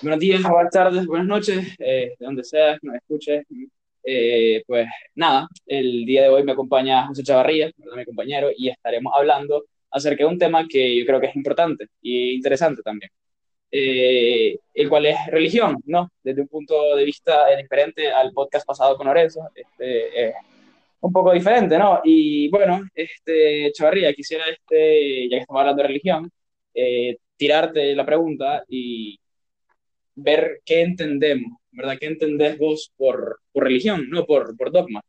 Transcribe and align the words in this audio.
Buenos 0.00 0.20
días, 0.20 0.42
buenas 0.42 0.70
tardes, 0.70 1.06
buenas 1.06 1.26
noches, 1.26 1.74
eh, 1.80 2.14
de 2.16 2.24
donde 2.24 2.44
sea 2.44 2.78
que 2.78 2.86
nos 2.86 2.96
escuches. 2.96 3.44
Eh, 4.04 4.62
pues 4.64 4.86
nada, 5.16 5.48
el 5.66 6.04
día 6.06 6.22
de 6.22 6.28
hoy 6.28 6.44
me 6.44 6.52
acompaña 6.52 7.08
José 7.08 7.24
Chavarría, 7.24 7.72
mi 7.96 8.04
compañero, 8.04 8.48
y 8.56 8.68
estaremos 8.68 9.12
hablando 9.16 9.64
acerca 9.90 10.22
de 10.22 10.30
un 10.30 10.38
tema 10.38 10.68
que 10.68 10.96
yo 10.96 11.04
creo 11.04 11.20
que 11.20 11.26
es 11.26 11.34
importante 11.34 11.88
y 12.00 12.34
interesante 12.34 12.80
también, 12.82 13.10
eh, 13.72 14.56
el 14.72 14.88
cual 14.88 15.06
es 15.06 15.16
religión, 15.32 15.78
¿no? 15.86 16.12
Desde 16.22 16.42
un 16.42 16.48
punto 16.48 16.94
de 16.94 17.04
vista 17.04 17.56
diferente 17.56 18.08
al 18.08 18.32
podcast 18.32 18.66
pasado 18.66 18.96
con 18.96 19.08
Lorenzo, 19.08 19.50
este, 19.52 20.32
un 21.00 21.12
poco 21.12 21.32
diferente, 21.32 21.76
¿no? 21.76 22.00
Y 22.04 22.48
bueno, 22.50 22.82
este, 22.94 23.72
Chavarría, 23.72 24.14
quisiera, 24.14 24.44
este, 24.48 25.28
ya 25.28 25.38
que 25.38 25.40
estamos 25.40 25.60
hablando 25.60 25.82
de 25.82 25.88
religión, 25.88 26.30
tirarte 27.36 27.94
la 27.96 28.06
pregunta 28.06 28.64
y 28.68 29.18
ver 30.18 30.60
qué 30.64 30.82
entendemos, 30.82 31.58
¿verdad? 31.72 31.96
¿Qué 31.98 32.06
entendés 32.06 32.58
vos 32.58 32.92
por, 32.96 33.40
por 33.52 33.64
religión, 33.64 34.08
no 34.10 34.24
por, 34.26 34.56
por 34.56 34.72
dogma? 34.72 35.00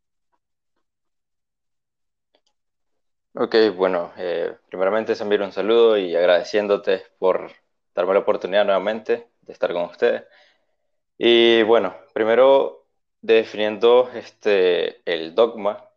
Ok, 3.34 3.54
bueno, 3.76 4.12
eh, 4.16 4.56
primeramente 4.68 5.14
enviar 5.20 5.42
un 5.42 5.52
saludo 5.52 5.96
y 5.96 6.14
agradeciéndote 6.16 7.04
por 7.18 7.50
darme 7.94 8.14
la 8.14 8.20
oportunidad 8.20 8.64
nuevamente 8.64 9.28
de 9.42 9.52
estar 9.52 9.72
con 9.72 9.84
ustedes. 9.84 10.24
Y 11.18 11.62
bueno, 11.64 11.96
primero 12.14 12.88
definiendo 13.20 14.10
este, 14.14 15.02
el 15.10 15.34
dogma, 15.34 15.90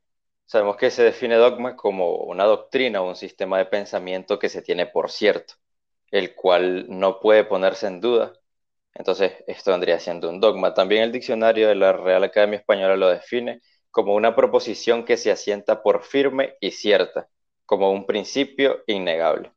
sabemos 0.45 0.78
que 0.78 0.92
se 0.92 1.04
define 1.04 1.36
dogma 1.36 1.76
como 1.76 2.18
una 2.18 2.45
doctrina 2.45 3.02
o 3.02 3.09
un 3.09 3.16
sistema 3.16 3.58
de 3.58 3.66
pensamiento 3.66 4.40
que 4.40 4.50
se 4.50 4.62
tiene 4.62 4.86
por 4.88 5.12
cierto, 5.12 5.56
el 6.12 6.36
cual 6.36 6.86
no 6.90 7.20
puede 7.20 7.45
ponerse 7.45 7.88
en 7.88 8.02
duda 8.02 8.34
entonces, 8.96 9.34
esto 9.48 9.72
vendría 9.72 10.00
siendo 10.00 10.30
un 10.30 10.40
dogma. 10.40 10.74
También 10.74 11.04
el 11.04 11.12
diccionario 11.12 11.68
de 11.68 11.76
la 11.76 11.94
Real 11.94 12.24
Academia 12.24 12.59
Española 12.59 12.95
lo 12.95 13.09
define 13.09 13.62
como 13.92 14.16
una 14.16 14.36
proposición 14.36 15.06
que 15.06 15.17
se 15.17 15.31
asienta 15.31 15.81
por 15.84 16.04
firme 16.04 16.56
y 16.62 16.72
cierta, 16.72 17.28
como 17.66 17.92
un 17.92 18.06
principio 18.06 18.84
innegable. 18.88 19.52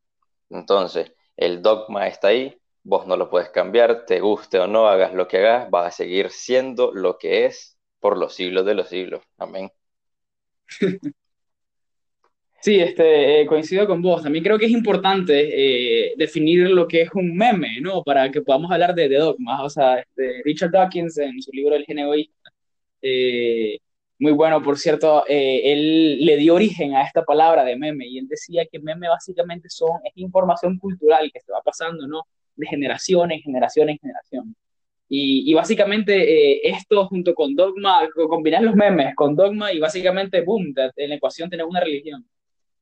Entonces, 0.51 1.13
el 1.37 1.63
dogma 1.63 2.07
está 2.09 2.29
ahí, 2.29 2.59
vos 2.83 3.07
no 3.07 3.17
lo 3.17 3.31
puedes 3.31 3.51
cambiar, 3.51 4.07
te 4.07 4.21
guste 4.21 4.59
o 4.61 4.67
no, 4.67 4.89
hagas 4.89 5.15
lo 5.15 5.29
que 5.29 5.39
hagas, 5.39 5.69
va 5.75 5.87
a 5.87 5.91
seguir 5.91 6.31
siendo 6.31 6.93
lo 6.93 7.19
que 7.19 7.47
es 7.47 7.79
por 8.01 8.17
los 8.19 8.35
siglos 8.35 8.65
de 8.67 8.75
los 8.75 8.89
siglos. 8.89 9.23
Amén. 9.39 9.71
Sí, 12.61 12.81
este, 12.81 13.43
eh, 13.43 13.47
coincido 13.47 13.87
con 13.87 14.03
vos. 14.03 14.23
También 14.23 14.43
creo 14.45 14.59
que 14.59 14.67
es 14.67 14.73
importante 14.73 16.09
eh, 16.09 16.15
definir 16.17 16.69
lo 16.71 16.89
que 16.89 17.03
es 17.03 17.11
un 17.15 17.37
meme, 17.37 17.81
¿no? 17.81 18.03
Para 18.03 18.31
que 18.31 18.43
podamos 18.43 18.71
hablar 18.73 18.95
de, 18.95 19.09
de 19.09 19.19
dogmas. 19.19 19.61
O 19.63 19.71
sea, 19.71 20.01
este, 20.01 20.43
Richard 20.45 20.73
Dawkins 20.73 21.17
en 21.19 21.41
su 21.41 21.53
libro 21.53 21.77
El 21.77 21.85
gen 21.85 21.99
eh, 23.03 23.79
muy 24.19 24.33
bueno, 24.33 24.63
por 24.63 24.79
cierto, 24.79 25.25
él 25.29 26.25
le 26.25 26.37
dio 26.39 26.55
origen 26.55 26.95
a 26.95 27.03
esta 27.05 27.23
palabra 27.25 27.65
de 27.65 27.77
meme 27.77 28.07
y 28.09 28.19
él 28.19 28.27
decía 28.29 28.67
que 28.67 28.81
meme 28.81 29.09
básicamente 29.09 29.69
son, 29.69 30.01
es 30.05 30.13
información 30.17 30.79
cultural 30.79 31.31
que 31.33 31.41
se 31.41 31.53
va 31.53 31.61
pasando, 31.63 32.07
¿no? 32.09 32.23
De 32.57 32.67
generación 32.67 33.31
en 33.33 33.41
generación 33.43 33.91
en 33.91 33.99
generación. 33.99 34.57
Y, 35.09 35.51
y 35.51 35.55
básicamente 35.55 36.69
esto 36.69 37.07
junto 37.07 37.35
con 37.35 37.55
dogma, 37.55 38.09
combinar 38.29 38.63
los 38.63 38.75
memes 38.75 39.15
con 39.15 39.37
dogma 39.37 39.73
y 39.73 39.79
básicamente, 39.79 40.41
boom, 40.41 40.75
en 40.97 41.09
la 41.11 41.15
ecuación 41.17 41.51
tener 41.51 41.67
una 41.67 41.81
religión 41.81 42.27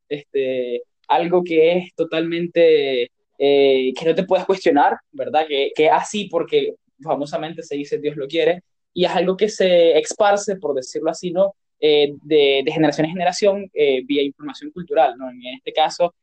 este, 0.08 0.82
algo 1.08 1.42
que 1.42 1.72
es 1.72 1.94
totalmente, 1.94 3.10
eh, 3.38 3.92
que 3.98 4.04
no 4.04 4.14
te 4.14 4.24
puedes 4.24 4.46
cuestionar, 4.46 4.96
¿verdad? 5.12 5.46
Que, 5.46 5.72
que 5.74 5.88
así 5.88 6.28
porque 6.30 6.74
famosamente 7.02 7.62
se 7.62 7.76
dice 7.76 7.98
Dios 7.98 8.16
lo 8.16 8.26
quiere, 8.26 8.62
y 8.92 9.04
es 9.04 9.10
algo 9.10 9.36
que 9.36 9.48
se 9.48 9.98
esparce, 9.98 10.56
por 10.56 10.74
decirlo 10.74 11.10
así, 11.10 11.30
¿no? 11.30 11.54
Eh, 11.80 12.12
de, 12.22 12.62
de, 12.64 12.72
generación 12.72 13.06
en 13.06 13.12
generación 13.12 13.70
eh, 13.74 14.02
vía 14.06 14.22
información 14.22 14.70
cultural, 14.70 15.14
¿no? 15.18 15.28
En 15.30 15.40
este 15.56 15.72
caso, 15.72 16.14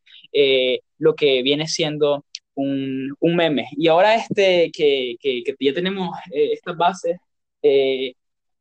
lo 0.97 1.13
que 1.15 1.43
viene 1.43 1.67
siendo 1.67 2.25
un, 2.55 3.13
un, 3.19 3.35
meme. 3.35 3.67
Y 3.77 3.87
ahora 3.87 4.15
este, 4.15 4.71
que, 4.71 5.15
que, 5.19 5.43
que 5.43 5.55
ya 5.59 5.73
tenemos 5.73 6.09
estas 6.31 6.77
bases 6.77 7.17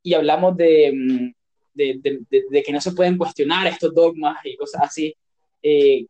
y 0.02 0.14
hablamos 0.14 0.56
de, 0.56 1.32
mm, 1.74 2.00
de, 2.50 2.62
que 2.64 2.72
no 2.72 2.80
se 2.80 2.92
pueden 2.92 3.16
cuestionar 3.18 3.66
estos 3.66 3.94
dogmas 3.94 4.38
y 4.44 4.56
cosas 4.56 4.82
así. 4.84 5.14
Eh, 5.62 6.06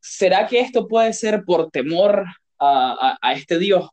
¿Será 0.00 0.46
que 0.46 0.60
esto 0.60 0.86
puede 0.86 1.12
ser 1.12 1.44
por 1.44 1.70
temor 1.70 2.24
a, 2.58 3.18
este 3.34 3.58
Dios? 3.58 3.88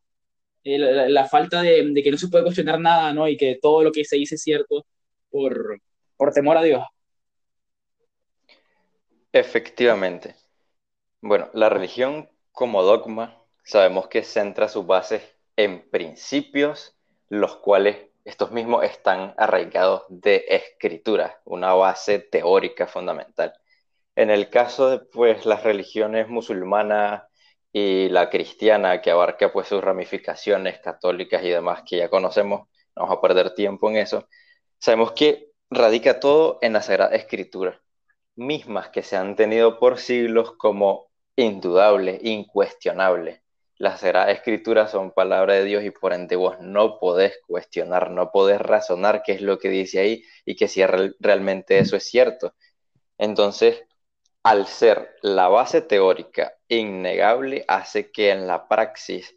Eh, 0.63 0.78
la, 0.79 1.25
falta 1.28 1.61
de, 1.61 2.01
que 2.03 2.11
no 2.11 2.17
se 2.17 2.28
puede 2.28 2.44
cuestionar 2.44 2.79
nada, 2.79 3.13
¿no? 3.13 3.28
Y 3.28 3.38
que 3.38 3.59
todo 3.61 3.84
lo 3.84 3.91
que 3.91 4.05
se 4.05 4.17
dice 4.17 4.35
es 4.35 4.41
cierto 4.41 4.85
por, 5.29 5.81
por 6.17 6.34
temor 6.34 6.57
a 6.57 6.63
Dios. 6.63 6.84
Efectivamente. 9.31 10.35
Bueno, 11.22 11.50
la 11.53 11.69
religión 11.69 12.29
como 12.51 12.84
dogma 12.84 13.44
sabemos 13.63 14.07
que 14.07 14.23
centra 14.23 14.69
sus 14.69 14.85
bases 14.85 15.23
en 15.57 15.89
principios, 15.89 16.95
los 17.29 17.57
cuales 17.57 17.97
estos 18.25 18.52
mismos 18.52 18.84
están 18.84 19.34
arraigados 19.38 20.03
de 20.09 20.46
escritura, 20.50 21.41
una 21.46 21.74
base 21.75 22.19
teórica 22.19 22.88
fundamental. 22.88 23.53
En 24.16 24.31
el 24.31 24.50
caso 24.50 24.90
de 24.90 25.00
pues, 25.00 25.46
las 25.46 25.63
religiones 25.63 26.28
musulmanas 26.28 27.24
y 27.72 28.09
la 28.09 28.30
cristiana, 28.30 29.02
que 29.02 29.12
abarca 29.12 29.53
pues, 29.53 29.68
sus 29.68 29.84
ramificaciones 29.84 30.80
católicas 30.80 31.44
y 31.44 31.50
demás 31.50 31.84
que 31.88 31.97
ya 31.97 32.09
conocemos, 32.09 32.62
no 32.96 33.03
vamos 33.03 33.18
a 33.18 33.22
perder 33.22 33.53
tiempo 33.53 33.90
en 33.90 33.97
eso, 33.97 34.28
sabemos 34.80 35.12
que 35.14 35.52
radica 35.69 36.19
todo 36.19 36.59
en 36.62 36.74
la 36.74 36.81
Sagrada 36.81 37.16
Escritura, 37.16 37.81
mismas 38.35 38.90
que 38.90 39.03
se 39.03 39.18
han 39.18 39.35
tenido 39.35 39.80
por 39.80 40.00
siglos 40.00 40.53
como 40.58 41.12
indudables, 41.35 42.24
incuestionables 42.24 43.44
las 43.78 44.03
Escrituras 44.03 44.91
son 44.91 45.12
palabra 45.12 45.53
de 45.56 45.66
Dios 45.66 45.84
y 45.84 45.91
por 45.91 46.13
ende 46.13 46.36
vos 46.36 46.58
no 46.62 46.97
podés 47.00 47.40
cuestionar, 47.46 48.09
no 48.12 48.31
podés 48.31 48.62
razonar 48.62 49.22
qué 49.24 49.34
es 49.34 49.41
lo 49.41 49.59
que 49.59 49.69
dice 49.69 50.00
ahí 50.00 50.24
y 50.46 50.56
que 50.56 50.68
si 50.68 50.86
realmente 50.86 51.78
eso 51.78 51.96
es 51.97 52.06
cierto. 52.06 52.53
Entonces, 53.18 53.84
al 54.44 54.68
ser 54.68 55.16
la 55.22 55.47
base 55.50 55.81
teórica 55.81 56.53
innegable, 56.68 57.66
hace 57.68 58.12
que 58.12 58.30
en 58.31 58.47
la 58.47 58.68
praxis 58.68 59.35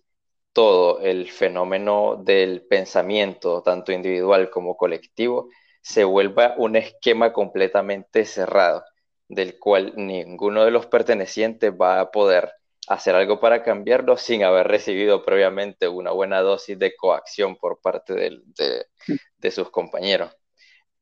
todo 0.53 1.01
el 1.01 1.31
fenómeno 1.31 2.17
del 2.23 2.63
pensamiento, 2.67 3.63
tanto 3.63 3.93
individual 3.93 4.51
como 4.51 4.77
colectivo, 4.77 5.49
se 5.81 6.05
vuelva 6.05 6.55
un 6.59 6.77
esquema 6.77 7.33
completamente 7.33 8.25
cerrado, 8.25 8.85
del 9.29 9.59
cual 9.59 9.95
ninguno 9.97 10.65
de 10.65 10.71
los 10.71 10.87
pertenecientes 10.87 11.73
va 11.73 12.01
a 12.01 12.11
poder 12.11 12.53
hacer 12.89 13.15
algo 13.15 13.39
para 13.41 13.63
cambiarlo 13.63 14.17
sin 14.17 14.45
haber 14.45 14.67
recibido 14.69 15.25
previamente 15.25 15.89
una 15.89 16.11
buena 16.11 16.41
dosis 16.41 16.79
de 16.79 16.97
coacción 16.97 17.57
por 17.57 17.81
parte 17.81 18.15
de, 18.15 19.51
sus 19.51 19.71
compañeros. 19.71 20.37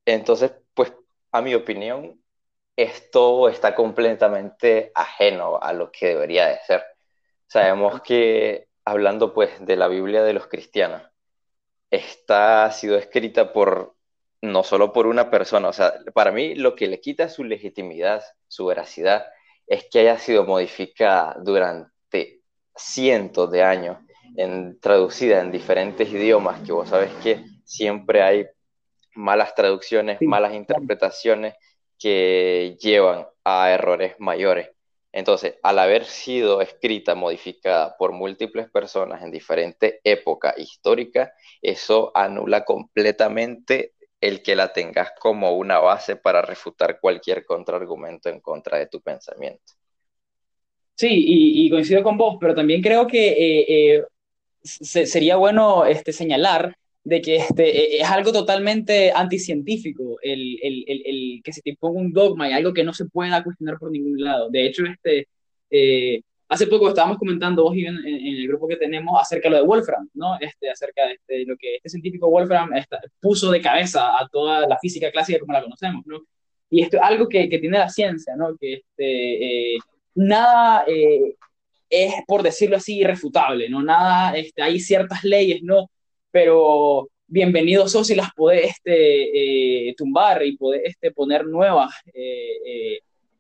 Entonces, 0.05 0.53
pues, 0.75 0.93
a 1.33 1.43
mi 1.43 1.55
opinión, 1.55 2.21
esto 2.77 3.49
está 3.49 3.75
completamente 3.75 4.93
ajeno 4.95 5.59
a 5.61 5.73
lo 5.73 5.91
que 5.91 6.09
debería 6.09 6.47
de 6.49 6.59
ser. 6.67 6.85
Sabemos 7.47 8.03
que, 8.03 8.69
hablando 8.85 9.33
pues 9.33 9.65
de 9.65 9.77
la 9.77 9.89
Biblia 9.89 10.23
de 10.23 10.33
los 10.33 10.49
cristianos, 10.49 11.03
esta 11.91 12.65
ha 12.65 12.73
sido 12.73 12.99
escrita 12.99 13.53
por 13.53 13.95
no 14.43 14.65
solo 14.65 14.93
por 14.93 15.07
una 15.07 15.31
persona, 15.31 15.69
o 15.69 15.73
sea, 15.73 15.95
para 16.15 16.33
mí 16.33 16.55
lo 16.55 16.75
que 16.77 16.89
le 16.89 17.01
quita 17.01 17.29
su 17.29 17.45
legitimidad, 17.45 18.23
su 18.49 18.67
veracidad, 18.67 19.27
es 19.67 19.87
que 19.91 20.01
haya 20.01 20.19
sido 20.19 20.45
modificada 20.45 21.37
durante 21.43 22.41
cientos 22.75 23.51
de 23.51 23.63
años, 23.63 23.99
en, 24.37 24.79
traducida 24.81 25.41
en 25.41 25.51
diferentes 25.51 26.09
idiomas, 26.09 26.61
que 26.61 26.73
vos 26.73 26.89
sabes 26.89 27.13
que 27.23 27.45
siempre 27.65 28.23
hay 28.23 28.47
malas 29.15 29.55
traducciones, 29.55 30.19
malas 30.21 30.55
interpretaciones 30.55 31.55
que 31.99 32.77
llevan 32.81 33.27
a 33.45 33.71
errores 33.71 34.15
mayores. 34.19 34.71
Entonces, 35.13 35.55
al 35.63 35.79
haber 35.79 36.05
sido 36.05 36.61
escrita, 36.61 37.15
modificada 37.15 37.97
por 37.97 38.13
múltiples 38.13 38.71
personas 38.71 39.23
en 39.23 39.31
diferentes 39.31 39.99
épocas 40.05 40.59
históricas, 40.59 41.31
eso 41.63 42.13
anula 42.15 42.67
completamente 42.67 43.95
el 44.21 44.43
que 44.43 44.57
la 44.57 44.73
tengas 44.73 45.13
como 45.19 45.57
una 45.57 45.79
base 45.79 46.17
para 46.17 46.43
refutar 46.43 46.99
cualquier 47.01 47.45
contraargumento 47.45 48.29
en 48.29 48.41
contra 48.41 48.79
de 48.79 48.87
tu 48.87 49.01
pensamiento. 49.01 49.75
Sí, 50.95 51.09
y, 51.11 51.69
coincido 51.69 52.03
con 52.03 52.17
vos, 52.17 52.39
pero 52.41 52.55
también 52.55 52.81
creo 52.81 53.07
que 53.07 53.29
eh, 53.29 53.97
eh, 53.97 54.05
sería 54.63 55.37
bueno 55.37 55.85
este, 55.85 56.13
señalar 56.13 56.75
de 57.05 57.21
que 57.21 57.37
este, 57.37 57.97
e, 57.97 58.01
es 58.01 58.09
algo 58.09 58.33
totalmente 58.33 59.13
anticientífico 59.13 60.19
el, 60.23 60.59
el, 60.63 60.85
el, 60.89 61.41
que 61.45 61.53
se 61.53 61.61
te 61.61 61.77
ponga 61.79 62.01
un 62.01 62.13
dogma 62.13 62.49
y 62.49 62.53
algo 62.53 62.73
que 62.73 62.83
no 62.83 62.95
se 62.95 63.05
pueda 63.05 63.45
cuestionar 63.45 63.79
por 63.79 63.91
ningún 63.91 64.21
lado. 64.23 64.49
De 64.51 64.67
hecho, 64.67 64.87
este, 64.87 65.29
eh, 65.71 66.23
hace 66.49 66.67
poco 66.67 66.89
estábamos 66.89 67.19
comentando 67.19 67.65
vos 67.65 67.75
en, 67.77 67.97
en, 68.07 68.37
el 68.37 68.49
grupo 68.49 68.69
que 68.69 68.77
tenemos 68.77 69.21
acerca 69.21 69.49
de 69.49 69.57
lo 69.57 69.63
de 69.63 69.67
Wolfram, 69.67 70.09
¿no? 70.15 70.39
Este, 70.41 70.71
acerca 70.71 71.07
de 71.07 71.15
este, 71.15 71.45
lo 71.45 71.57
que 71.57 71.77
este 71.77 71.89
científico 71.89 72.31
Wolfram 72.31 72.71
puso 73.21 73.51
de 73.51 73.61
cabeza 73.61 74.19
a 74.19 74.29
toda 74.29 74.67
la 74.67 74.79
física 74.79 75.11
clásica 75.11 75.41
como 75.41 75.53
la 75.53 75.63
conocemos, 75.63 76.07
¿no? 76.07 76.21
Y 76.71 76.83
esto 76.83 76.97
es 76.97 77.03
algo 77.03 77.29
que, 77.29 77.49
que 77.49 77.59
tiene 77.59 77.79
la 77.79 77.89
ciencia, 77.89 78.37
¿no? 78.37 78.57
Que 78.57 78.75
este, 78.75 79.75
eh, 79.75 79.79
nada 80.15 80.85
eh, 80.87 81.37
es, 81.91 82.15
por 82.27 82.43
decirlo 82.43 82.77
así, 82.77 82.99
irrefutable, 82.99 83.69
¿no? 83.69 83.83
Nada, 83.83 84.37
este, 84.37 84.63
hay 84.63 84.81
ciertas 84.81 85.25
leyes, 85.25 85.63
¿no? 85.63 85.91
Pero 86.31 87.09
bienvenidos 87.29 87.93
sos 87.93 88.07
si 88.07 88.15
las 88.15 88.33
podés 88.35 88.71
este, 88.71 89.89
eh, 89.89 89.95
tumbar 89.97 90.45
y 90.45 90.57
podés 90.57 90.83
este, 90.85 91.11
poner 91.11 91.45
nuevas 91.45 91.93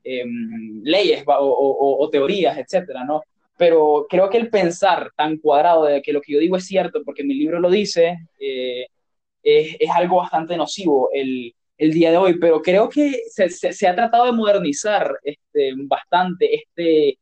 em, 0.06 0.82
leyes 0.84 1.24
o, 1.26 1.96
o, 2.00 2.10
teorías, 2.10 2.56
etcétera, 2.58 3.04
¿no? 3.04 3.22
Pero 3.58 4.06
creo 4.08 4.30
que 4.30 4.38
el 4.38 4.50
pensar 4.50 5.10
tan 5.16 5.38
cuadrado 5.38 5.84
de 5.84 6.02
que 6.02 6.12
lo 6.12 6.20
que 6.20 6.32
yo 6.34 6.38
digo 6.38 6.56
es 6.56 6.66
cierto, 6.66 7.02
porque 7.04 7.24
mi 7.24 7.34
libro 7.34 7.58
lo 7.60 7.70
dice, 7.70 8.18
es, 8.38 9.76
es, 9.80 9.90
algo 9.90 10.16
bastante 10.16 10.56
nocivo. 10.56 11.08
El, 11.12 11.54
el 11.78 11.92
día 11.92 12.10
de 12.10 12.16
hoy, 12.16 12.38
pero 12.38 12.62
creo 12.62 12.88
que 12.88 13.22
se, 13.30 13.50
se, 13.50 13.86
ha 13.86 13.94
tratado 13.94 14.26
de 14.26 14.32
modernizar 14.32 15.18
este, 15.22 15.72
bastante 15.76 16.54
este, 16.54 17.18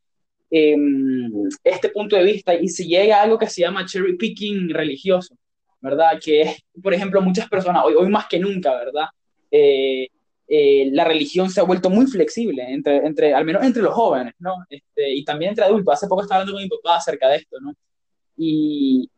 em, 0.50 1.48
este 1.62 1.88
punto 1.88 2.16
de 2.16 2.25
vista 2.25 2.54
y 2.54 2.69
se 2.69 2.84
llega 2.84 3.19
a 3.19 3.22
algo 3.22 3.38
que 3.38 3.48
se 3.48 3.62
llama 3.62 3.84
cherry 3.86 4.16
picking 4.16 4.70
religioso, 4.70 5.36
¿verdad? 5.81 6.20
Que 6.22 6.42
es, 6.42 6.64
por 6.82 6.94
ejemplo, 6.94 7.20
muchas 7.20 7.48
personas, 7.48 7.84
hoy, 7.84 7.94
hoy 7.94 8.08
más 8.08 8.26
que 8.28 8.38
nunca, 8.38 8.75
¿verdad? 8.76 9.06
Eh, 9.50 10.08
eh, 10.46 10.88
la 10.93 11.05
religión 11.05 11.50
se 11.50 11.61
ha 11.61 11.64
vuelto 11.64 11.91
muy 11.91 12.06
flexible, 12.06 12.64
entre, 12.69 12.99
entre, 12.99 13.35
al 13.35 13.44
menos 13.44 13.62
entre 13.64 13.82
los 13.82 13.94
jóvenes, 13.94 14.35
¿no? 14.38 14.56
Este, 14.69 15.14
y 15.14 15.25
también 15.25 15.50
entre 15.50 15.64
adultos. 15.64 15.94
Hace 15.94 16.06
poco 16.06 16.23
estaba 16.23 16.41
hablando 16.41 16.55
con 16.55 16.62
mi 16.62 16.69
papá 16.69 16.96
acerca 16.96 17.29
de 17.29 17.37
esto, 17.37 17.58
¿no? 17.61 17.75
Y, 18.37 19.11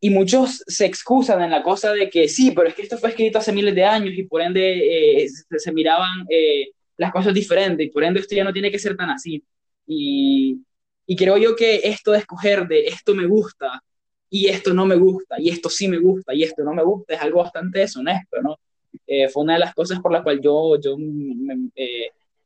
y 0.00 0.10
muchos 0.10 0.62
se 0.66 0.86
excusan 0.86 1.42
en 1.42 1.50
la 1.50 1.62
cosa 1.62 1.92
de 1.92 2.10
que 2.10 2.28
sí, 2.28 2.50
pero 2.50 2.68
es 2.68 2.74
que 2.74 2.82
esto 2.82 2.98
fue 2.98 3.10
escrito 3.10 3.38
hace 3.38 3.52
miles 3.52 3.74
de 3.74 3.84
años 3.84 4.12
y 4.16 4.24
por 4.24 4.42
ende 4.42 5.22
eh, 5.22 5.28
se, 5.56 5.72
miraban 5.72 6.26
eh, 6.28 6.72
las 6.96 7.12
cosas 7.12 7.32
diferentes 7.32 7.86
y 7.86 7.90
por 7.90 8.04
ende 8.04 8.20
esto 8.20 8.34
ya 8.34 8.44
no 8.44 8.52
tiene 8.52 8.70
que 8.70 8.78
ser 8.78 8.96
tan 8.96 9.10
así. 9.10 9.42
Y, 9.86 10.60
y 11.06 11.16
creo 11.16 11.36
yo 11.38 11.56
que 11.56 11.80
esto 11.84 12.12
de 12.12 12.18
escoger 12.18 12.66
de 12.66 12.86
esto 12.86 13.14
me 13.14 13.26
gusta 13.26 13.82
y 14.28 14.48
esto 14.48 14.74
no 14.74 14.84
me 14.84 14.96
gusta 14.96 15.40
y 15.40 15.48
esto 15.48 15.70
sí 15.70 15.88
me 15.88 15.98
gusta 15.98 16.34
y 16.34 16.42
esto 16.42 16.64
no 16.64 16.74
me 16.74 16.82
gusta 16.82 17.14
es 17.14 17.20
algo 17.20 17.42
bastante 17.42 17.78
deshonesto, 17.80 18.42
¿no? 18.42 18.58
Eh, 19.06 19.28
fue 19.28 19.42
una 19.42 19.54
de 19.54 19.60
las 19.60 19.74
cosas 19.74 20.00
por 20.00 20.12
las 20.12 20.22
cuales 20.22 20.40
yo, 20.42 20.80
yo 20.80 20.96
me, 20.98 21.70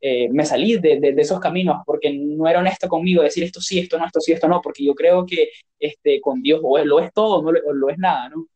eh, 0.00 0.28
me 0.30 0.44
salí 0.44 0.76
de, 0.76 1.00
de, 1.00 1.14
esos 1.20 1.40
caminos 1.40 1.78
porque 1.84 2.12
no 2.12 2.48
era 2.48 2.60
honesto 2.60 2.88
conmigo 2.88 3.22
decir 3.22 3.42
esto 3.42 3.60
sí, 3.60 3.80
esto 3.80 3.98
no, 3.98 4.06
esto 4.06 4.20
sí, 4.20 4.32
esto 4.32 4.46
no, 4.46 4.60
porque 4.62 4.84
yo 4.84 4.94
creo 4.94 5.26
que 5.26 5.50
este, 5.78 6.20
con 6.20 6.40
Dios 6.40 6.60
o 6.62 6.78
lo 6.84 7.00
es 7.00 7.12
todo 7.12 7.42
no 7.42 7.50
lo, 7.50 7.72
lo 7.72 7.90
es 7.90 7.98
nada, 7.98 8.28
¿no? 8.28 8.46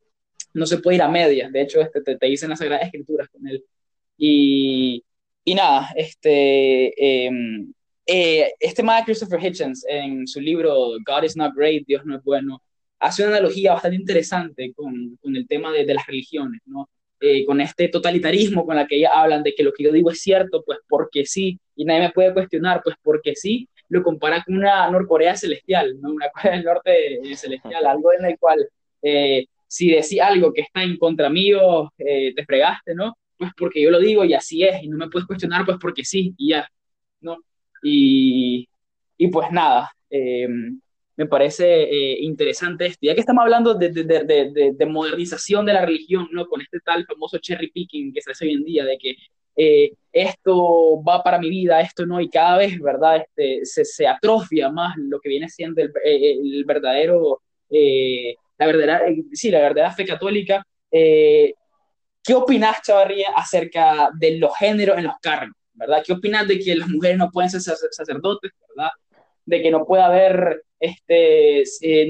No 0.55 0.67
se 0.67 0.79
puede 0.79 0.97
ir 0.97 1.03
a 1.03 1.09
medias, 1.09 1.51
de 1.53 1.63
hecho 1.63 1.81
este, 1.81 2.03
te, 2.03 2.17
te 2.17 2.27
dicen 2.27 2.51
las 2.51 2.59
Sagradas 2.61 2.85
Escrituras 2.87 3.29
con 3.29 3.47
él. 3.49 3.65
Y, 4.17 5.05
y 5.45 5.55
nada, 5.55 5.91
este, 5.97 7.27
em, 7.27 7.73
eh, 8.07 8.53
este 8.61 8.83
más 8.83 9.05
Christopher 9.05 9.41
Hitchens 9.45 9.85
en 9.89 10.27
su 10.29 10.41
libro 10.41 10.93
God 11.07 11.25
is 11.25 11.37
not 11.37 11.55
great, 11.55 11.87
Dios 11.87 12.05
no 12.05 12.17
es 12.17 12.23
bueno, 12.25 12.63
hace 13.01 13.23
una 13.25 13.37
analogía 13.39 13.73
bastante 13.73 13.97
interesante 13.97 14.73
con, 14.75 15.17
con 15.21 15.35
el 15.37 15.47
tema 15.49 15.73
de, 15.73 15.85
de 15.87 15.95
las 15.95 16.07
religiones, 16.07 16.61
¿no? 16.67 16.89
Eh, 17.25 17.47
con 17.47 17.61
este 17.61 17.87
totalitarismo 17.87 18.67
con 18.67 18.75
la 18.75 18.85
que 18.85 18.97
ellas 18.97 19.13
hablan 19.15 19.45
de 19.45 19.55
que 19.55 19.63
lo 19.63 19.73
que 19.73 19.85
yo 19.85 19.93
digo 19.93 20.11
es 20.11 20.21
cierto, 20.21 20.65
pues 20.67 20.81
porque 20.89 21.25
sí, 21.25 21.57
y 21.77 21.85
nadie 21.85 22.01
me 22.01 22.11
puede 22.11 22.35
cuestionar, 22.35 22.81
pues 22.83 22.97
porque 23.01 23.37
sí, 23.37 23.69
lo 23.89 24.03
compara 24.03 24.43
con 24.43 24.57
una 24.57 24.91
Norcorea 24.91 25.37
celestial, 25.37 26.01
¿no? 26.01 26.15
una 26.15 26.29
Corea 26.31 26.57
del 26.57 26.65
Norte 26.65 27.21
celestial, 27.37 27.87
algo 27.87 28.13
en 28.13 28.25
el 28.25 28.37
cual 28.41 28.69
eh, 29.03 29.47
si 29.69 29.91
decís 29.93 30.21
algo 30.21 30.53
que 30.53 30.63
está 30.63 30.83
en 30.83 30.97
contra 30.97 31.31
mío, 31.31 31.93
eh, 31.97 32.35
te 32.35 32.45
fregaste, 32.45 32.93
¿no? 32.93 33.17
Pues 33.39 33.53
porque 33.57 33.81
yo 33.81 33.93
lo 33.93 34.01
digo 34.01 34.25
y 34.25 34.35
así 34.35 34.65
es, 34.65 34.83
y 34.83 34.89
no 34.89 34.97
me 34.97 35.09
puedes 35.09 35.29
cuestionar, 35.29 35.65
pues 35.65 35.79
porque 35.81 36.05
sí, 36.05 36.35
y 36.37 36.49
ya, 36.49 36.69
¿no? 37.21 37.37
Y, 37.85 38.69
y 39.17 39.29
pues 39.29 39.49
nada, 39.53 39.93
me 41.17 41.27
parece 41.27 41.83
eh, 41.83 42.19
interesante 42.21 42.87
esto. 42.87 43.01
Ya 43.03 43.15
que 43.15 43.21
estamos 43.21 43.43
hablando 43.43 43.75
de, 43.75 43.91
de, 43.91 44.05
de, 44.05 44.73
de, 44.75 44.87
modernización 44.87 45.67
de 45.67 45.75
la 45.75 45.85
religión, 45.85 46.29
¿no? 46.33 46.47
Con 46.47 46.61
este 46.61 46.81
tal 46.81 47.05
famoso 47.07 47.39
cherry 47.39 47.71
picking 47.71 48.13
que 48.13 48.23
se 48.23 48.31
hace 48.31 48.47
hoy 48.47 48.53
en 48.53 48.65
día, 48.65 48.85
de 48.85 48.99
que 48.99 49.17
eh, 49.57 49.93
esto 50.13 51.03
va 51.03 51.23
para 51.23 51.39
mi 51.39 51.51
vida, 51.51 51.81
esto 51.81 52.07
no, 52.07 52.21
y 52.21 52.29
cada 52.29 52.59
vez, 52.59 52.79
¿verdad? 52.81 53.25
Este, 53.37 53.85
se, 53.85 54.07
atrofia 54.07 54.71
más 54.71 54.95
lo 54.97 55.21
que 55.21 55.29
viene 55.29 55.49
siendo 55.49 55.83
el, 55.83 55.93
eh, 56.05 56.65
verdadero, 56.65 57.43
la 58.59 58.67
verdadera, 58.67 59.03
sí, 59.33 59.51
la 59.51 59.61
verdadera 59.61 59.93
fe 59.93 60.05
católica. 60.07 60.65
¿Qué 60.91 62.35
opinas, 62.35 62.83
Chavarría, 62.83 63.31
acerca 63.35 64.11
de 64.19 64.39
los 64.39 64.57
géneros 64.57 64.97
en 64.97 65.05
los 65.05 65.15
cargos? 65.21 65.57
¿Verdad? 65.75 66.03
¿Qué 66.07 66.13
opinas 66.13 66.47
de 66.47 66.59
que 66.59 66.77
las 66.77 66.89
mujeres 66.89 67.19
no 67.19 67.31
pueden 67.31 67.51
ser 67.51 67.61
sacerdotes, 67.61 68.53
¿verdad? 68.69 68.91
De 69.45 69.63
que 69.63 69.71
no 69.71 69.85
puede 69.85 70.03
haber 70.03 70.65
este, 70.79 71.63
eh, 71.63 72.09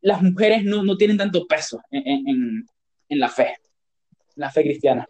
las 0.00 0.22
mujeres 0.22 0.64
no, 0.64 0.82
no, 0.82 0.96
tienen 0.96 1.16
tanto 1.16 1.46
peso 1.46 1.80
en, 1.90 2.28
en, 2.28 2.66
en, 3.08 3.20
la 3.20 3.28
fe, 3.28 3.48
en 3.48 4.36
la 4.36 4.50
fe 4.50 4.62
cristiana. 4.62 5.08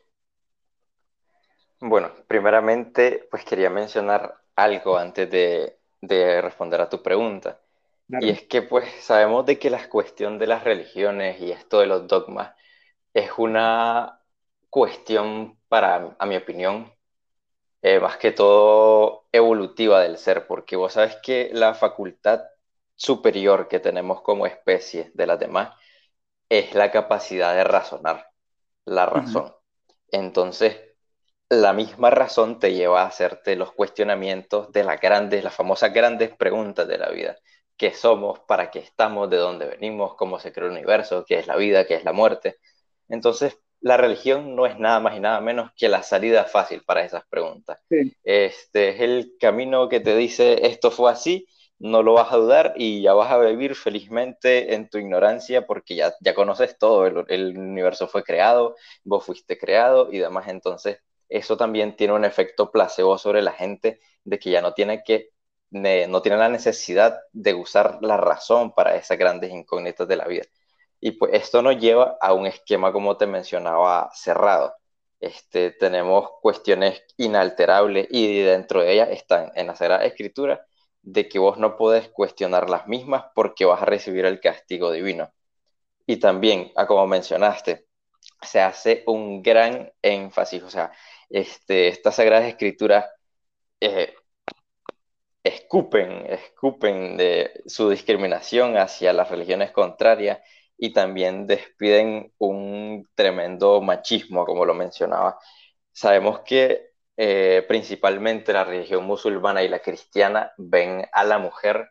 Bueno, 1.80 2.10
primeramente, 2.26 3.26
pues 3.30 3.44
quería 3.44 3.70
mencionar 3.70 4.34
algo 4.54 4.98
antes 4.98 5.30
de, 5.30 5.78
de 6.00 6.40
responder 6.40 6.80
a 6.80 6.88
tu 6.88 7.02
pregunta. 7.02 7.60
Y 8.20 8.30
es 8.30 8.42
que 8.42 8.62
pues 8.62 8.90
sabemos 9.00 9.46
de 9.46 9.58
que 9.58 9.70
la 9.70 9.88
cuestión 9.88 10.38
de 10.38 10.48
las 10.48 10.64
religiones 10.64 11.40
y 11.40 11.52
esto 11.52 11.78
de 11.78 11.86
los 11.86 12.08
dogmas 12.08 12.52
es 13.14 13.30
una 13.36 14.20
cuestión 14.68 15.58
para, 15.68 16.16
a 16.18 16.26
mi 16.26 16.36
opinión, 16.36 16.92
eh, 17.82 18.00
más 18.00 18.18
que 18.18 18.32
todo 18.32 19.26
evolutiva 19.32 20.00
del 20.02 20.18
ser, 20.18 20.46
porque 20.46 20.76
vos 20.76 20.94
sabes 20.94 21.16
que 21.22 21.50
la 21.52 21.74
facultad 21.74 22.42
superior 22.96 23.68
que 23.68 23.80
tenemos 23.80 24.22
como 24.22 24.46
especie 24.46 25.10
de 25.14 25.26
las 25.26 25.38
demás 25.40 25.70
es 26.48 26.74
la 26.74 26.90
capacidad 26.92 27.54
de 27.54 27.64
razonar, 27.64 28.26
la 28.84 29.06
razón. 29.06 29.54
Entonces, 30.10 30.78
la 31.48 31.72
misma 31.72 32.10
razón 32.10 32.58
te 32.60 32.72
lleva 32.74 33.02
a 33.02 33.06
hacerte 33.06 33.56
los 33.56 33.72
cuestionamientos 33.72 34.72
de 34.72 34.84
las 34.84 35.00
grandes, 35.00 35.44
las 35.44 35.54
famosas 35.54 35.92
grandes 35.92 36.34
preguntas 36.36 36.86
de 36.88 36.98
la 36.98 37.10
vida. 37.10 37.36
¿Qué 37.76 37.92
somos? 37.94 38.40
¿Para 38.40 38.70
qué 38.70 38.80
estamos? 38.80 39.30
¿De 39.30 39.36
dónde 39.38 39.66
venimos? 39.66 40.14
¿Cómo 40.16 40.38
se 40.38 40.52
creó 40.52 40.66
el 40.68 40.72
universo? 40.74 41.24
¿Qué 41.26 41.38
es 41.38 41.46
la 41.46 41.56
vida? 41.56 41.86
¿Qué 41.86 41.94
es 41.94 42.04
la 42.04 42.12
muerte? 42.12 42.58
Entonces, 43.08 43.58
la 43.80 43.96
religión 43.96 44.54
no 44.54 44.66
es 44.66 44.78
nada 44.78 45.00
más 45.00 45.16
y 45.16 45.20
nada 45.20 45.40
menos 45.40 45.70
que 45.76 45.88
la 45.88 46.02
salida 46.02 46.44
fácil 46.44 46.82
para 46.84 47.04
esas 47.04 47.24
preguntas. 47.28 47.78
Este 48.22 48.90
es 48.90 49.00
el 49.00 49.34
camino 49.40 49.88
que 49.88 50.00
te 50.00 50.16
dice 50.16 50.66
esto 50.66 50.90
fue 50.90 51.10
así, 51.10 51.46
no 51.78 52.02
lo 52.02 52.12
vas 52.12 52.30
a 52.32 52.36
dudar 52.36 52.74
y 52.76 53.00
ya 53.00 53.14
vas 53.14 53.32
a 53.32 53.38
vivir 53.38 53.74
felizmente 53.74 54.74
en 54.74 54.90
tu 54.90 54.98
ignorancia 54.98 55.66
porque 55.66 55.96
ya, 55.96 56.14
ya 56.20 56.34
conoces 56.34 56.76
todo, 56.78 57.06
el, 57.06 57.58
universo 57.58 58.06
fue 58.06 58.22
creado, 58.22 58.76
vos 59.02 59.24
fuiste 59.24 59.58
creado 59.58 60.12
y 60.12 60.18
demás. 60.18 60.48
Entonces, 60.48 60.98
eso 61.28 61.56
también 61.56 61.96
tiene 61.96 62.12
un 62.12 62.24
efecto 62.26 62.70
placebo 62.70 63.16
sobre 63.16 63.40
la 63.40 63.52
gente 63.52 64.00
de 64.24 64.38
que 64.38 64.50
ya 64.50 64.60
no 64.60 64.74
tiene 64.74 65.02
que 65.02 65.30
no 65.70 66.20
tiene 66.20 66.36
la 66.36 66.48
necesidad 66.48 67.20
de 67.32 67.54
usar 67.54 67.98
la 68.02 68.16
razón 68.16 68.72
para 68.74 68.96
esas 68.96 69.16
grandes 69.16 69.52
incógnitas 69.52 70.08
de 70.08 70.16
la 70.16 70.26
vida. 70.26 70.42
Y 71.00 71.12
pues 71.12 71.32
esto 71.34 71.62
nos 71.62 71.78
lleva 71.78 72.16
a 72.20 72.32
un 72.34 72.46
esquema, 72.46 72.92
como 72.92 73.16
te 73.16 73.26
mencionaba, 73.26 74.10
cerrado. 74.14 74.74
Este, 75.20 75.70
tenemos 75.72 76.30
cuestiones 76.42 77.02
inalterables 77.18 78.08
y 78.10 78.40
dentro 78.40 78.80
de 78.82 78.92
ellas 78.92 79.10
están 79.10 79.52
en 79.54 79.66
la 79.66 79.76
Sagrada 79.76 80.04
Escritura 80.04 80.66
de 81.02 81.28
que 81.28 81.38
vos 81.38 81.58
no 81.58 81.76
podés 81.76 82.08
cuestionar 82.08 82.70
las 82.70 82.86
mismas 82.86 83.24
porque 83.34 83.64
vas 83.64 83.82
a 83.82 83.86
recibir 83.86 84.24
el 84.26 84.40
castigo 84.40 84.92
divino. 84.92 85.32
Y 86.06 86.16
también, 86.18 86.72
ah, 86.76 86.86
como 86.86 87.06
mencionaste, 87.06 87.86
se 88.42 88.60
hace 88.60 89.04
un 89.06 89.42
gran 89.42 89.92
énfasis, 90.02 90.62
o 90.62 90.70
sea, 90.70 90.92
este, 91.30 91.88
estas 91.88 92.16
Sagradas 92.16 92.48
Escrituras 92.48 93.06
eh, 93.80 94.14
escupen, 95.44 96.26
escupen 96.26 97.16
de 97.16 97.62
su 97.66 97.90
discriminación 97.90 98.76
hacia 98.76 99.12
las 99.12 99.30
religiones 99.30 99.70
contrarias 99.72 100.40
y 100.82 100.92
también 100.94 101.46
despiden 101.46 102.32
un 102.38 103.06
tremendo 103.14 103.82
machismo, 103.82 104.46
como 104.46 104.64
lo 104.64 104.74
mencionaba. 104.74 105.38
Sabemos 105.92 106.40
que 106.40 106.92
eh, 107.18 107.64
principalmente 107.68 108.52
la 108.54 108.64
religión 108.64 109.04
musulmana 109.04 109.62
y 109.62 109.68
la 109.68 109.80
cristiana 109.80 110.52
ven 110.56 111.06
a 111.12 111.24
la 111.24 111.38
mujer 111.38 111.90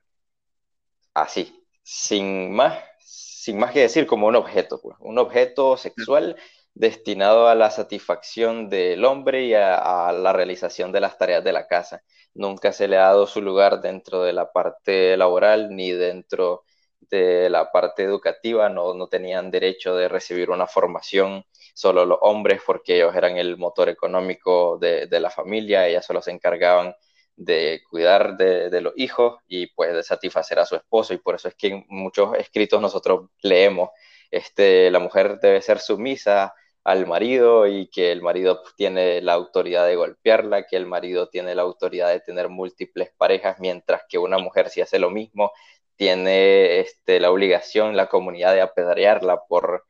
así, 1.14 1.64
sin 1.84 2.52
más, 2.52 2.80
sin 3.00 3.60
más 3.60 3.72
que 3.74 3.82
decir 3.82 4.08
como 4.08 4.28
un 4.28 4.36
objeto, 4.36 4.82
pues, 4.82 4.98
un 5.02 5.20
objeto 5.20 5.78
sexual 5.78 6.36
destinado 6.74 7.48
a 7.48 7.56
la 7.56 7.70
satisfacción 7.70 8.70
del 8.70 9.06
hombre 9.06 9.46
y 9.46 9.54
a, 9.54 10.12
la 10.14 10.34
realización 10.34 10.92
de 10.92 11.02
las 11.02 11.18
tareas 11.20 11.44
de 11.44 11.54
la 11.54 11.68
casa. 11.68 12.02
Nunca 12.34 12.72
se 12.74 12.88
le 12.88 12.98
ha 12.98 13.02
dado 13.02 13.28
su 13.28 13.42
lugar 13.42 13.82
dentro 13.82 14.24
de 14.24 14.34
la 14.34 14.52
parte 14.52 15.16
laboral 15.18 15.76
ni 15.76 15.92
dentro 15.92 16.64
de 17.02 17.50
la 17.50 17.72
parte 17.72 18.04
educativa, 18.04 18.70
no, 18.70 18.94
no 18.94 19.08
tenían 19.08 19.52
derecho 19.52 19.96
de 19.96 20.08
recibir 20.08 20.50
una 20.50 20.68
formación 20.68 21.46
solo 21.74 22.06
los 22.06 22.20
hombres 22.22 22.62
porque 22.66 22.98
ellos 22.98 23.16
eran 23.16 23.38
el 23.38 23.58
motor 23.58 23.90
económico 23.90 24.78
de, 24.78 25.08
de 25.08 25.20
la 25.20 25.30
familia, 25.30 25.88
ellas 25.88 26.06
solo 26.06 26.22
se 26.22 26.32
encargaban 26.32 26.94
de 27.36 27.82
cuidar 27.90 28.36
de, 28.38 28.70
de, 28.70 28.82
los 28.82 28.94
hijos 28.98 29.40
y 29.48 29.68
pues 29.68 29.94
de 29.94 30.04
satisfacer 30.04 30.60
a 30.60 30.66
su 30.66 30.76
esposo. 30.76 31.14
Y 31.14 31.20
por 31.20 31.36
eso 31.36 31.48
es 31.48 31.56
que 31.56 31.68
en 31.68 31.86
muchos 31.88 32.36
escritos 32.38 32.82
nosotros 32.82 33.30
leemos 33.42 33.90
este, 34.32 34.92
la 34.92 35.00
mujer 35.00 35.40
debe 35.42 35.62
ser 35.62 35.80
sumisa 35.80 36.54
al 36.84 37.08
marido 37.08 37.68
y 37.68 37.88
que 37.90 38.12
el 38.12 38.22
marido 38.22 38.64
tiene 38.78 39.22
la 39.22 39.34
autoridad 39.34 39.86
de 39.86 39.96
golpearla, 39.96 40.66
que 40.66 40.78
el 40.78 40.86
marido 40.86 41.30
tiene 41.30 41.56
la 41.56 41.64
autoridad 41.64 42.10
de 42.10 42.20
tener 42.22 42.50
múltiples 42.50 43.12
parejas, 43.18 43.58
mientras 43.60 44.04
que 44.08 44.18
una 44.18 44.38
mujer 44.38 44.70
si 44.70 44.82
hace 44.82 45.00
lo 45.00 45.10
mismo 45.10 45.52
tiene 46.00 46.80
este, 46.80 47.20
la 47.20 47.32
obligación, 47.32 47.98
la 47.98 48.08
comunidad 48.08 48.54
de 48.54 48.62
apedrearla 48.62 49.42
por, 49.50 49.86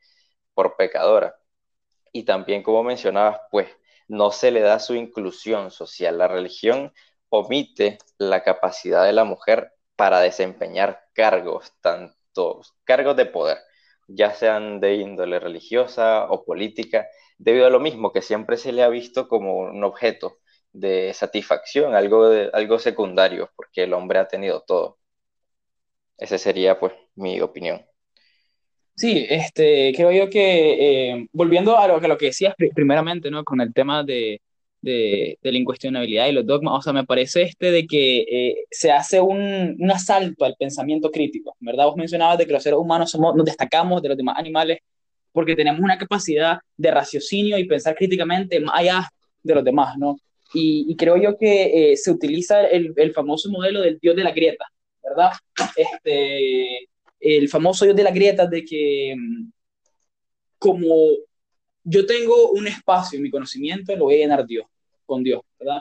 por 0.54 0.76
pecadora. 0.76 1.36
Y 2.12 2.24
también, 2.24 2.62
como 2.64 2.82
mencionabas, 2.84 3.40
pues 3.52 3.68
no 4.08 4.32
se 4.32 4.50
le 4.52 4.60
da 4.60 4.80
su 4.80 4.96
inclusión 4.96 5.70
social. 5.70 6.18
La 6.18 6.28
religión 6.28 6.92
omite 7.30 7.98
la 8.18 8.42
capacidad 8.44 9.04
de 9.06 9.12
la 9.14 9.24
mujer 9.24 9.72
para 9.96 10.20
desempeñar 10.20 11.00
cargos, 11.14 11.72
tanto 11.80 12.62
cargos 12.84 13.16
de 13.16 13.26
poder, 13.26 13.58
ya 14.08 14.34
sean 14.34 14.80
de 14.80 14.96
índole 14.96 15.40
religiosa 15.40 16.26
o 16.30 16.44
política, 16.44 17.08
debido 17.38 17.66
a 17.66 17.70
lo 17.70 17.80
mismo 17.80 18.12
que 18.12 18.22
siempre 18.22 18.56
se 18.56 18.72
le 18.72 18.82
ha 18.82 18.88
visto 18.88 19.28
como 19.28 19.58
un 19.58 19.84
objeto 19.84 20.38
de 20.72 21.14
satisfacción, 21.14 21.94
algo, 21.94 22.26
algo 22.52 22.78
secundario, 22.80 23.50
porque 23.56 23.84
el 23.84 23.94
hombre 23.94 24.20
ha 24.20 24.28
tenido 24.28 24.62
todo. 24.62 24.99
Esa 26.20 26.38
sería 26.38 26.78
pues 26.78 26.92
mi 27.16 27.40
opinión. 27.40 27.80
Sí, 28.94 29.26
este, 29.30 29.92
creo 29.96 30.12
yo 30.12 30.28
que 30.28 31.12
eh, 31.12 31.26
volviendo 31.32 31.78
a 31.78 31.88
lo, 31.88 31.96
a 31.96 32.08
lo 32.08 32.18
que 32.18 32.26
decías 32.26 32.54
primeramente, 32.74 33.30
¿no? 33.30 33.42
Con 33.44 33.62
el 33.62 33.72
tema 33.72 34.04
de, 34.04 34.42
de, 34.82 35.38
de, 35.40 35.52
la 35.52 35.58
incuestionabilidad 35.58 36.28
y 36.28 36.32
los 36.32 36.46
dogmas, 36.46 36.74
o 36.74 36.82
sea, 36.82 36.92
me 36.92 37.06
parece 37.06 37.42
este 37.42 37.70
de 37.70 37.86
que 37.86 38.20
eh, 38.20 38.64
se 38.70 38.92
hace 38.92 39.18
un, 39.20 39.76
un, 39.78 39.90
asalto 39.90 40.44
al 40.44 40.54
pensamiento 40.58 41.10
crítico, 41.10 41.56
¿verdad? 41.60 41.86
Vos 41.86 41.96
mencionabas 41.96 42.36
de 42.36 42.46
que 42.46 42.52
los 42.52 42.62
seres 42.62 42.78
humanos 42.78 43.10
somos, 43.10 43.34
nos 43.34 43.46
destacamos 43.46 44.02
de 44.02 44.08
los 44.10 44.18
demás 44.18 44.36
animales 44.38 44.80
porque 45.32 45.56
tenemos 45.56 45.80
una 45.80 45.96
capacidad 45.96 46.58
de 46.76 46.90
raciocinio 46.90 47.56
y 47.56 47.64
pensar 47.64 47.94
críticamente 47.94 48.60
más 48.60 48.78
allá 48.78 49.08
de 49.42 49.54
los 49.54 49.64
demás, 49.64 49.96
¿no? 49.96 50.18
Y, 50.52 50.96
creo 50.96 51.16
yo 51.16 51.38
que 51.38 51.92
eh, 51.92 51.96
se 51.96 52.10
utiliza 52.10 52.66
el, 52.66 52.92
el, 52.96 53.12
famoso 53.12 53.48
modelo 53.50 53.80
del 53.80 53.98
dios 54.00 54.16
de 54.16 54.24
la 54.24 54.32
grieta, 54.32 54.66
¿verdad? 55.02 55.32
Este, 55.76 56.88
el 57.18 57.48
famoso 57.48 57.84
dios 57.84 57.96
de 57.96 58.02
la 58.02 58.10
grieta 58.10 58.46
de 58.46 58.64
que 58.64 59.14
mm, 59.16 59.50
como 60.58 60.94
yo 61.84 62.06
tengo 62.06 62.50
un 62.50 62.66
espacio 62.66 63.16
en 63.16 63.22
mi 63.22 63.30
conocimiento, 63.30 63.96
lo 63.96 64.04
voy 64.04 64.16
a 64.16 64.18
llenar 64.18 64.46
Dios, 64.46 64.66
con 65.06 65.22
Dios, 65.22 65.42
¿verdad? 65.58 65.80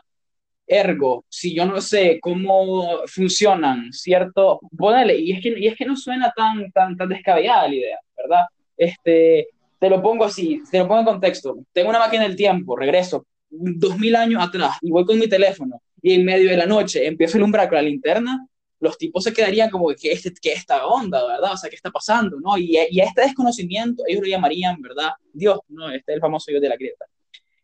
Ergo, 0.66 1.26
si 1.28 1.54
yo 1.54 1.66
no 1.66 1.82
sé 1.82 2.20
cómo 2.22 3.02
funcionan, 3.08 3.92
¿cierto? 3.92 4.60
Ponele, 4.78 5.18
y 5.18 5.32
es 5.32 5.42
que, 5.42 5.60
y 5.60 5.68
es 5.68 5.76
que 5.76 5.86
no 5.86 5.96
suena 5.96 6.32
tan, 6.36 6.72
tan, 6.72 6.96
tan 6.96 7.10
descabellada 7.10 7.68
la 7.68 7.76
idea, 7.76 8.00
¿verdad? 8.16 8.46
Este, 8.78 9.48
te 9.80 9.90
lo 9.90 10.02
pongo 10.02 10.26
así, 10.26 10.62
te 10.72 10.78
lo 10.80 10.88
pongo 10.88 11.02
en 11.02 11.06
contexto. 11.06 11.58
Tengo 11.74 11.90
una 11.90 12.00
máquina 12.00 12.24
del 12.24 12.36
tiempo, 12.36 12.76
regreso 12.76 13.26
dos 13.50 13.98
mil 13.98 14.16
años 14.16 14.44
atrás 14.44 14.78
y 14.82 14.92
voy 14.92 15.06
con 15.06 15.18
mi 15.18 15.28
teléfono 15.28 15.82
y 16.02 16.14
en 16.14 16.26
medio 16.26 16.50
de 16.50 16.58
la 16.58 16.66
noche 16.66 17.08
empiezo 17.08 17.38
a 17.38 17.40
alumbrar 17.40 17.68
con 17.68 17.78
la 17.78 17.82
linterna, 17.82 18.48
los 18.80 18.98
tipos 18.98 19.24
se 19.24 19.34
quedarían 19.34 19.70
como 19.70 19.90
que, 19.90 20.12
este, 20.12 20.32
¿qué 20.42 20.54
esta 20.54 20.88
onda, 20.88 21.26
verdad? 21.26 21.54
O 21.54 21.58
sea, 21.58 21.70
¿qué 21.70 21.76
está 21.76 21.92
pasando, 21.92 22.40
no? 22.40 22.58
Y, 22.58 22.78
y, 22.90 23.00
a 23.00 23.06
este 23.06 23.22
desconocimiento 23.22 24.04
ellos 24.08 24.22
lo 24.22 24.28
llamarían, 24.28 24.82
¿verdad? 24.82 25.12
Dios, 25.34 25.60
¿no? 25.68 25.90
Este 25.90 26.12
es 26.12 26.16
el 26.16 26.22
famoso 26.22 26.52
Dios 26.52 26.62
de 26.62 26.70
la 26.70 26.78
grieta. 26.78 27.06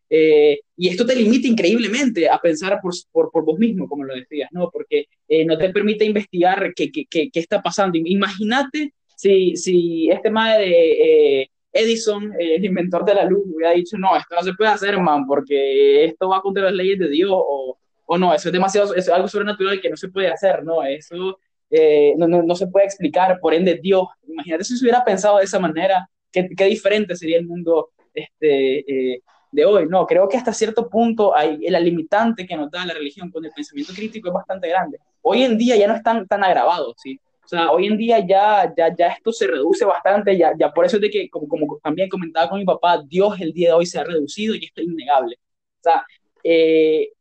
Eh, 0.08 0.60
y 0.76 0.88
esto 0.88 1.04
te 1.04 1.16
limita 1.16 1.48
increíblemente 1.48 2.28
a 2.28 2.38
pensar 2.38 2.78
por, 2.80 2.92
por, 3.10 3.30
por 3.30 3.44
vos 3.44 3.58
mismo, 3.58 3.88
como 3.88 4.04
lo 4.04 4.14
decías, 4.14 4.50
¿no? 4.52 4.70
Porque 4.70 5.06
eh, 5.28 5.44
no 5.44 5.58
te 5.58 5.70
permite 5.70 6.04
investigar 6.04 6.72
qué, 6.74 6.92
qué, 6.92 7.06
qué, 7.08 7.30
qué 7.30 7.40
está 7.40 7.62
pasando. 7.62 7.98
Imagínate 7.98 8.92
si, 9.16 9.56
si 9.56 10.08
este 10.10 10.30
madre 10.30 10.64
de 10.64 11.42
eh, 11.42 11.50
Edison, 11.72 12.32
el 12.38 12.64
inventor 12.64 13.04
de 13.04 13.14
la 13.14 13.24
luz, 13.24 13.42
hubiera 13.46 13.72
dicho, 13.72 13.98
no, 13.98 14.16
esto 14.16 14.34
no 14.34 14.42
se 14.42 14.54
puede 14.54 14.70
hacer, 14.70 14.98
man, 14.98 15.26
porque 15.26 16.04
esto 16.04 16.28
va 16.28 16.40
contra 16.40 16.64
las 16.64 16.74
leyes 16.74 16.98
de 16.98 17.08
Dios, 17.08 17.30
o 17.32 17.78
o 18.06 18.18
no, 18.18 18.32
eso 18.32 18.48
es 18.48 18.52
demasiado, 18.52 18.94
es 18.94 19.08
algo 19.08 19.28
sobrenatural 19.28 19.80
que 19.80 19.90
no 19.90 19.96
se 19.96 20.08
puede 20.08 20.28
hacer, 20.28 20.64
no, 20.64 20.82
eso 20.82 21.38
eh, 21.70 22.14
no, 22.16 22.26
no, 22.26 22.42
no, 22.42 22.54
se 22.54 22.68
puede 22.68 22.86
explicar, 22.86 23.38
por 23.40 23.52
ende 23.52 23.74
Dios, 23.74 24.06
imagínate 24.26 24.64
si 24.64 24.76
se 24.76 24.84
hubiera 24.84 25.04
pensado 25.04 25.38
de 25.38 25.44
esa 25.44 25.58
manera, 25.58 26.08
qué, 26.32 26.48
qué 26.56 26.64
diferente 26.66 27.16
sería 27.16 27.38
el 27.38 27.46
mundo 27.46 27.90
este, 28.14 29.14
eh, 29.14 29.22
de 29.50 29.64
hoy, 29.64 29.86
no, 29.88 30.06
creo 30.06 30.28
que 30.28 30.36
hasta 30.36 30.52
cierto 30.52 30.88
punto 30.88 31.36
hay, 31.36 31.58
la 31.68 31.80
limitante 31.80 32.46
que 32.46 32.56
nos 32.56 32.70
da 32.70 32.84
la 32.84 32.94
religión 32.94 33.30
con 33.30 33.44
el 33.44 33.52
pensamiento 33.52 33.92
crítico 33.94 34.28
es 34.28 34.34
bastante 34.34 34.68
grande. 34.68 34.98
Hoy 35.22 35.42
en 35.42 35.56
día 35.56 35.76
ya 35.76 35.88
no 35.88 35.94
están 35.94 36.26
tan 36.26 36.44
agravados, 36.44 36.94
¿sí? 36.98 37.18
O 37.44 37.48
sea, 37.48 37.70
hoy 37.70 37.86
en 37.86 37.96
día 37.96 38.18
ya, 38.26 38.72
ya, 38.76 38.94
ya 38.94 39.08
esto 39.08 39.32
se 39.32 39.46
reduce 39.46 39.84
bastante, 39.84 40.36
ya, 40.36 40.52
ya 40.58 40.72
por 40.72 40.84
eso 40.84 40.96
es 40.96 41.02
de 41.02 41.10
que, 41.10 41.30
como, 41.30 41.46
como 41.46 41.78
también 41.78 42.08
comentaba 42.08 42.48
con 42.48 42.58
mi 42.58 42.64
papá, 42.64 43.00
Dios 43.06 43.40
el 43.40 43.52
día 43.52 43.68
de 43.68 43.74
hoy 43.74 43.86
se 43.86 43.98
ha 43.98 44.04
reducido 44.04 44.54
y 44.54 44.64
esto 44.64 44.80
es 44.80 44.88
innegable. 44.88 45.36
O 45.78 45.82
sea, 45.82 46.04
eh, 46.42 47.12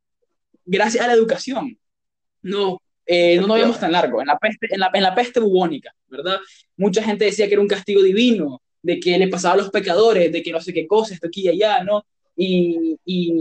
gracias 0.65 1.03
a 1.03 1.07
la 1.07 1.13
educación. 1.13 1.77
No, 2.41 2.81
eh, 3.05 3.37
no 3.37 3.47
nos 3.47 3.59
vemos 3.59 3.79
tan 3.79 3.91
largo. 3.91 4.21
En 4.21 4.27
la, 4.27 4.37
peste, 4.37 4.67
en, 4.69 4.79
la, 4.79 4.89
en 4.93 5.03
la 5.03 5.15
peste 5.15 5.39
bubónica, 5.39 5.93
¿verdad? 6.07 6.37
Mucha 6.77 7.03
gente 7.03 7.25
decía 7.25 7.47
que 7.47 7.53
era 7.53 7.61
un 7.61 7.67
castigo 7.67 8.01
divino, 8.01 8.61
de 8.81 8.99
que 8.99 9.17
le 9.17 9.27
pasaba 9.27 9.55
a 9.55 9.57
los 9.57 9.71
pecadores, 9.71 10.31
de 10.31 10.43
que 10.43 10.51
no 10.51 10.61
sé 10.61 10.71
qué 10.73 10.85
cosa, 10.85 11.13
esto 11.13 11.27
aquí 11.27 11.41
y 11.41 11.49
allá, 11.49 11.83
¿no? 11.83 12.05
Y, 12.35 12.97
y, 13.05 13.33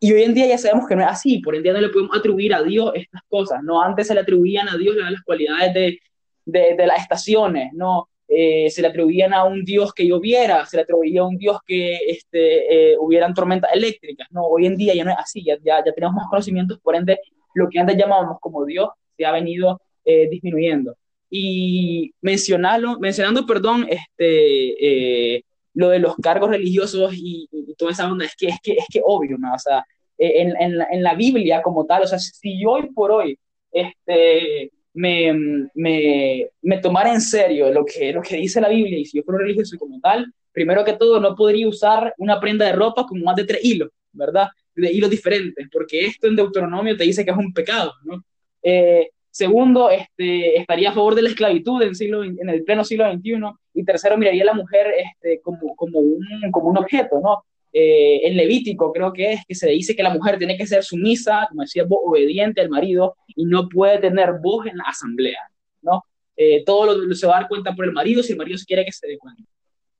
y 0.00 0.12
hoy 0.12 0.22
en 0.22 0.34
día 0.34 0.46
ya 0.46 0.58
sabemos 0.58 0.88
que 0.88 0.96
no 0.96 1.02
es 1.02 1.08
así, 1.08 1.38
por 1.38 1.54
el 1.54 1.62
día 1.62 1.72
no 1.72 1.80
le 1.80 1.90
podemos 1.90 2.16
atribuir 2.16 2.52
a 2.54 2.62
Dios 2.62 2.92
estas 2.94 3.22
cosas, 3.28 3.62
¿no? 3.62 3.80
Antes 3.80 4.08
se 4.08 4.14
le 4.14 4.20
atribuían 4.20 4.68
a 4.68 4.76
Dios 4.76 4.96
las 4.96 5.22
cualidades 5.22 5.72
de, 5.72 6.00
de, 6.44 6.74
de 6.76 6.86
las 6.86 7.00
estaciones, 7.00 7.72
¿no? 7.74 8.08
Eh, 8.28 8.68
se 8.70 8.82
le 8.82 8.88
atribuían 8.88 9.32
a 9.32 9.44
un 9.44 9.64
dios 9.64 9.94
que 9.94 10.06
lloviera, 10.06 10.66
se 10.66 10.76
le 10.76 10.82
atribuía 10.82 11.20
a 11.20 11.26
un 11.26 11.36
dios 11.36 11.58
que 11.64 11.96
este, 12.08 12.92
eh, 12.92 12.96
hubieran 12.98 13.34
tormentas 13.34 13.70
eléctricas. 13.72 14.26
No, 14.30 14.44
hoy 14.46 14.66
en 14.66 14.76
día 14.76 14.94
ya 14.94 15.04
no 15.04 15.12
es 15.12 15.18
así, 15.18 15.44
ya, 15.44 15.56
ya, 15.64 15.82
tenemos 15.94 16.14
más 16.14 16.26
conocimientos, 16.28 16.80
por 16.80 16.96
ende, 16.96 17.20
lo 17.54 17.68
que 17.68 17.78
antes 17.78 17.96
llamábamos 17.96 18.38
como 18.40 18.64
dios 18.64 18.88
se 19.16 19.24
ha 19.24 19.32
venido 19.32 19.80
eh, 20.04 20.28
disminuyendo. 20.28 20.96
Y 21.30 22.12
mencionarlo, 22.20 22.98
mencionando, 22.98 23.46
perdón, 23.46 23.86
este, 23.88 25.44
lo 25.74 25.88
de 25.90 25.98
los 25.98 26.16
cargos 26.16 26.50
religiosos 26.50 27.14
y, 27.14 27.48
y, 27.52 27.74
toda 27.74 27.92
esa 27.92 28.10
onda, 28.10 28.24
es 28.24 28.34
que 28.36 28.48
es 28.48 28.56
que, 28.62 28.72
es 28.72 28.86
que 28.90 29.02
obvio, 29.04 29.36
¿no? 29.38 29.54
O 29.54 29.58
sea, 29.58 29.84
en, 30.18 30.54
en, 30.60 30.78
la, 30.78 30.86
en 30.90 31.02
la 31.02 31.14
Biblia 31.14 31.62
como 31.62 31.84
tal, 31.84 32.02
o 32.02 32.06
sea, 32.06 32.18
si 32.18 32.64
hoy 32.64 32.90
por 32.94 33.12
hoy 33.12 33.38
este, 33.72 34.72
me, 34.96 35.68
me, 35.74 36.48
me, 36.62 36.78
tomara 36.78 37.12
en 37.12 37.20
serio 37.20 37.70
lo 37.70 37.84
que, 37.84 38.12
lo 38.12 38.22
que 38.22 38.36
dice 38.36 38.60
la 38.60 38.70
Biblia 38.70 38.98
y 38.98 39.04
si 39.04 39.18
yo 39.18 39.22
fuera 39.22 39.42
religioso 39.42 39.76
como 39.78 40.00
tal, 40.00 40.32
primero 40.52 40.84
que 40.84 40.94
todo 40.94 41.20
no 41.20 41.34
podría 41.36 41.68
usar 41.68 42.14
una 42.16 42.40
prenda 42.40 42.64
de 42.64 42.72
ropa 42.72 43.06
con 43.06 43.20
más 43.22 43.36
de 43.36 43.44
tres 43.44 43.62
hilos, 43.62 43.90
¿verdad? 44.12 44.48
De 44.74 44.90
hilos 44.90 45.10
diferentes, 45.10 45.68
porque 45.70 46.06
esto 46.06 46.26
en 46.28 46.36
Deuteronomio 46.36 46.96
te 46.96 47.04
dice 47.04 47.24
que 47.24 47.30
es 47.30 47.36
un 47.36 47.52
pecado, 47.52 47.92
¿no? 48.04 48.24
Eh, 48.62 49.10
segundo, 49.30 49.90
este, 49.90 50.56
estaría 50.58 50.90
a 50.90 50.94
favor 50.94 51.14
de 51.14 51.22
la 51.22 51.28
esclavitud 51.28 51.82
en, 51.82 51.94
siglo, 51.94 52.24
en 52.24 52.48
el 52.48 52.64
pleno 52.64 52.82
siglo 52.82 53.04
XXI. 53.12 53.34
Y 53.74 53.84
tercero, 53.84 54.16
miraría 54.16 54.44
a 54.44 54.46
la 54.46 54.54
mujer 54.54 54.86
este, 54.96 55.40
como, 55.42 55.76
como, 55.76 55.98
un, 55.98 56.50
como 56.50 56.70
un 56.70 56.78
objeto, 56.78 57.20
¿no? 57.20 57.44
Eh, 57.78 58.26
en 58.26 58.38
Levítico 58.38 58.90
creo 58.90 59.12
que 59.12 59.34
es 59.34 59.40
que 59.46 59.54
se 59.54 59.68
dice 59.68 59.94
que 59.94 60.02
la 60.02 60.14
mujer 60.14 60.38
tiene 60.38 60.56
que 60.56 60.66
ser 60.66 60.82
sumisa, 60.82 61.46
como 61.50 61.60
decía, 61.60 61.84
obediente 61.86 62.62
al 62.62 62.70
marido 62.70 63.16
y 63.28 63.44
no 63.44 63.68
puede 63.68 63.98
tener 63.98 64.30
voz 64.40 64.66
en 64.66 64.78
la 64.78 64.84
asamblea, 64.84 65.40
¿no? 65.82 66.02
Eh, 66.38 66.64
todo 66.64 66.86
lo, 66.86 66.94
lo, 67.02 67.14
se 67.14 67.26
va 67.26 67.36
a 67.36 67.40
dar 67.40 67.48
cuenta 67.50 67.74
por 67.74 67.84
el 67.84 67.92
marido 67.92 68.22
si 68.22 68.32
el 68.32 68.38
marido 68.38 68.58
quiere 68.66 68.82
que 68.82 68.92
se 68.92 69.06
dé 69.06 69.18
cuenta. 69.18 69.42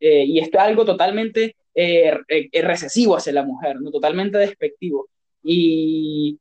Eh, 0.00 0.24
y 0.24 0.38
esto 0.38 0.56
es 0.56 0.64
algo 0.64 0.86
totalmente 0.86 1.54
eh, 1.74 2.16
recesivo 2.62 3.14
hacia 3.14 3.34
la 3.34 3.44
mujer, 3.44 3.78
¿no? 3.78 3.90
Totalmente 3.90 4.38
despectivo. 4.38 5.08
Y, 5.42 6.38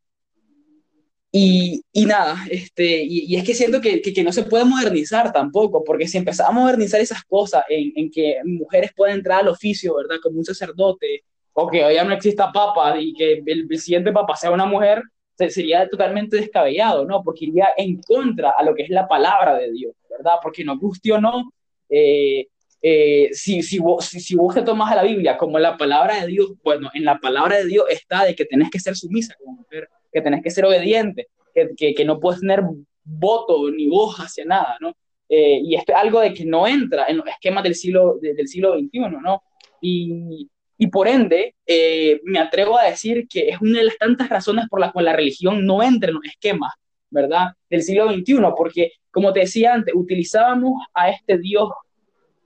y, 1.37 1.83
y, 1.91 2.05
nada, 2.05 2.37
este, 2.49 3.03
y, 3.03 3.25
y, 3.25 3.35
es 3.35 3.43
que 3.43 3.53
siento 3.53 3.81
que, 3.81 4.01
que, 4.01 4.13
que, 4.13 4.23
no 4.23 4.31
se 4.31 4.43
puede 4.43 4.63
modernizar 4.63 5.33
tampoco, 5.33 5.83
porque 5.83 6.07
si 6.07 6.17
empezamos 6.17 6.51
a 6.51 6.55
modernizar 6.61 7.01
esas 7.01 7.25
cosas 7.25 7.65
en, 7.67 7.91
en, 7.97 8.09
que 8.09 8.37
mujeres 8.45 8.93
pueden 8.95 9.17
entrar 9.17 9.41
al 9.41 9.49
oficio, 9.49 9.95
¿verdad? 9.95 10.15
Como 10.23 10.37
un 10.37 10.45
sacerdote, 10.45 11.25
o 11.51 11.67
que 11.67 11.83
hoy 11.83 11.95
ya 11.95 12.05
no 12.05 12.13
exista 12.13 12.53
papa 12.53 12.97
y 12.97 13.13
que 13.13 13.43
el, 13.45 13.67
el 13.69 13.79
siguiente 13.79 14.13
papa 14.13 14.37
sea 14.37 14.49
una 14.51 14.65
mujer, 14.65 15.03
sería 15.49 15.89
totalmente 15.89 16.37
descabellado, 16.37 17.03
¿no? 17.03 17.21
Porque 17.21 17.43
iría 17.47 17.67
en 17.75 18.01
contra 18.01 18.51
a 18.57 18.63
lo 18.63 18.73
que 18.73 18.83
es 18.83 18.89
la 18.89 19.05
palabra 19.05 19.55
de 19.57 19.73
Dios, 19.73 19.93
¿verdad? 20.09 20.35
Porque 20.41 20.63
nos 20.63 20.79
guste 20.79 21.11
o 21.11 21.19
no, 21.19 21.51
eh, 21.89 22.47
eh, 22.81 23.29
si, 23.33 23.61
si, 23.61 23.79
vos, 23.79 24.05
si, 24.05 24.35
vos 24.37 24.55
te 24.55 24.61
tomas 24.61 24.89
a 24.89 24.95
la 24.95 25.03
Biblia 25.03 25.37
como 25.37 25.59
la 25.59 25.75
palabra 25.75 26.21
de 26.21 26.27
Dios, 26.27 26.53
bueno, 26.63 26.89
en 26.93 27.03
la 27.03 27.19
palabra 27.19 27.57
de 27.57 27.65
Dios 27.65 27.87
está 27.89 28.23
de 28.23 28.35
que 28.35 28.45
tenés 28.45 28.69
que 28.69 28.79
ser 28.79 28.95
sumisa 28.95 29.35
como 29.37 29.57
mujer, 29.57 29.89
que 30.15 30.21
tenés 30.21 30.41
que 30.41 30.49
ser 30.49 30.63
obediente, 30.63 31.27
que, 31.53 31.93
que, 31.93 32.05
no 32.05 32.21
puedes 32.21 32.39
tener 32.39 32.61
voto 33.03 33.69
ni 33.69 33.87
voz 33.89 34.15
hacia 34.15 34.45
nada, 34.45 34.77
¿no? 34.79 34.95
Eh, 35.27 35.59
y 35.61 35.75
es 35.75 35.83
algo 35.93 36.21
de 36.21 36.33
que 36.33 36.45
no 36.45 36.65
entra 36.65 37.05
en 37.09 37.17
los 37.17 37.27
esquemas 37.27 37.65
del 37.65 37.75
siglo, 37.75 38.17
del 38.21 38.47
siglo 38.47 38.75
XXI, 38.79 38.99
¿no? 39.21 39.43
Y, 39.81 40.47
y 40.77 40.87
por 40.87 41.09
ende, 41.09 41.55
eh, 41.67 42.21
me 42.23 42.39
atrevo 42.39 42.77
a 42.77 42.85
decir 42.85 43.27
que 43.27 43.49
es 43.49 43.59
una 43.59 43.79
de 43.79 43.85
las 43.85 43.97
tantas 43.97 44.29
razones 44.29 44.67
por 44.69 44.79
las 44.79 44.93
cuales 44.93 45.11
la 45.11 45.17
religión 45.17 45.65
no 45.65 45.83
entra 45.83 46.07
en 46.07 46.15
los 46.15 46.25
esquemas, 46.25 46.71
¿verdad? 47.09 47.47
Del 47.69 47.83
siglo 47.83 48.09
XXI, 48.09 48.37
porque, 48.55 48.93
como 49.11 49.33
te 49.33 49.41
decía 49.41 49.73
antes, 49.73 49.93
utilizábamos 49.93 50.81
a 50.93 51.09
este 51.09 51.37
Dios 51.39 51.67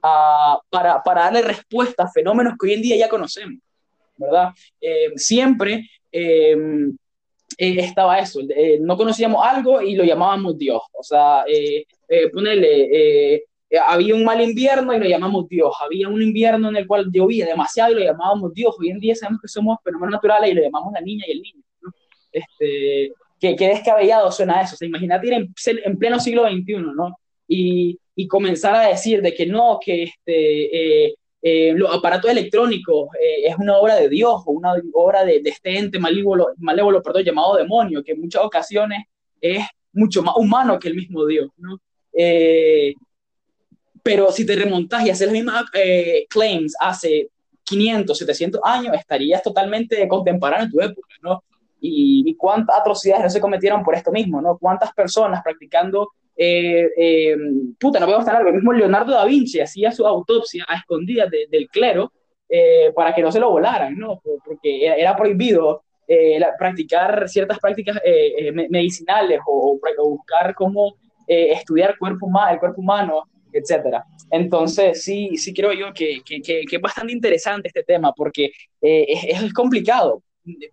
uh, 0.02 0.58
para, 0.70 1.04
para, 1.04 1.22
darle 1.22 1.42
respuesta 1.42 2.02
a 2.02 2.10
fenómenos 2.10 2.54
que 2.58 2.66
hoy 2.66 2.72
en 2.72 2.82
día 2.82 2.96
ya 2.96 3.08
conocemos, 3.08 3.60
¿verdad? 4.16 4.48
Eh, 4.80 5.12
siempre 5.14 5.88
eh, 6.10 6.56
estaba 7.60 8.18
eso, 8.18 8.40
no 8.80 8.96
conocíamos 8.96 9.44
algo 9.46 9.82
y 9.82 9.94
lo 9.94 10.04
llamábamos 10.04 10.56
Dios, 10.56 10.82
o 10.92 11.02
sea, 11.02 11.44
ponerle 12.32 13.42
eh, 13.70 13.78
había 13.78 14.16
un 14.16 14.24
mal 14.24 14.40
invierno 14.40 14.92
y 14.92 14.98
lo 14.98 15.06
llamamos 15.06 15.48
Dios, 15.48 15.72
había 15.80 16.08
un 16.08 16.20
invierno 16.20 16.68
en 16.70 16.76
el 16.76 16.86
cual 16.88 17.08
llovía 17.12 17.46
demasiado 17.46 17.92
y 17.92 17.94
lo 17.94 18.00
llamábamos 18.00 18.52
Dios, 18.52 18.74
hoy 18.78 18.90
en 18.90 18.98
día 18.98 19.14
sabemos 19.14 19.40
que 19.40 19.48
somos 19.48 19.78
fenómenos 19.84 20.14
naturales 20.14 20.50
y 20.50 20.54
lo 20.54 20.62
llamamos 20.62 20.92
la 20.92 21.00
niña 21.00 21.24
y 21.28 21.32
el 21.32 21.40
niño, 21.40 21.62
¿no? 21.82 21.92
Este, 22.32 23.12
qué, 23.38 23.54
descabellado 23.56 24.32
suena 24.32 24.60
eso, 24.60 24.74
o 24.74 24.76
sea, 24.76 24.88
imagínate 24.88 25.28
ir 25.28 25.34
en, 25.84 25.98
pleno 25.98 26.18
siglo 26.18 26.48
XXI, 26.48 26.78
¿no? 26.96 27.16
Y, 27.46 27.96
y, 28.16 28.26
comenzar 28.26 28.74
a 28.74 28.88
decir 28.88 29.22
de 29.22 29.34
que 29.34 29.46
no, 29.46 29.78
que 29.80 30.04
este, 30.04 31.06
eh, 31.06 31.14
eh, 31.42 31.72
los 31.74 31.94
aparatos 31.94 32.30
electrónicos 32.30 33.08
es 33.18 33.56
una 33.56 33.78
obra 33.78 33.96
de 33.96 34.08
Dios 34.08 34.42
o 34.44 34.52
una 34.52 34.74
obra 34.92 35.24
de, 35.24 35.40
este 35.44 35.78
ente 35.78 35.98
malévolo, 35.98 36.48
malévolo 36.58 37.02
perdón, 37.02 37.24
llamado 37.24 37.56
demonio, 37.56 38.04
que 38.04 38.12
en 38.12 38.20
muchas 38.20 38.42
ocasiones 38.42 39.04
es 39.40 39.64
mucho 39.92 40.22
más 40.22 40.36
humano 40.36 40.78
que 40.78 40.88
el 40.88 40.94
mismo 40.94 41.26
Dios, 41.26 41.50
¿no? 41.56 41.80
Pero 44.02 44.32
si 44.32 44.46
te 44.46 44.56
remontas 44.56 45.04
y 45.04 45.10
haces 45.10 45.26
las 45.26 45.32
mismas 45.32 45.64
eh, 45.74 46.26
claims 46.28 46.74
hace 46.80 47.28
500, 47.64 48.16
700 48.16 48.60
años, 48.64 48.94
estarías 48.96 49.42
totalmente 49.42 50.06
contemporáneo 50.08 50.66
en 50.66 50.72
tu 50.72 50.80
época, 50.80 51.14
¿no? 51.22 51.44
Y, 51.82 52.34
cuántas 52.36 52.78
atrocidades 52.78 53.24
no 53.24 53.30
se 53.30 53.40
cometieron 53.40 53.82
por 53.82 53.94
esto 53.94 54.10
mismo, 54.10 54.40
¿no? 54.40 54.56
Cuántas 54.58 54.92
personas 54.92 55.42
practicando, 55.42 56.10
eh, 56.42 56.90
eh, 56.96 57.36
puta, 57.78 58.00
no 58.00 58.06
podemos 58.06 58.24
estar 58.24 58.36
algo, 58.36 58.48
el 58.48 58.56
mismo 58.56 58.72
Leonardo 58.72 59.12
da 59.12 59.26
Vinci 59.26 59.60
hacía 59.60 59.92
su 59.92 60.06
autopsia 60.06 60.64
a 60.66 60.76
escondidas 60.76 61.30
del 61.30 61.68
clero 61.68 62.12
para 62.96 63.14
que 63.14 63.22
no 63.22 63.30
se 63.30 63.38
lo 63.38 63.50
volaran, 63.50 63.96
¿no? 63.96 64.20
Porque 64.44 64.86
era, 64.86 65.14
prohibido 65.16 65.84
practicar 66.58 67.28
ciertas 67.28 67.60
prácticas 67.60 68.00
medicinales 68.68 69.38
o, 69.46 69.78
o, 69.98 70.08
buscar 70.08 70.52
cómo 70.54 70.96
estudiar 71.28 71.96
cuerpo, 71.96 72.28
el 72.50 72.58
cuerpo 72.58 72.80
humano 72.80 73.28
etcétera. 73.52 74.04
Entonces, 74.30 75.02
sí, 75.02 75.36
sí 75.36 75.52
creo 75.52 75.72
yo 75.72 75.92
que, 75.92 76.20
que, 76.24 76.40
que, 76.40 76.64
es 76.70 76.80
bastante 76.80 77.12
interesante 77.12 77.68
este 77.68 77.82
tema 77.82 78.12
porque 78.12 78.52
eh, 78.80 79.06
es, 79.08 79.42
es, 79.42 79.52
complicado. 79.52 80.22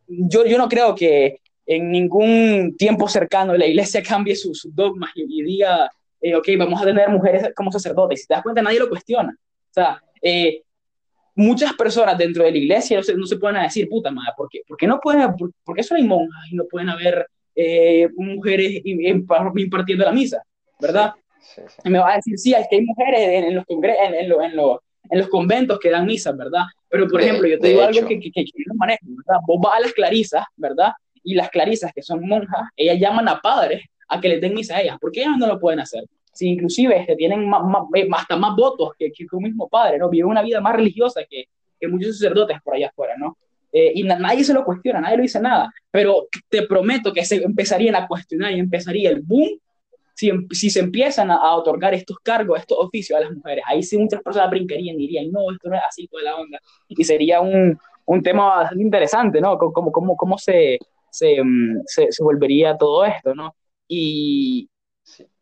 Yo, 0.07 0.45
yo 0.45 0.57
no 0.57 0.69
creo 0.69 0.95
que 0.95 1.39
en 1.67 1.91
ningún 1.91 2.75
tiempo 2.77 3.07
cercano 3.07 3.55
la 3.55 3.67
iglesia 3.67 4.01
cambie 4.07 4.35
sus 4.35 4.61
su 4.61 4.71
dogmas 4.71 5.11
y, 5.13 5.43
diga, 5.43 5.91
eh, 6.21 6.35
ok, 6.35 6.47
vamos 6.57 6.81
a 6.81 6.85
tener 6.85 7.09
mujeres 7.09 7.51
como 7.55 7.71
sacerdotes. 7.71 8.21
Si 8.21 8.27
te 8.27 8.33
das 8.33 8.43
cuenta, 8.43 8.61
nadie 8.61 8.79
lo 8.79 8.89
cuestiona. 8.89 9.37
O 9.37 9.73
sea, 9.73 10.01
eh, 10.21 10.63
muchas 11.35 11.73
personas 11.73 12.17
dentro 12.17 12.43
de 12.43 12.51
la 12.51 12.57
iglesia 12.57 12.97
no 12.97 13.03
se, 13.03 13.15
no 13.15 13.25
se 13.27 13.37
pueden 13.37 13.61
decir, 13.61 13.87
puta 13.87 14.09
madre, 14.09 14.31
¿por 14.35 14.47
qué? 14.49 14.61
¿Por 14.67 14.77
qué 14.77 14.87
no 14.87 14.99
pueden, 14.99 15.35
por, 15.35 15.51
por 15.63 15.75
qué 15.75 15.83
solo 15.83 15.99
hay 15.99 16.07
monjas 16.07 16.51
y 16.51 16.55
no 16.55 16.65
pueden 16.65 16.89
haber 16.89 17.27
mujeres 18.15 18.81
impartiendo 18.83 20.05
la 20.05 20.11
misa? 20.11 20.41
¿Verdad? 20.79 21.13
me 21.85 21.99
va 21.99 22.13
a 22.13 22.15
decir, 22.17 22.37
sí, 22.37 22.53
es 22.53 22.67
que 22.69 22.77
hay 22.77 22.81
mujeres 22.83 23.19
en, 23.21 23.55
los, 23.55 23.65
en, 23.67 23.83
en, 23.83 24.31
en, 25.09 25.19
los 25.19 25.27
conventos 25.29 25.79
que 25.79 25.89
dan 25.89 26.05
misas, 26.05 26.35
¿verdad? 26.37 26.63
Pero, 26.89 27.07
por 27.07 27.21
ejemplo, 27.21 27.47
yo 27.47 27.59
te 27.59 27.69
digo 27.69 27.81
algo 27.81 28.07
que, 28.07 28.19
que, 28.19 28.31
que, 28.31 28.43
no 28.65 28.75
manejo, 28.75 29.05
¿verdad? 29.07 29.41
Vos 29.47 29.59
vas 29.61 29.77
a 29.77 29.79
las 29.81 29.93
clarisas, 29.93 30.45
¿verdad? 30.55 30.91
Y 31.27 31.35
las 31.35 31.49
clarisas, 31.49 31.91
que 31.93 32.01
son 32.01 32.25
monjas, 32.25 32.69
ellas 32.77 32.97
llaman 32.99 33.27
a 33.27 33.41
padres 33.41 33.83
a 34.07 34.21
que 34.21 34.29
les 34.29 34.39
den 34.39 34.53
misa 34.53 34.77
a 34.77 34.81
ellas. 34.81 34.97
¿Por 34.97 35.11
qué 35.11 35.23
ellas 35.23 35.37
no 35.37 35.45
lo 35.45 35.59
pueden 35.59 35.81
hacer? 35.81 36.05
Si 36.31 36.47
inclusive 36.47 36.97
este, 36.97 37.17
tienen 37.17 37.49
más, 37.49 37.61
eh, 37.95 38.07
hasta 38.13 38.37
más 38.37 38.55
votos 38.55 38.91
que, 38.97 39.11
que, 39.11 39.25
un 39.33 39.43
mismo 39.43 39.67
padre, 39.67 39.97
¿no? 39.97 40.09
Viven 40.09 40.29
una 40.29 40.41
vida 40.41 40.61
más 40.61 40.73
religiosa 40.73 41.21
que, 41.29 41.49
que 41.77 41.87
muchos 41.89 42.17
sacerdotes 42.17 42.61
por 42.63 42.75
allá 42.75 42.87
afuera, 42.87 43.15
¿no? 43.17 43.37
Eh, 43.73 43.91
y 43.95 44.03
nadie 44.03 44.45
se 44.45 44.53
lo 44.53 44.63
cuestiona, 44.63 45.01
nadie 45.01 45.17
lo 45.17 45.23
dice 45.23 45.41
nada, 45.41 45.69
pero 45.91 46.27
te 46.47 46.61
prometo 46.65 47.11
que 47.11 47.25
se 47.25 47.43
empezarían 47.43 47.95
a 47.95 48.07
cuestionar 48.07 48.53
y 48.53 48.59
empezaría 48.59 49.09
el 49.09 49.21
boom 49.21 49.59
si, 50.17 50.31
si 50.51 50.69
se 50.69 50.79
empiezan 50.79 51.29
a, 51.29 51.55
otorgar 51.55 51.93
estos 51.93 52.17
cargos, 52.23 52.59
estos 52.59 52.77
oficios 52.79 53.17
a 53.17 53.21
las 53.21 53.31
mujeres, 53.31 53.63
ahí 53.67 53.83
sí 53.83 53.97
muchas 53.97 54.21
personas 54.23 54.49
brincarían 54.49 54.95
y 54.95 54.99
dirían, 54.99 55.31
no, 55.31 55.51
esto 55.51 55.69
no 55.69 55.75
es 55.75 55.81
así 55.87 56.07
toda 56.07 56.23
la 56.23 56.35
onda. 56.37 56.59
Y 56.87 57.03
sería 57.03 57.39
un, 57.39 57.77
un 58.05 58.23
tema 58.23 58.47
bastante 58.47 58.83
interesante, 58.83 59.39
¿no? 59.39 59.59
Cómo, 59.59 59.91
cómo, 59.91 60.17
cómo 60.17 60.37
se, 60.39 60.79
se, 61.17 61.43
mm, 61.43 61.83
se, 61.85 62.11
se, 62.11 62.23
volvería 62.23 62.77
todo 62.77 63.05
esto, 63.05 63.33
¿no? 63.33 63.55
Y, 63.87 64.69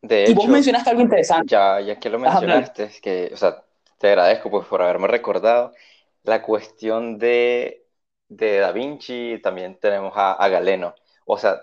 de 0.02 0.26
y 0.30 0.34
vos 0.34 0.48
mencionaste 0.48 0.90
algo 0.90 1.02
interesante. 1.02 1.48
Ya, 1.48 1.82
ya 1.82 2.00
que 2.00 2.10
lo 2.10 2.20
mencionaste, 2.20 2.84
es 2.84 3.02
que, 3.02 3.32
o 3.34 3.38
sea, 3.38 3.64
te 3.98 4.10
agradezco 4.10 4.50
pues, 4.50 4.68
por 4.68 4.82
haberme 4.82 5.08
recordado 5.08 5.74
la 6.24 6.42
cuestión 6.42 7.18
de, 7.18 7.88
de 8.28 8.60
Da 8.60 8.72
Vinci, 8.72 9.40
también 9.42 9.78
tenemos 9.80 10.14
a, 10.16 10.34
a 10.34 10.48
Galeno. 10.48 10.96
O 11.26 11.38
sea, 11.38 11.60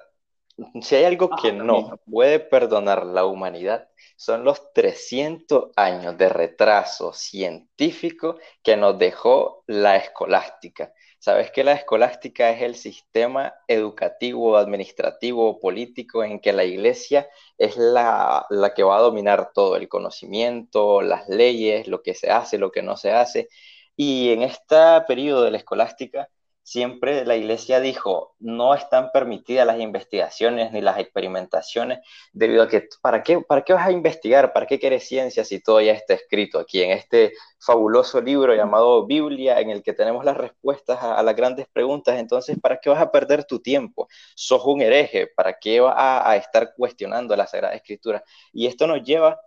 si 0.80 0.94
hay 0.96 1.04
algo 1.04 1.30
que 1.30 1.52
no 1.52 1.98
puede 2.10 2.40
perdonar 2.40 3.06
la 3.06 3.24
humanidad, 3.24 3.88
son 4.16 4.44
los 4.44 4.72
300 4.72 5.70
años 5.76 6.16
de 6.18 6.28
retraso 6.28 7.12
científico 7.12 8.38
que 8.62 8.76
nos 8.76 8.98
dejó 8.98 9.64
la 9.66 9.96
escolástica. 9.96 10.92
Sabes 11.24 11.52
que 11.52 11.62
la 11.62 11.74
escolástica 11.74 12.50
es 12.50 12.62
el 12.62 12.74
sistema 12.74 13.54
educativo, 13.68 14.56
administrativo, 14.56 15.60
político 15.60 16.24
en 16.24 16.40
que 16.40 16.52
la 16.52 16.64
iglesia 16.64 17.28
es 17.56 17.76
la, 17.76 18.44
la 18.50 18.74
que 18.74 18.82
va 18.82 18.96
a 18.96 19.00
dominar 19.02 19.52
todo, 19.54 19.76
el 19.76 19.88
conocimiento, 19.88 21.00
las 21.00 21.28
leyes, 21.28 21.86
lo 21.86 22.02
que 22.02 22.14
se 22.14 22.28
hace, 22.32 22.58
lo 22.58 22.72
que 22.72 22.82
no 22.82 22.96
se 22.96 23.12
hace. 23.12 23.48
Y 23.94 24.32
en 24.32 24.42
este 24.42 24.76
periodo 25.06 25.44
de 25.44 25.52
la 25.52 25.58
escolástica, 25.58 26.28
siempre 26.72 27.26
la 27.26 27.36
iglesia 27.36 27.80
dijo, 27.80 28.34
no 28.40 28.74
están 28.74 29.10
permitidas 29.12 29.66
las 29.66 29.78
investigaciones 29.78 30.72
ni 30.72 30.80
las 30.80 30.98
experimentaciones, 30.98 31.98
debido 32.32 32.62
a 32.62 32.68
que, 32.68 32.88
¿para 33.02 33.22
qué, 33.22 33.40
¿para 33.40 33.62
qué 33.62 33.74
vas 33.74 33.86
a 33.86 33.92
investigar? 33.92 34.54
¿Para 34.54 34.66
qué 34.66 34.78
quieres 34.78 35.06
ciencia 35.06 35.44
si 35.44 35.60
todo 35.60 35.82
ya 35.82 35.92
está 35.92 36.14
escrito 36.14 36.58
aquí 36.58 36.82
en 36.82 36.92
este 36.92 37.34
fabuloso 37.60 38.22
libro 38.22 38.54
llamado 38.54 39.06
Biblia, 39.06 39.60
en 39.60 39.68
el 39.68 39.82
que 39.82 39.92
tenemos 39.92 40.24
las 40.24 40.36
respuestas 40.36 40.98
a, 41.02 41.22
las 41.22 41.36
grandes 41.36 41.66
preguntas? 41.70 42.18
Entonces, 42.18 42.58
¿para 42.58 42.78
qué 42.78 42.88
vas 42.88 43.02
a 43.02 43.12
perder 43.12 43.44
tu 43.44 43.60
tiempo? 43.60 44.08
Sos 44.34 44.64
un 44.64 44.80
hereje, 44.80 45.26
¿para 45.26 45.58
qué 45.58 45.80
vas 45.80 45.94
a, 45.94 46.30
a 46.30 46.36
estar 46.36 46.72
cuestionando 46.74 47.36
la 47.36 47.46
Sagrada 47.46 47.74
Escritura? 47.74 48.24
Y 48.50 48.66
esto 48.66 48.86
nos 48.86 49.02
lleva 49.02 49.38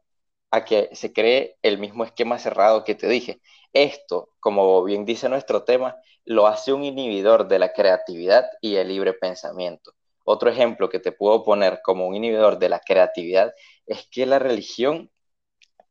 a 0.56 0.66
que 0.66 0.90
se 0.94 1.14
cree 1.14 1.58
el 1.62 1.78
mismo 1.78 2.04
esquema 2.04 2.40
cerrado 2.40 2.84
que 2.84 2.96
te 2.96 3.08
dije. 3.08 3.42
Esto, 3.74 4.30
como 4.40 4.84
bien 4.84 5.06
dice 5.06 5.30
nuestro 5.30 5.64
tema, 5.64 5.98
lo 6.24 6.48
hace 6.48 6.74
un 6.74 6.84
inhibidor 6.84 7.48
de 7.48 7.60
la 7.60 7.74
creatividad 7.74 8.46
y 8.62 8.76
el 8.76 8.88
libre 8.88 9.14
pensamiento. 9.14 9.94
Otro 10.24 10.50
ejemplo 10.50 10.90
que 10.90 11.00
te 11.00 11.12
puedo 11.12 11.44
poner 11.44 11.82
como 11.84 12.08
un 12.08 12.16
inhibidor 12.16 12.58
de 12.58 12.70
la 12.70 12.80
creatividad 12.80 13.54
es 13.86 14.08
que 14.10 14.26
la 14.26 14.40
religión 14.40 15.12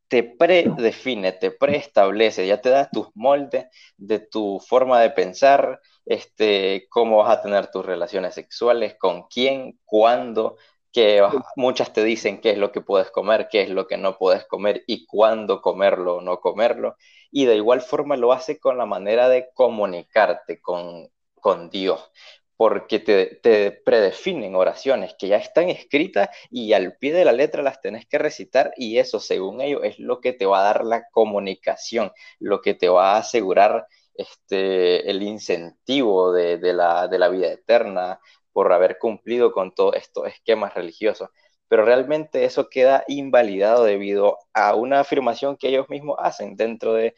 te 0.09 0.22
predefine, 0.22 1.33
te 1.33 1.50
preestablece, 1.50 2.46
ya 2.46 2.61
te 2.61 2.70
da 2.70 2.88
tus 2.90 3.09
moldes 3.14 3.66
de 3.96 4.18
tu 4.20 4.61
forma 4.61 5.00
de 5.00 5.11
pensar, 5.11 5.81
este, 6.07 6.87
cómo 6.90 7.18
vas 7.18 7.38
a 7.38 7.42
tener 7.42 7.70
tus 7.70 7.85
relaciones 7.85 8.35
sexuales, 8.35 8.96
con 8.98 9.24
quién, 9.29 9.79
cuándo, 9.85 10.57
que 10.94 11.20
muchas 11.57 11.92
te 11.92 12.04
dicen 12.04 12.40
qué 12.40 12.50
es 12.52 12.59
lo 12.59 12.70
que 12.70 12.80
puedes 12.80 13.11
comer, 13.11 13.48
qué 13.50 13.62
es 13.62 13.68
lo 13.68 13.88
que 13.88 13.98
no 13.98 14.16
puedes 14.16 14.46
comer 14.46 14.85
y 14.87 15.07
cuándo 15.07 15.61
comerlo 15.61 16.16
o 16.16 16.20
no 16.20 16.40
comerlo. 16.40 16.96
Y 17.33 17.46
de 17.46 17.57
igual 17.57 17.83
forma 17.83 18.16
lo 18.16 18.33
hace 18.33 18.61
con 18.61 18.78
la 18.78 18.87
manera 18.87 19.28
de 19.28 19.50
comunicarte 19.54 20.61
con, 20.62 21.11
con 21.40 21.68
Dios, 21.68 22.12
porque 22.57 23.00
te, 23.00 23.26
te, 23.42 23.72
predefinen 23.72 24.54
oraciones 24.54 25.16
que 25.18 25.26
ya 25.26 25.37
están 25.37 25.68
escritas 25.68 26.28
y 26.48 26.72
al 26.74 26.96
pie 26.96 27.12
de 27.12 27.24
la 27.24 27.33
letra 27.33 27.62
las 27.62 27.80
tenés 27.80 28.07
que 28.07 28.18
recitar 28.18 28.72
y 28.76 28.98
eso, 28.98 29.18
según 29.18 29.61
ellos, 29.61 29.80
es 29.83 29.98
lo 29.98 30.20
que 30.20 30.33
te 30.33 30.46
va 30.46 30.61
a 30.61 30.64
dar 30.64 30.85
la 30.85 31.09
comunicación, 31.11 32.12
lo 32.38 32.61
que 32.61 32.74
te 32.74 32.88
va 32.88 33.14
a 33.14 33.18
asegurar 33.18 33.88
este, 34.14 35.11
el 35.11 35.22
incentivo 35.24 36.33
de, 36.33 36.59
de, 36.59 36.72
la, 36.72 37.09
de 37.09 37.18
la 37.18 37.28
vida 37.28 37.48
eterna, 37.50 38.20
por 38.54 38.72
haber 38.72 38.98
cumplido 38.98 39.52
con 39.52 39.74
todos 39.74 39.96
estos 39.96 40.28
esquemas 40.28 40.74
religiosos. 40.74 41.30
pero 41.68 41.84
realmente 41.84 42.44
eso 42.44 42.68
queda 42.70 43.04
invalidado 43.08 43.84
debido 43.84 44.38
a 44.54 44.74
una 44.76 45.00
afirmación 45.00 45.56
que 45.56 45.68
ellos 45.68 45.88
mismos 45.90 46.16
hacen 46.20 46.56
dentro 46.56 46.94
de 46.94 47.14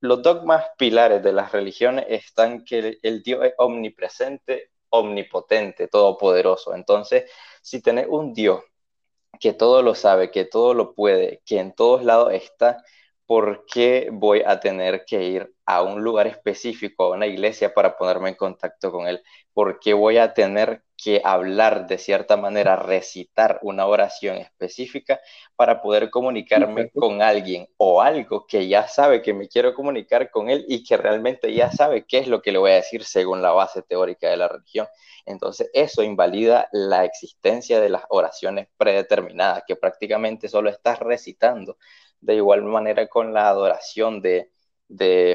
los 0.00 0.22
dogmas 0.22 0.66
pilares 0.78 1.22
de 1.22 1.32
las 1.32 1.52
religiones 1.52 2.04
están 2.10 2.64
que 2.64 2.98
el, 3.02 3.22
Dios 3.22 3.44
es 3.46 3.54
omnipresente, 3.58 4.70
omnipotente, 4.90 5.88
todopoderoso. 5.88 6.74
Entonces, 6.74 7.30
si 7.62 7.80
tenés 7.82 8.06
un 8.10 8.34
Dios 8.34 8.62
que 9.40 9.52
todo 9.54 9.82
lo 9.82 9.94
sabe, 9.94 10.30
que 10.30 10.44
todo 10.44 10.74
lo 10.74 10.94
puede, 10.94 11.42
que 11.46 11.58
en 11.58 11.74
todos 11.74 12.04
lados 12.04 12.32
está, 12.34 12.84
¿por 13.26 13.64
qué 13.66 14.08
voy 14.12 14.42
a 14.46 14.60
tener 14.60 15.04
que 15.06 15.24
ir 15.24 15.54
a 15.66 15.82
un 15.82 16.02
lugar 16.02 16.26
específico, 16.26 17.04
a 17.04 17.16
una 17.16 17.26
iglesia 17.26 17.72
para 17.72 17.96
ponerme 17.96 18.30
en 18.30 18.34
contacto 18.36 18.92
con 18.92 19.06
Él? 19.06 19.22
¿Por 19.52 19.78
qué 19.80 19.94
voy 19.94 20.18
a 20.18 20.34
tener 20.34 20.82
que 20.96 21.20
hablar 21.24 21.86
de 21.86 21.98
cierta 21.98 22.36
manera, 22.36 22.76
recitar 22.76 23.58
una 23.62 23.86
oración 23.86 24.36
específica 24.36 25.20
para 25.56 25.82
poder 25.82 26.10
comunicarme 26.10 26.90
con 26.90 27.20
alguien 27.20 27.66
o 27.76 28.00
algo 28.00 28.46
que 28.46 28.68
ya 28.68 28.88
sabe 28.88 29.20
que 29.20 29.34
me 29.34 29.48
quiero 29.48 29.74
comunicar 29.74 30.30
con 30.30 30.50
Él 30.50 30.64
y 30.68 30.84
que 30.84 30.96
realmente 30.96 31.52
ya 31.52 31.70
sabe 31.70 32.06
qué 32.06 32.18
es 32.18 32.28
lo 32.28 32.40
que 32.42 32.52
le 32.52 32.58
voy 32.58 32.72
a 32.72 32.76
decir 32.76 33.04
según 33.04 33.42
la 33.42 33.52
base 33.52 33.82
teórica 33.82 34.28
de 34.30 34.36
la 34.36 34.48
religión? 34.48 34.86
Entonces, 35.26 35.70
eso 35.72 36.02
invalida 36.02 36.68
la 36.72 37.04
existencia 37.04 37.80
de 37.80 37.88
las 37.88 38.02
oraciones 38.08 38.68
predeterminadas, 38.76 39.62
que 39.66 39.76
prácticamente 39.76 40.48
solo 40.48 40.70
estás 40.70 40.98
recitando 41.00 41.76
de 42.24 42.36
igual 42.36 42.62
manera 42.62 43.06
con 43.06 43.32
la 43.34 43.48
adoración 43.48 44.20
de, 44.20 44.50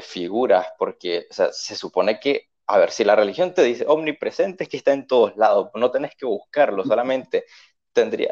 figuras, 0.02 0.66
porque 0.78 1.26
se 1.30 1.76
supone 1.76 2.18
que, 2.18 2.48
a 2.66 2.78
ver, 2.78 2.90
si 2.90 3.04
la 3.04 3.14
religión 3.14 3.52
te 3.52 3.62
dice 3.62 3.84
omnipresente 3.86 4.64
es 4.64 4.70
que 4.70 4.76
está 4.76 4.92
en 4.92 5.06
todos 5.06 5.36
lados, 5.36 5.70
no 5.74 5.90
tenés 5.90 6.16
que 6.16 6.26
buscarlo, 6.26 6.84
solamente 6.84 7.44
tendría, 7.92 8.30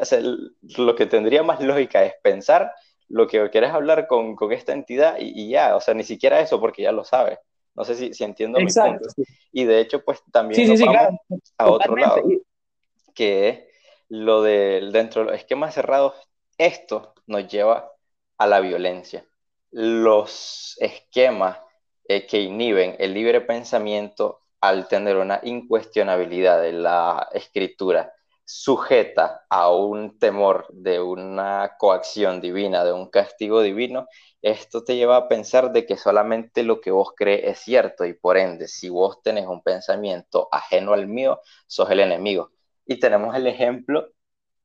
lo 0.77 0.95
que 0.95 1.05
tendría 1.05 1.43
más 1.43 1.61
lógica 1.61 2.03
es 2.03 2.13
pensar 2.23 2.73
lo 3.07 3.27
que 3.27 3.49
querés 3.51 3.71
hablar 3.71 4.07
con, 4.07 4.35
esta 4.51 4.73
entidad 4.73 5.17
y, 5.19 5.49
ya, 5.49 5.75
o 5.75 5.81
sea, 5.81 5.93
ni 5.93 6.03
siquiera 6.03 6.39
eso 6.39 6.59
porque 6.59 6.83
ya 6.83 6.91
lo 6.91 7.03
sabes. 7.03 7.39
No 7.75 7.85
sé 7.85 7.95
si, 7.95 8.13
si 8.13 8.23
entiendo 8.23 8.59
mi 8.59 8.71
punto. 8.71 9.07
Y 9.51 9.63
de 9.63 9.79
hecho, 9.79 10.03
pues 10.03 10.21
también 10.31 10.69
a 11.57 11.69
otro 11.69 11.95
lado, 11.95 12.21
que 13.13 13.49
es 13.49 13.59
lo 14.09 14.41
del 14.41 14.91
dentro 14.91 15.21
de 15.21 15.31
los 15.31 15.37
esquemas 15.37 15.73
cerrados, 15.73 16.13
esto 16.57 17.13
nos 17.25 17.47
lleva 17.47 17.91
a 18.39 18.47
la 18.47 18.59
violencia. 18.61 19.25
Los 19.71 20.75
esquemas 20.79 21.59
eh, 22.07 22.25
que 22.25 22.41
inhiben 22.41 22.95
el 22.97 23.13
libre 23.13 23.41
pensamiento 23.41 24.41
al 24.61 24.87
tener 24.87 25.17
una 25.17 25.39
incuestionabilidad 25.43 26.61
de 26.61 26.73
la 26.73 27.29
escritura 27.33 28.11
sujeta 28.43 29.45
a 29.47 29.71
un 29.71 30.17
temor 30.17 30.65
de 30.69 30.99
una 30.99 31.75
coacción 31.77 32.41
divina, 32.41 32.83
de 32.83 32.91
un 32.93 33.09
castigo 33.11 33.61
divino, 33.61 34.07
esto 34.41 34.83
te 34.83 34.95
lleva 34.95 35.17
a 35.17 35.27
pensar 35.27 35.71
de 35.71 35.85
que 35.85 35.97
solamente 35.97 36.63
lo 36.63 36.81
que 36.81 36.91
vos 36.91 37.13
crees 37.15 37.43
es 37.43 37.59
cierto 37.59 38.05
y 38.05 38.13
por 38.13 38.37
ende, 38.37 38.67
si 38.67 38.89
vos 38.89 39.21
tenés 39.21 39.45
un 39.45 39.61
pensamiento 39.61 40.47
ajeno 40.51 40.93
al 40.93 41.07
mío, 41.07 41.41
sos 41.67 41.91
el 41.91 41.99
enemigo. 41.99 42.51
Y 42.85 42.99
tenemos 42.99 43.35
el 43.35 43.45
ejemplo 43.45 44.09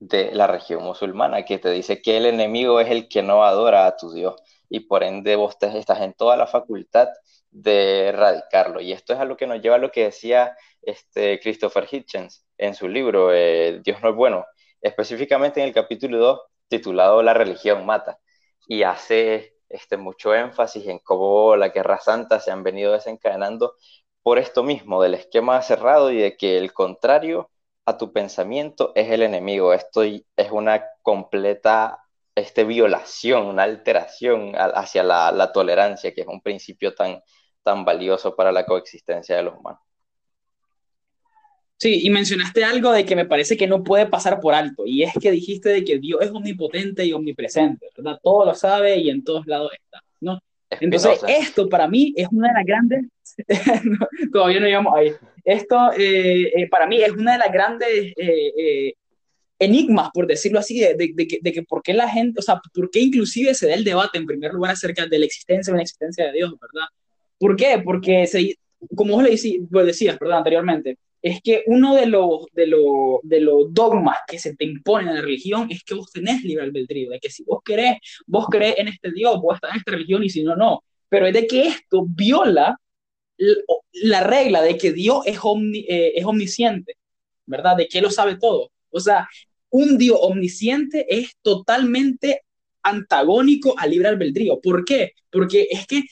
de 0.08 0.32
la 0.32 0.46
región 0.46 0.82
musulmana, 0.82 1.44
que 1.44 1.58
te 1.58 1.70
dice 1.70 2.02
que 2.02 2.16
el 2.16 2.26
enemigo 2.26 2.80
es 2.80 2.90
el 2.90 3.08
que 3.08 3.22
no 3.22 3.44
adora 3.44 3.86
a 3.86 3.96
tu 3.96 4.12
Dios 4.12 4.34
y 4.68 4.80
por 4.80 5.02
ende 5.04 5.36
vos 5.36 5.58
te, 5.58 5.76
estás 5.78 6.00
en 6.02 6.14
toda 6.14 6.36
la 6.36 6.46
facultad 6.46 7.08
de 7.50 8.08
erradicarlo. 8.08 8.80
Y 8.80 8.92
esto 8.92 9.14
es 9.14 9.20
a 9.20 9.24
lo 9.24 9.36
que 9.36 9.46
nos 9.46 9.60
lleva 9.62 9.76
a 9.76 9.78
lo 9.78 9.90
que 9.90 10.04
decía 10.04 10.56
este 10.82 11.40
Christopher 11.40 11.86
Hitchens 11.90 12.44
en 12.58 12.74
su 12.74 12.88
libro 12.88 13.32
eh, 13.32 13.80
Dios 13.84 14.02
no 14.02 14.10
es 14.10 14.16
bueno, 14.16 14.44
específicamente 14.80 15.60
en 15.60 15.68
el 15.68 15.74
capítulo 15.74 16.18
2 16.18 16.40
titulado 16.68 17.22
La 17.22 17.34
religión 17.34 17.86
mata, 17.86 18.18
y 18.66 18.82
hace 18.82 19.54
este, 19.68 19.96
mucho 19.96 20.34
énfasis 20.34 20.86
en 20.86 20.98
cómo 20.98 21.56
la 21.56 21.68
guerra 21.68 21.98
santa 21.98 22.40
se 22.40 22.50
han 22.50 22.62
venido 22.62 22.92
desencadenando 22.92 23.74
por 24.22 24.38
esto 24.38 24.62
mismo, 24.62 25.02
del 25.02 25.14
esquema 25.14 25.60
cerrado 25.62 26.10
y 26.10 26.16
de 26.18 26.36
que 26.36 26.56
el 26.58 26.72
contrario 26.72 27.50
a 27.86 27.98
tu 27.98 28.12
pensamiento 28.12 28.92
es 28.94 29.10
el 29.10 29.22
enemigo. 29.22 29.72
Esto 29.72 30.02
es 30.02 30.50
una 30.50 30.84
completa 31.02 32.04
este, 32.34 32.64
violación, 32.64 33.46
una 33.46 33.62
alteración 33.64 34.52
hacia 34.56 35.02
la, 35.02 35.52
tolerancia, 35.52 36.12
que 36.14 36.22
es 36.22 36.26
un 36.26 36.40
principio 36.40 36.94
tan, 36.94 37.22
tan 37.62 37.84
valioso 37.84 38.34
para 38.34 38.52
la 38.52 38.66
coexistencia 38.66 39.36
de 39.36 39.42
los 39.42 39.58
humanos. 39.58 39.80
Sí, 41.76 42.06
y 42.06 42.10
mencionaste 42.10 42.64
algo 42.64 42.92
de 42.92 43.04
que 43.04 43.16
me 43.16 43.26
parece 43.26 43.56
que 43.56 43.66
no 43.66 43.82
puede 43.82 44.06
pasar 44.06 44.40
por 44.40 44.54
alto, 44.54 44.84
y 44.86 45.02
es 45.02 45.12
que 45.20 45.30
dijiste 45.30 45.68
de 45.68 45.84
que 45.84 45.98
Dios 45.98 46.20
es 46.22 46.30
omnipotente 46.30 47.04
y 47.04 47.12
omnipresente, 47.12 47.88
¿verdad? 47.96 48.18
Todo 48.22 48.46
lo 48.46 48.54
sabe 48.54 48.96
y 48.96 49.10
en 49.10 49.22
todos 49.22 49.46
lados 49.46 49.72
está, 49.72 50.00
¿no? 50.20 50.40
Entonces, 50.70 51.20
esto 51.28 51.68
para 51.68 51.86
mí 51.88 52.14
es 52.16 52.28
una 52.30 52.48
de 52.48 52.54
las 52.54 52.64
grandes, 52.64 53.04
todavía 54.32 54.60
no 54.60 54.66
llegamos 54.66 54.94
ahí, 54.94 55.12
esto 55.44 55.92
eh, 55.92 56.52
eh, 56.56 56.68
para 56.68 56.86
mí 56.86 57.02
es 57.02 57.12
una 57.12 57.32
de 57.32 57.38
las 57.38 57.52
grandes 57.52 58.12
eh, 58.16 58.94
enigmas, 59.58 60.10
por 60.12 60.26
decirlo 60.26 60.58
así, 60.58 60.80
de, 60.80 60.94
de, 60.94 61.26
que, 61.26 61.38
de, 61.40 61.52
que, 61.52 61.62
por 61.62 61.82
qué 61.82 61.92
la 61.94 62.08
gente, 62.08 62.40
o 62.40 62.42
sea, 62.42 62.60
por 62.72 62.90
qué 62.90 63.00
inclusive 63.00 63.54
se 63.54 63.68
da 63.68 63.74
el 63.74 63.84
debate 63.84 64.18
en 64.18 64.26
primer 64.26 64.52
lugar 64.52 64.72
acerca 64.72 65.06
de 65.06 65.18
la 65.18 65.26
existencia 65.26 65.72
o 65.72 65.76
la 65.76 65.82
existencia 65.82 66.26
de 66.26 66.32
Dios, 66.32 66.52
¿verdad? 66.60 66.88
¿Por 67.38 67.56
qué? 67.56 67.80
Porque, 67.84 68.26
se, 68.26 68.56
como 68.96 69.14
vos 69.14 69.22
le 69.22 69.84
decías, 69.84 70.18
¿verdad? 70.18 70.38
Anteriormente, 70.38 70.98
es 71.20 71.40
que 71.40 71.62
uno 71.66 71.94
de 71.94 72.06
los, 72.06 72.46
de, 72.52 72.66
los, 72.66 73.20
de 73.22 73.40
los 73.40 73.72
dogmas 73.72 74.18
que 74.26 74.38
se 74.38 74.54
te 74.56 74.64
imponen 74.64 75.08
en 75.08 75.14
la 75.14 75.22
religión 75.22 75.68
es 75.70 75.82
que 75.82 75.94
vos 75.94 76.10
tenés 76.12 76.42
libre 76.42 76.64
albedrío, 76.64 77.10
de 77.10 77.20
que 77.20 77.30
si 77.30 77.44
vos 77.44 77.60
querés, 77.64 77.96
vos 78.26 78.46
crees 78.50 78.76
en 78.78 78.88
este 78.88 79.10
Dios, 79.10 79.40
vos 79.40 79.54
estás 79.54 79.72
en 79.72 79.78
esta 79.78 79.92
religión 79.92 80.22
y 80.22 80.28
si 80.28 80.42
no, 80.42 80.54
no. 80.54 80.84
Pero 81.08 81.26
es 81.26 81.32
de 81.32 81.46
que 81.46 81.66
esto 81.68 82.04
viola 82.06 82.78
la 83.92 84.20
regla 84.22 84.62
de 84.62 84.76
que 84.76 84.92
Dios 84.92 85.22
es, 85.26 85.38
eh, 85.88 86.12
es 86.16 86.24
omnisciente, 86.24 86.96
¿verdad? 87.46 87.76
De 87.76 87.88
que 87.88 87.98
Él 87.98 88.04
lo 88.04 88.10
sabe 88.10 88.36
todo. 88.36 88.70
O 88.90 89.00
sea, 89.00 89.28
un 89.70 89.98
Dios 89.98 90.18
omnisciente 90.20 91.06
es 91.08 91.36
totalmente 91.42 92.42
antagónico 92.82 93.74
al 93.78 93.90
libre 93.90 94.08
albedrío. 94.08 94.60
¿Por 94.60 94.84
qué? 94.84 95.12
Porque 95.30 95.66
es 95.70 95.86
que 95.86 96.04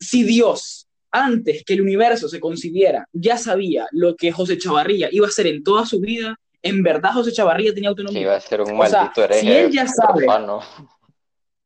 si 0.00 0.24
Dios, 0.24 0.88
antes 1.10 1.62
que 1.64 1.74
el 1.74 1.82
universo 1.82 2.28
se 2.28 2.40
concibiera, 2.40 3.08
ya 3.12 3.38
sabía 3.38 3.86
lo 3.92 4.16
que 4.16 4.32
José 4.32 4.58
Chavarría 4.58 5.08
iba 5.12 5.26
a 5.26 5.28
hacer 5.28 5.46
en 5.46 5.62
toda 5.62 5.86
su 5.86 6.00
vida, 6.00 6.38
en 6.62 6.82
verdad 6.82 7.12
José 7.12 7.32
Chavarría 7.32 7.74
tenía 7.74 7.90
autonomía. 7.90 8.20
iba 8.20 8.34
a 8.34 8.40
ser 8.40 8.62
un 8.62 8.76
maldito 8.76 9.22
o 9.22 9.32
Si 9.34 9.50
él 9.50 9.70
ya 9.70 9.86
sabe. 9.86 10.26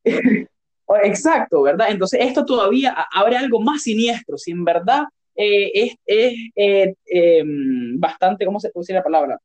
Exacto, 1.03 1.62
¿verdad? 1.62 1.88
Entonces 1.90 2.20
esto 2.22 2.44
todavía 2.44 2.94
abre 3.12 3.37
algo 3.37 3.61
más 3.61 3.83
siniestro, 3.83 4.38
si 4.38 4.53
en 4.53 4.64
verdad 4.64 5.05
eh, 5.35 5.70
es, 5.74 5.94
es 6.07 6.35
eh, 6.57 6.94
em, 7.07 8.01
bastante, 8.01 8.44
¿cómo 8.46 8.59
se 8.61 8.70
puede 8.70 8.94
la 8.94 9.03
palabra? 9.03 9.38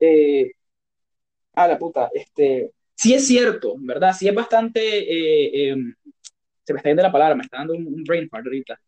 Eh, 0.00 0.52
ah, 1.54 1.68
la 1.68 1.78
puta, 1.78 2.10
este, 2.14 2.72
sí 2.94 3.14
es 3.14 3.26
cierto, 3.26 3.74
¿verdad? 3.78 4.12
Sí 4.18 4.28
es 4.28 4.34
bastante, 4.34 5.70
em, 5.70 5.94
se 6.64 6.72
me 6.72 6.78
está 6.78 6.90
yendo 6.90 7.02
la 7.02 7.12
palabra, 7.12 7.34
me 7.34 7.42
está 7.44 7.58
dando 7.58 7.74
un, 7.74 8.04
brain 8.04 8.28
fart 8.28 8.46
ahorita. 8.46 8.78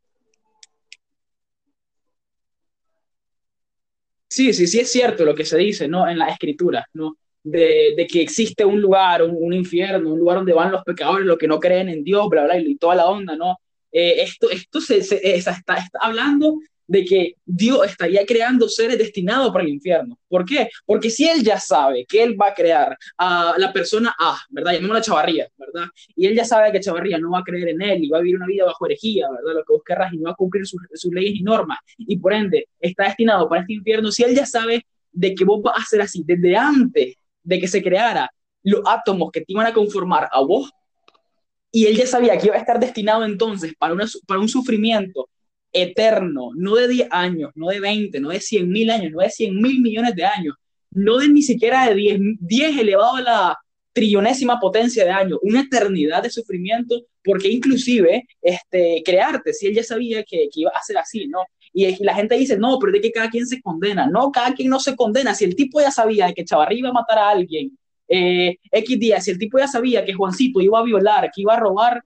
Sí, 4.29 4.53
sí, 4.55 4.67
sí 4.67 4.79
es 4.81 4.91
cierto 4.91 5.25
lo 5.25 5.35
que 5.35 5.45
se 5.45 5.59
dice, 5.59 5.89
¿no? 5.89 6.09
En 6.09 6.19
la 6.19 6.29
escritura, 6.29 6.87
¿no? 6.95 7.17
De, 7.43 8.07
que 8.11 8.23
existe 8.23 8.65
un 8.65 8.81
lugar, 8.81 9.23
un, 9.23 9.53
infierno, 9.53 10.13
un 10.13 10.19
lugar 10.19 10.39
donde 10.39 10.53
van 10.53 10.73
los 10.73 10.83
pecadores, 10.85 11.27
los 11.27 11.39
que 11.39 11.49
no 11.49 11.59
creen 11.59 11.89
en 11.89 12.05
Dios, 12.05 12.29
bla, 12.29 12.45
bla, 12.45 12.59
y 12.59 12.77
toda 12.77 12.95
la 12.95 13.07
onda, 13.07 13.37
¿no? 13.37 13.57
Eh, 13.93 14.23
esto 14.23 14.51
esto 14.51 14.81
se, 14.81 14.99
está, 14.99 15.51
está, 15.51 15.89
hablando 16.01 16.59
de 16.87 17.05
que 17.05 17.35
Dios 17.45 17.87
estaría 17.87 18.27
creando 18.27 18.69
seres 18.69 18.99
destinados 18.99 19.53
para 19.53 19.65
el 19.65 19.71
infierno. 19.71 20.19
¿Por 20.29 20.45
qué? 20.45 20.69
Porque 20.85 21.09
si 21.09 21.29
Él 21.29 21.43
ya 21.43 21.59
sabe 21.59 22.05
que 22.05 22.21
Él 22.23 22.41
va 22.41 22.49
a 22.49 22.55
crear 22.55 22.97
a 23.17 23.55
la 23.59 23.73
persona 23.73 24.15
A, 24.19 24.37
¿verdad? 24.51 24.73
Llamémosla 24.73 25.01
Chavarría, 25.01 25.49
¿verdad? 25.57 25.89
Y 26.17 26.27
Él 26.27 26.35
ya 26.35 26.45
sabe 26.45 26.73
que 26.73 26.81
Chavarría 26.81 27.19
no 27.19 27.31
va 27.31 27.41
a 27.41 27.45
creer 27.45 27.69
en 27.69 27.83
Él 27.83 28.05
y 28.05 28.09
va 28.09 28.19
a 28.19 28.21
vivir 28.21 28.37
una 28.37 28.47
vida 28.47 28.65
bajo 28.65 28.87
herejía, 28.87 29.29
¿verdad? 29.31 29.61
Lo 29.61 29.65
que 29.65 29.73
vos 29.73 29.83
querrás 29.87 30.13
y 30.13 30.17
no 30.17 30.25
va 30.25 30.31
a 30.33 30.35
cumplir 30.35 30.67
sus, 30.67 30.81
sus 30.95 31.13
leyes 31.13 31.37
y 31.37 31.43
normas. 31.43 31.79
Y 31.97 32.19
por 32.19 32.33
ende, 32.33 32.69
está 32.81 33.05
destinado 33.05 33.49
para 33.49 33.61
este 33.61 33.75
infierno. 33.75 34.11
Si 34.11 34.25
Él 34.25 34.35
ya 34.35 34.47
sabe 34.47 34.85
de 35.13 35.35
que 35.35 35.45
vos 35.45 35.63
vas 35.63 35.81
a 35.81 35.85
ser 35.85 36.03
así 36.03 36.25
desde 36.27 36.57
antes 36.57 37.15
de 37.43 37.61
que 37.61 37.69
se 37.69 37.83
creara 37.83 38.31
los 38.63 38.83
átomos 38.87 39.31
que 39.33 39.41
te 39.41 39.53
iban 39.53 39.67
a 39.67 39.73
conformar 39.73 40.29
a 40.31 40.41
vos, 40.41 40.71
y 41.73 41.87
él 41.87 41.97
ya 41.97 42.07
sabía 42.07 42.37
que 42.37 42.47
iba 42.47 42.57
a 42.57 42.61
estar 42.61 42.81
destinado 42.81 43.25
entonces 43.25 43.75
para, 43.79 43.95
para 44.27 44.41
un 44.41 44.49
sufrimiento 44.49 45.29
eterno, 45.73 46.51
no 46.57 46.75
de 46.75 46.89
10 46.89 47.09
años, 47.13 47.51
no 47.55 47.69
de 47.69 47.81
20, 47.81 48.21
no 48.21 48.31
de 48.31 48.41
100 48.41 48.69
mil 48.69 48.91
años, 48.91 49.13
no 49.13 49.21
de 49.21 49.31
100 49.31 49.55
mil 49.61 49.81
millones 49.81 50.15
de 50.17 50.25
años, 50.25 50.57
no 50.91 51.19
de 51.19 51.29
ni 51.29 51.43
siquiera 51.43 51.89
de 51.89 51.95
10, 51.95 52.21
10 52.41 52.79
elevado 52.79 53.17
a 53.17 53.23
la 53.23 53.59
trillonésima 53.93 54.59
potencia 54.59 55.05
de 55.05 55.11
años, 55.11 55.39
una 55.43 55.63
eternidad 55.63 56.23
de 56.23 56.31
sufrimiento, 56.31 57.03
porque 57.25 57.49
inclusive 57.49 58.27
este, 58.41 59.03
crearte, 59.05 59.53
si 59.53 59.67
él 59.67 59.75
ya 59.75 59.85
sabía 59.85 60.25
que, 60.25 60.49
que 60.53 60.61
iba 60.61 60.71
a 60.75 60.83
ser 60.83 60.99
así, 60.99 61.27
¿no? 61.27 61.41
Y, 61.73 62.03
la 62.05 62.15
gente 62.15 62.37
dice, 62.37 62.59
no, 62.59 62.79
pero 62.79 62.93
de 62.93 63.01
que 63.01 63.13
cada 63.13 63.31
quien 63.31 63.47
se 63.47 63.61
condena. 63.61 64.07
No, 64.07 64.31
cada 64.33 64.55
quien 64.55 64.69
no 64.69 64.81
se 64.81 64.97
condena. 64.97 65.35
Si 65.35 65.45
el 65.45 65.55
tipo 65.55 65.81
ya 65.81 65.91
sabía 65.91 66.33
que 66.33 66.45
Chavarri 66.45 66.79
iba 66.79 66.89
a 66.91 66.93
matar 66.93 67.19
a 67.19 67.31
alguien 67.31 67.77
eh, 68.09 68.57
X 68.73 68.99
días, 68.99 69.25
si 69.25 69.31
el 69.31 69.39
tipo 69.39 69.59
ya 69.59 69.69
sabía 69.69 70.05
que 70.05 70.15
Juancito 70.15 70.61
iba 70.61 70.79
a 70.79 70.83
violar, 70.83 71.31
que 71.33 71.43
iba 71.43 71.55
a 71.55 71.61
robar, 71.61 72.03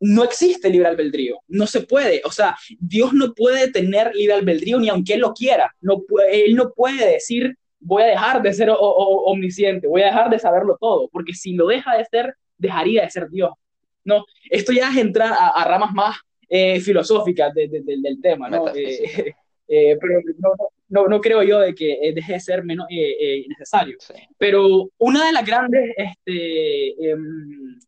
no 0.00 0.24
existe 0.24 0.68
libre 0.68 0.88
albedrío, 0.88 1.40
no 1.48 1.66
se 1.66 1.80
puede, 1.80 2.20
o 2.24 2.30
sea, 2.30 2.56
Dios 2.78 3.14
no 3.14 3.32
puede 3.32 3.70
tener 3.70 4.14
libre 4.14 4.34
albedrío 4.34 4.78
ni 4.78 4.90
aunque 4.90 5.14
Él 5.14 5.20
lo 5.20 5.32
quiera, 5.32 5.74
no, 5.80 6.02
Él 6.30 6.54
no 6.54 6.70
puede 6.72 7.12
decir, 7.12 7.56
voy 7.80 8.02
a 8.02 8.06
dejar 8.06 8.42
de 8.42 8.52
ser 8.52 8.68
omnisciente, 8.78 9.86
voy 9.86 10.02
a 10.02 10.06
dejar 10.06 10.28
de 10.28 10.38
saberlo 10.38 10.76
todo, 10.78 11.08
porque 11.08 11.32
si 11.32 11.54
lo 11.54 11.66
deja 11.66 11.96
de 11.96 12.04
ser, 12.04 12.34
dejaría 12.58 13.02
de 13.02 13.10
ser 13.10 13.28
Dios. 13.30 13.52
No, 14.04 14.24
esto 14.50 14.72
ya 14.72 14.90
es 14.90 14.96
entrar 14.98 15.32
a, 15.36 15.64
ramas 15.64 15.92
más 15.92 16.16
eh, 16.48 16.80
filosóficas 16.80 17.52
del 17.54 18.20
tema, 18.22 18.48
¿no? 18.48 18.74
Eh, 18.74 19.34
eh, 19.68 19.98
pero 20.00 20.20
no, 20.88 21.08
no, 21.08 21.20
creo 21.20 21.42
yo 21.42 21.60
de 21.60 21.74
que 21.74 22.12
deje 22.14 22.34
de 22.34 22.40
ser 22.40 22.64
menos 22.64 22.86
necesario. 23.48 23.98
Pero 24.38 24.90
una 24.98 25.26
de 25.26 25.32
las 25.32 25.44
grandes 25.44 25.94
este, 25.96 27.10
em, 27.10 27.78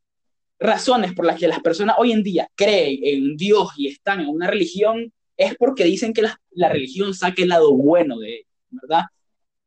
razones 0.59 1.13
por 1.13 1.25
las 1.25 1.39
que 1.39 1.49
las 1.49 1.61
personas 1.61 1.97
hoy 1.99 2.13
en 2.13 2.23
día 2.23 2.49
creen 2.55 2.99
en 3.03 3.37
Dios 3.37 3.71
y 3.77 3.89
están 3.89 4.21
en 4.21 4.29
una 4.29 4.49
religión 4.49 5.13
es 5.37 5.55
porque 5.57 5.85
dicen 5.85 6.13
que 6.13 6.23
la, 6.23 6.41
la 6.51 6.69
religión 6.69 7.15
saque 7.15 7.43
el 7.43 7.51
lado 7.51 7.73
bueno 7.73 8.19
de 8.19 8.35
ellos, 8.35 8.47
¿verdad? 8.71 9.05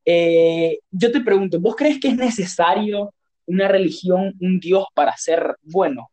Eh, 0.06 0.80
yo 0.90 1.12
te 1.12 1.22
pregunto, 1.22 1.60
¿vos 1.60 1.76
crees 1.76 2.00
que 2.00 2.10
es 2.10 2.16
necesario 2.16 3.14
una 3.46 3.68
religión, 3.68 4.34
un 4.40 4.60
Dios 4.60 4.86
para 4.94 5.16
ser 5.18 5.56
bueno? 5.62 6.10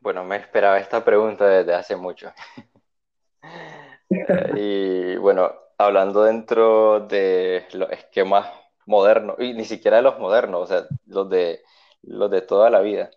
Bueno, 0.00 0.24
me 0.24 0.36
esperaba 0.36 0.78
esta 0.78 1.04
pregunta 1.04 1.46
desde 1.46 1.74
hace 1.74 1.96
mucho. 1.96 2.32
y 4.52 5.16
bueno, 5.16 5.52
hablando 5.78 6.24
dentro 6.24 7.00
de 7.06 7.66
los 7.72 7.90
esquemas 7.90 8.48
modernos, 8.86 9.36
y 9.38 9.54
ni 9.54 9.64
siquiera 9.64 9.98
de 9.98 10.02
los 10.02 10.18
modernos, 10.18 10.62
o 10.62 10.66
sea, 10.66 10.86
los 11.06 11.28
de, 11.30 11.62
los 12.02 12.30
de 12.30 12.42
toda 12.42 12.70
la 12.70 12.80
vida 12.80 13.10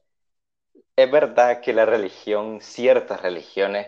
es 0.96 1.12
verdad 1.12 1.62
que 1.62 1.74
la 1.74 1.86
religión, 1.86 2.60
ciertas 2.62 3.22
religiones, 3.22 3.88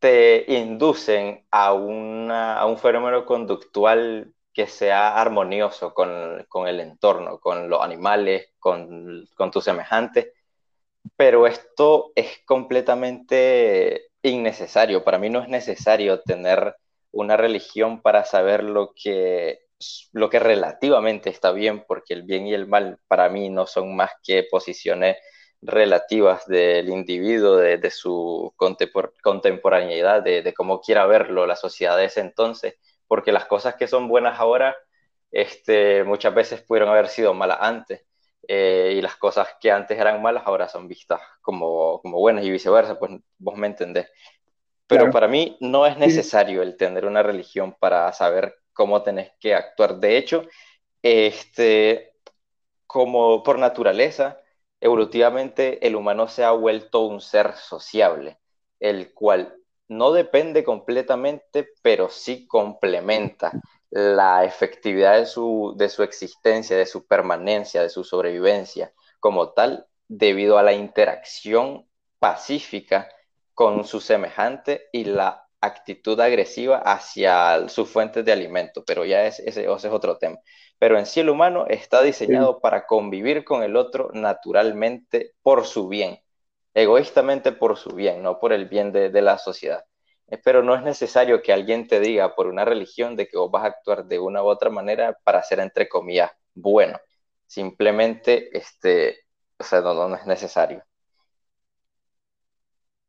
te 0.00 0.44
inducen 0.48 1.46
a, 1.50 1.68
a 1.68 2.66
un 2.66 2.78
fenómeno 2.78 3.26
conductual 3.26 4.34
que 4.52 4.66
sea 4.66 5.16
armonioso 5.20 5.94
con, 5.94 6.44
con 6.48 6.68
el 6.68 6.80
entorno, 6.80 7.40
con 7.40 7.68
los 7.70 7.82
animales, 7.82 8.52
con, 8.60 9.26
con 9.36 9.50
tus 9.50 9.64
semejantes, 9.64 10.28
pero 11.16 11.46
esto 11.46 12.12
es 12.14 12.40
completamente 12.46 14.08
innecesario. 14.22 15.04
Para 15.04 15.18
mí 15.18 15.30
no 15.30 15.40
es 15.40 15.48
necesario 15.48 16.20
tener 16.22 16.74
una 17.12 17.36
religión 17.36 18.02
para 18.02 18.24
saber 18.24 18.64
lo 18.64 18.92
que, 18.94 19.60
lo 20.12 20.30
que 20.30 20.38
relativamente 20.40 21.30
está 21.30 21.52
bien, 21.52 21.84
porque 21.86 22.14
el 22.14 22.22
bien 22.22 22.46
y 22.46 22.54
el 22.54 22.66
mal 22.66 22.98
para 23.08 23.28
mí 23.28 23.50
no 23.50 23.66
son 23.66 23.94
más 23.96 24.10
que 24.22 24.44
posiciones 24.50 25.16
relativas 25.62 26.46
del 26.46 26.88
individuo, 26.90 27.56
de, 27.56 27.90
su 27.90 28.52
contemporaneidad, 29.22 30.22
de, 30.22 30.54
cómo 30.54 30.80
quiera 30.80 31.06
verlo 31.06 31.46
la 31.46 31.56
sociedad 31.56 31.96
de 31.96 32.06
ese 32.06 32.20
entonces, 32.20 32.74
porque 33.06 33.32
las 33.32 33.46
cosas 33.46 33.76
que 33.76 33.88
son 33.88 34.08
buenas 34.08 34.38
ahora 34.38 34.76
este, 35.30 36.04
muchas 36.04 36.34
veces 36.34 36.62
pudieron 36.62 36.90
haber 36.90 37.08
sido 37.08 37.32
malas 37.34 37.58
antes, 37.60 38.04
eh, 38.48 38.94
y 38.96 39.00
las 39.02 39.16
cosas 39.16 39.48
que 39.60 39.70
antes 39.70 39.98
eran 39.98 40.22
malas 40.22 40.44
ahora 40.46 40.68
son 40.68 40.88
vistas 40.88 41.20
como, 41.40 42.00
como 42.00 42.18
buenas 42.18 42.44
y 42.44 42.50
viceversa, 42.50 42.98
pues 42.98 43.12
vos 43.38 43.56
me 43.56 43.66
entendés. 43.66 44.08
Pero 44.86 45.10
para 45.10 45.28
mí 45.28 45.56
no 45.60 45.86
es 45.86 45.96
necesario 45.96 46.62
el 46.62 46.76
tener 46.76 47.06
una 47.06 47.22
religión 47.22 47.74
para 47.80 48.12
saber 48.12 48.54
cómo 48.72 49.02
tenés 49.02 49.32
que 49.40 49.54
actuar. 49.54 49.96
De 49.96 50.18
hecho, 50.18 50.44
este, 51.02 52.14
como 52.86 53.42
por 53.42 53.58
naturaleza, 53.58 54.40
evolutivamente 54.80 55.86
el 55.86 55.96
humano 55.96 56.28
se 56.28 56.44
ha 56.44 56.50
vuelto 56.50 57.00
un 57.06 57.20
ser 57.20 57.54
sociable, 57.54 58.38
el 58.78 59.14
cual 59.14 59.56
no 59.88 60.12
depende 60.12 60.64
completamente, 60.64 61.68
pero 61.82 62.10
sí 62.10 62.46
complementa 62.46 63.52
la 63.94 64.44
efectividad 64.44 65.18
de 65.18 65.26
su, 65.26 65.74
de 65.76 65.88
su 65.88 66.02
existencia, 66.02 66.76
de 66.76 66.86
su 66.86 67.06
permanencia, 67.06 67.80
de 67.80 67.88
su 67.88 68.02
sobrevivencia 68.02 68.92
como 69.20 69.52
tal, 69.52 69.86
debido 70.08 70.58
a 70.58 70.64
la 70.64 70.72
interacción 70.72 71.88
pacífica 72.18 73.08
con 73.54 73.84
su 73.84 74.00
semejante 74.00 74.88
y 74.92 75.04
la 75.04 75.46
actitud 75.60 76.18
agresiva 76.20 76.78
hacia 76.78 77.68
sus 77.68 77.88
fuentes 77.88 78.24
de 78.24 78.32
alimento, 78.32 78.84
pero 78.84 79.04
ya 79.04 79.26
ese, 79.26 79.48
ese 79.48 79.64
es 79.64 79.84
otro 79.86 80.18
tema. 80.18 80.38
Pero 80.78 80.98
en 80.98 81.06
sí 81.06 81.20
el 81.20 81.30
humano 81.30 81.66
está 81.68 82.02
diseñado 82.02 82.60
para 82.60 82.86
convivir 82.86 83.44
con 83.44 83.62
el 83.62 83.76
otro 83.76 84.10
naturalmente 84.12 85.32
por 85.42 85.66
su 85.66 85.88
bien, 85.88 86.18
egoístamente 86.74 87.52
por 87.52 87.76
su 87.76 87.90
bien, 87.90 88.22
no 88.22 88.40
por 88.40 88.52
el 88.52 88.66
bien 88.66 88.92
de, 88.92 89.22
la 89.22 89.38
sociedad. 89.38 89.84
Eh, 90.28 90.38
pero 90.42 90.62
no 90.62 90.74
es 90.74 90.82
necesario 90.82 91.42
que 91.42 91.52
alguien 91.52 91.86
te 91.86 92.00
diga 92.00 92.34
por 92.34 92.46
una 92.46 92.64
religión 92.64 93.16
de 93.16 93.26
que 93.28 93.36
vos 93.36 93.50
vas 93.50 93.64
a 93.64 93.68
actuar 93.68 94.06
de 94.06 94.18
una 94.18 94.42
u 94.42 94.46
otra 94.46 94.70
manera 94.70 95.18
para 95.24 95.42
ser, 95.42 95.60
entre 95.60 95.88
comillas, 95.88 96.30
bueno. 96.54 96.98
Simplemente, 97.46 98.56
este, 98.56 99.24
o 99.58 99.64
sea, 99.64 99.80
no, 99.80 100.08
no 100.08 100.16
es 100.16 100.26
necesario. 100.26 100.82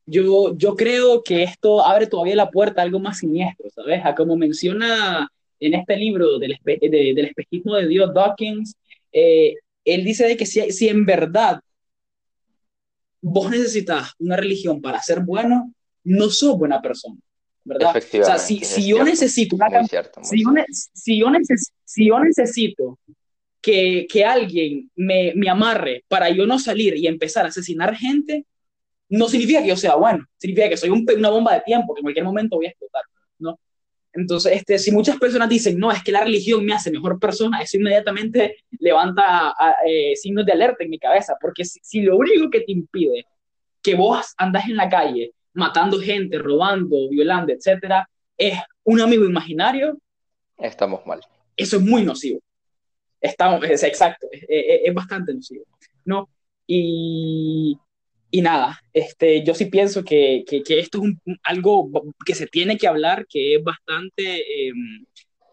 Yo, 0.06 0.56
yo 0.56 0.76
creo 0.76 1.24
que 1.24 1.44
esto 1.44 1.84
abre 1.84 2.06
todavía 2.08 2.36
la 2.36 2.52
puerta 2.52 2.82
a 2.82 2.84
algo 2.84 3.00
más 3.00 3.20
siniestro, 3.20 3.70
¿sabes? 3.72 4.06
A 4.06 4.14
como 4.14 4.36
menciona 4.36 5.28
en 5.60 5.74
este 5.74 5.98
libro 5.98 6.38
del, 6.38 6.60
del 6.64 7.26
espejismo 7.26 7.76
de 7.76 7.88
Dios, 7.88 8.14
Dawkins, 8.14 8.76
eh, 9.12 9.56
él 9.84 10.04
dice 10.04 10.28
de 10.28 10.38
que 10.38 10.46
si, 10.46 10.72
si 10.72 10.90
en 10.90 11.06
verdad 11.06 11.62
vos 13.22 13.50
necesitas 13.50 14.14
una 14.20 14.36
religión 14.36 14.82
para 14.82 15.02
ser 15.02 15.22
bueno, 15.22 15.74
no 16.06 16.30
sos 16.30 16.58
buena 16.58 16.82
persona, 16.82 17.20
¿verdad? 17.64 17.96
O 17.96 18.24
sea, 18.24 18.38
si, 18.38 18.60
si 18.64 18.88
yo 18.88 19.04
necesito 19.04 19.56
una 19.56 19.84
si, 19.84 20.44
yo 20.44 20.52
si, 20.94 21.20
yo 21.20 21.28
si 21.84 22.08
yo 22.08 22.20
necesito 22.20 23.00
que, 23.62 24.08
que 24.10 24.24
alguien 24.24 24.90
me, 24.96 25.34
me, 25.36 25.50
amarre 25.50 26.06
para 26.08 26.30
yo 26.30 26.46
no 26.46 26.60
salir 26.60 26.96
y 26.96 27.08
empezar 27.08 27.46
a 27.46 27.50
asesinar 27.50 27.96
gente, 27.96 28.46
no 29.10 29.28
significa 29.28 29.62
que 29.62 29.70
yo 29.70 29.78
sea 29.78 29.96
bueno, 29.96 30.26
significa 30.38 30.70
que 30.70 30.78
soy 30.78 30.90
un, 30.90 31.06
una 31.18 31.30
bomba 31.30 31.54
de 31.56 31.62
tiempo, 31.62 31.94
que 31.94 32.00
en 32.00 32.04
cualquier 32.04 32.26
momento 32.26 32.56
voy 32.56 32.68
a 32.68 32.70
explotar, 32.70 33.04
¿no? 33.40 33.60
Entonces, 34.16 34.54
este, 34.54 34.80
si 34.80 34.92
muchas 34.92 35.18
personas 35.18 35.50
dicen, 35.50 35.78
no, 35.78 35.92
es 35.92 36.02
que 36.02 36.12
la 36.12 36.24
religión 36.24 36.66
me 36.66 36.74
hace 36.74 36.90
mejor 36.90 37.20
persona, 37.20 37.62
eso 37.62 37.78
inmediatamente 37.78 38.58
levanta 38.80 39.54
eh, 39.86 40.16
signos 40.16 40.46
de 40.46 40.54
alerta 40.54 40.84
en 40.86 40.90
mi 40.90 40.98
cabeza, 40.98 41.36
porque 41.40 41.66
si, 41.66 42.02
lo 42.02 42.18
único 42.18 42.50
que 42.50 42.62
te 42.62 42.72
impide 42.72 43.26
que 43.82 43.94
vos 43.96 44.34
andas 44.38 44.66
en 44.70 44.78
la 44.78 44.90
calle 44.90 45.34
matando 45.56 46.00
gente, 46.00 46.38
robando, 46.38 47.10
violando, 47.10 47.54
etcétera, 47.54 48.08
es 48.38 48.60
un 48.84 49.02
amigo 49.02 49.26
imaginario, 49.26 49.98
estamos 50.58 51.06
mal. 51.06 51.22
Eso 51.58 51.78
es 51.78 51.84
muy 51.84 52.04
nocivo. 52.04 52.40
Estamos, 53.22 53.64
es 53.64 53.84
exacto, 53.84 54.28
es, 54.32 54.44
es 54.48 54.94
bastante 54.94 55.34
nocivo, 55.34 55.66
¿no? 56.04 56.30
Y, 56.68 57.78
y 58.32 58.42
nada, 58.42 58.80
este, 58.94 59.44
yo 59.44 59.54
sí 59.54 59.66
pienso 59.66 60.04
que, 60.04 60.44
que, 60.48 60.62
esto 60.80 61.02
es 61.04 61.38
algo 61.44 61.90
que 62.26 62.36
se 62.36 62.48
tiene 62.48 62.78
que 62.78 62.88
hablar, 62.88 63.26
que 63.28 63.56
es 63.56 63.64
bastante 63.64 64.68
em, 64.68 65.06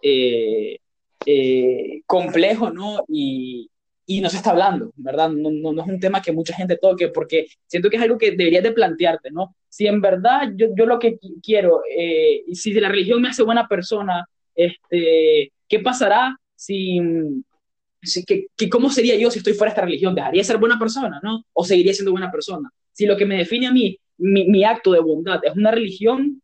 eh, 0.03 0.79
eh, 1.27 2.03
complejo, 2.07 2.71
¿no? 2.71 3.05
Y, 3.09 3.71
y, 4.07 4.21
no 4.21 4.29
se 4.29 4.37
está 4.37 4.51
hablando, 4.51 4.93
¿verdad? 4.97 5.31
No, 5.31 5.51
no, 5.51 5.83
es 5.83 5.89
un 5.89 6.01
tema 6.01 6.21
que 6.23 6.33
mucha 6.33 6.55
gente 6.55 6.77
toque, 6.77 7.09
porque 7.09 7.47
siento 7.67 7.89
que 7.89 7.97
es 7.97 8.03
algo 8.03 8.19
que 8.19 8.33
deberías 8.33 8.63
de 8.63 8.73
plantearte, 8.73 9.31
¿no? 9.31 9.55
Si 9.69 9.87
en 9.87 10.01
verdad 10.01 10.53
yo, 10.57 10.69
yo 10.77 10.87
lo 10.87 10.99
que 10.99 11.19
quiero, 11.43 11.83
eh, 11.97 12.43
si 12.53 12.73
la 12.75 12.89
religión 12.89 13.23
me 13.23 13.29
hace 13.29 13.43
buena 13.43 13.69
persona, 13.69 14.27
este, 14.55 15.53
¿qué 15.69 15.79
pasará 15.81 16.37
si 16.55 17.01
que, 18.27 18.47
que, 18.57 18.69
¿cómo 18.69 18.91
sería 18.91 19.17
yo 19.17 19.31
si 19.31 19.39
estoy 19.39 19.55
fuera 19.55 19.71
de 19.71 19.75
esta 19.75 19.85
religión? 19.85 20.15
¿Dejaría 20.15 20.41
de 20.41 20.45
ser 20.45 20.59
buena 20.59 20.79
persona, 20.79 21.21
no? 21.23 21.45
¿O 21.53 21.65
seguiría 21.65 21.95
siendo 21.95 22.11
buena 22.11 22.31
persona? 22.31 22.71
Si 22.93 23.07
lo 23.07 23.17
que 23.17 23.27
me 23.27 23.39
define 23.39 23.69
a 23.69 23.73
mí, 23.73 23.97
mi, 24.19 24.47
mi 24.49 24.65
acto 24.65 24.93
de 24.93 25.01
bondad 25.01 25.41
es 25.45 25.55
una 25.57 25.71
religión, 25.71 26.43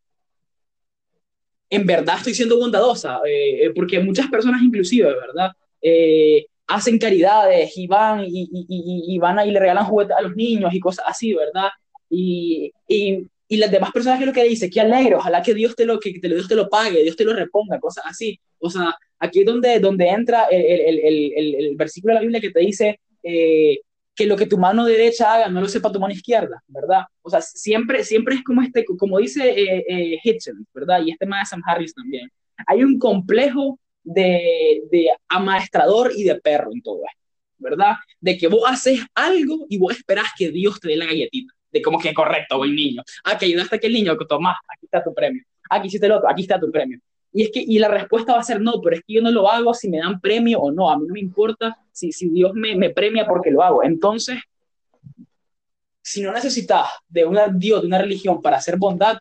en 1.70 1.86
verdad 1.86 2.16
estoy 2.16 2.34
siendo 2.34 2.58
bondadosa, 2.58 3.20
eh, 3.26 3.66
eh, 3.66 3.70
porque 3.74 4.00
muchas 4.00 4.28
personas 4.28 4.62
inclusive, 4.62 5.12
¿verdad? 5.14 5.52
Eh, 5.82 6.46
hacen 6.68 6.98
caridades 6.98 7.76
y 7.76 7.86
van 7.86 8.24
y, 8.24 8.48
y, 8.50 9.18
van 9.18 9.46
y 9.46 9.50
le 9.50 9.58
regalan 9.58 9.86
juguetes 9.86 10.16
a 10.16 10.22
los 10.22 10.36
niños 10.36 10.72
y 10.72 10.80
cosas 10.80 11.06
así, 11.08 11.34
¿verdad? 11.34 11.70
Y, 12.10 12.72
las 13.48 13.70
demás 13.70 13.90
personas 13.92 14.18
que 14.18 14.26
lo 14.26 14.32
que 14.32 14.44
dicen, 14.44 14.70
qué 14.70 14.80
alegre, 14.80 15.14
ojalá 15.14 15.42
que 15.42 15.54
Dios 15.54 15.74
te 15.74 15.86
lo, 15.86 15.98
que 15.98 16.18
te, 16.20 16.28
Dios 16.28 16.46
te 16.46 16.54
lo 16.54 16.68
pague, 16.68 17.02
Dios 17.02 17.16
te 17.16 17.24
lo 17.24 17.32
reponga, 17.32 17.80
cosas 17.80 18.04
así. 18.06 18.38
O 18.58 18.68
sea, 18.68 18.94
aquí 19.18 19.40
es 19.40 19.46
donde, 19.46 19.80
donde 19.80 20.06
entra 20.08 20.44
el, 20.44 20.62
el, 20.62 20.98
el, 21.34 21.54
el 21.54 21.76
versículo 21.76 22.12
de 22.12 22.14
la 22.16 22.20
Biblia 22.20 22.40
que 22.40 22.50
te 22.50 22.60
dice 22.60 23.00
eh, 23.22 23.80
que 24.14 24.26
lo 24.26 24.36
que 24.36 24.46
tu 24.46 24.58
mano 24.58 24.84
derecha 24.84 25.32
haga 25.32 25.48
no 25.48 25.60
lo 25.60 25.68
sepa 25.68 25.92
tu 25.92 26.00
mano 26.00 26.12
izquierda, 26.12 26.62
¿verdad? 26.66 27.04
O 27.22 27.30
sea, 27.30 27.40
siempre, 27.40 28.04
siempre 28.04 28.34
es 28.34 28.42
como, 28.42 28.62
este, 28.62 28.84
como 28.84 29.18
dice 29.18 29.48
eh, 29.48 29.84
eh, 29.88 30.18
Hitchens, 30.22 30.66
¿verdad? 30.74 31.00
Y 31.06 31.12
este 31.12 31.24
más 31.24 31.48
Sam 31.48 31.62
Harris 31.64 31.94
también. 31.94 32.28
Hay 32.66 32.82
un 32.82 32.98
complejo 32.98 33.78
de, 34.08 34.82
de 34.90 35.08
amaestrador 35.28 36.12
y 36.14 36.24
de 36.24 36.36
perro 36.36 36.70
en 36.72 36.82
todo 36.82 37.02
esto, 37.04 37.22
¿verdad? 37.58 37.96
De 38.20 38.38
que 38.38 38.48
vos 38.48 38.62
haces 38.66 39.00
algo 39.14 39.66
y 39.68 39.78
vos 39.78 39.96
esperás 39.96 40.28
que 40.36 40.50
Dios 40.50 40.80
te 40.80 40.88
dé 40.88 40.96
la 40.96 41.06
galletita, 41.06 41.52
de 41.70 41.82
como 41.82 41.98
que 41.98 42.14
correcto, 42.14 42.58
buen 42.58 42.74
niño. 42.74 43.02
Ah, 43.24 43.36
que 43.36 43.46
ayudaste 43.46 43.76
a 43.76 43.78
aquel 43.78 43.92
niño, 43.92 44.16
que 44.16 44.24
tomás, 44.24 44.56
aquí 44.68 44.86
está 44.86 45.02
tu 45.04 45.14
premio. 45.14 45.42
Aquí 45.70 45.88
hiciste 45.88 46.06
el 46.06 46.12
otro, 46.12 46.30
aquí 46.30 46.42
está 46.42 46.58
tu 46.58 46.70
premio. 46.70 46.98
Y 47.32 47.42
es 47.42 47.50
que, 47.52 47.60
y 47.60 47.78
la 47.78 47.88
respuesta 47.88 48.32
va 48.32 48.40
a 48.40 48.42
ser 48.42 48.60
no, 48.60 48.80
pero 48.82 48.96
es 48.96 49.02
que 49.06 49.14
yo 49.14 49.20
no 49.20 49.30
lo 49.30 49.50
hago 49.50 49.74
si 49.74 49.88
me 49.88 49.98
dan 49.98 50.20
premio 50.20 50.60
o 50.60 50.72
no. 50.72 50.90
A 50.90 50.98
mí 50.98 51.06
no 51.06 51.12
me 51.12 51.20
importa 51.20 51.76
si, 51.92 52.10
si 52.10 52.30
Dios 52.30 52.54
me, 52.54 52.74
me 52.74 52.90
premia 52.90 53.26
porque 53.26 53.50
lo 53.50 53.62
hago. 53.62 53.84
Entonces, 53.84 54.38
si 56.00 56.22
no 56.22 56.32
necesitas 56.32 56.88
de 57.06 57.26
un 57.26 57.38
Dios, 57.58 57.82
de 57.82 57.86
una 57.86 57.98
religión 57.98 58.40
para 58.40 58.56
hacer 58.56 58.78
bondad, 58.78 59.18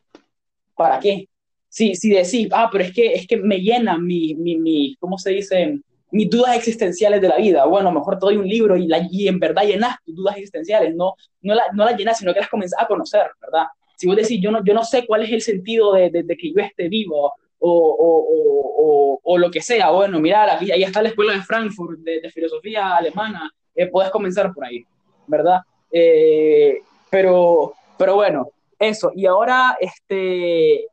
¿para 0.74 1.00
qué? 1.00 1.28
Si, 1.70 1.96
si 1.96 2.10
decís, 2.10 2.48
ah, 2.52 2.70
pero 2.72 2.84
es 2.84 2.94
que, 2.94 3.14
es 3.14 3.28
que 3.28 3.38
me 3.38 3.60
llena 3.60 3.98
mi, 3.98 4.36
mi, 4.36 4.58
mi, 4.58 4.96
¿cómo 5.00 5.18
se 5.18 5.32
dice? 5.32 5.80
Mis 6.12 6.30
dudas 6.30 6.56
existenciales 6.56 7.22
de 7.22 7.28
la 7.28 7.38
vida. 7.38 7.66
Bueno, 7.66 7.92
mejor 7.92 8.18
te 8.18 8.26
doy 8.26 8.38
un 8.38 8.48
libro 8.48 8.78
y, 8.78 8.88
la, 8.88 9.06
y 9.12 9.28
en 9.28 9.40
verdad 9.40 9.64
llenas 9.64 9.98
tus 10.06 10.16
dudas 10.16 10.36
existenciales. 10.36 10.96
No, 10.96 11.16
no, 11.42 11.54
la, 11.56 11.64
no 11.74 11.86
las 11.86 11.98
llenas, 11.98 12.18
sino 12.18 12.34
que 12.34 12.40
las 12.40 12.50
comienzas 12.50 12.82
a 12.82 12.88
conocer, 12.88 13.28
¿verdad? 13.42 13.68
Si 13.98 14.08
vos 14.08 14.16
decís, 14.16 14.40
yo 14.42 14.52
no, 14.52 14.64
yo 14.64 14.74
no 14.74 14.84
sé 14.84 15.06
cuál 15.06 15.24
es 15.24 15.32
el 15.32 15.42
sentido 15.42 15.94
de, 15.94 16.10
de, 16.10 16.38
que 16.38 16.54
yo 16.54 16.62
esté 16.62 16.88
vivo, 16.88 17.34
o, 17.60 17.96
o, 18.00 19.20
o, 19.24 19.38
lo 19.38 19.50
que 19.50 19.62
sea. 19.62 19.90
Bueno, 19.90 20.20
mira, 20.20 20.58
ahí 20.60 20.84
está 20.84 21.02
la 21.02 21.10
escuela 21.10 21.34
de 21.34 21.42
Frankfurt 21.42 22.00
de, 22.00 22.22
de 22.22 22.30
filosofía 22.30 22.96
alemana, 22.96 23.52
eh, 23.76 23.88
puedes 23.88 24.12
comenzar 24.12 24.54
por 24.54 24.66
ahí, 24.66 24.84
¿verdad? 25.28 25.62
Eh, 25.92 26.80
pero, 27.10 27.74
pero 27.98 28.16
bueno, 28.16 28.50
eso. 28.80 29.12
Y 29.16 29.26
ahora, 29.26 29.78
este, 29.80 30.88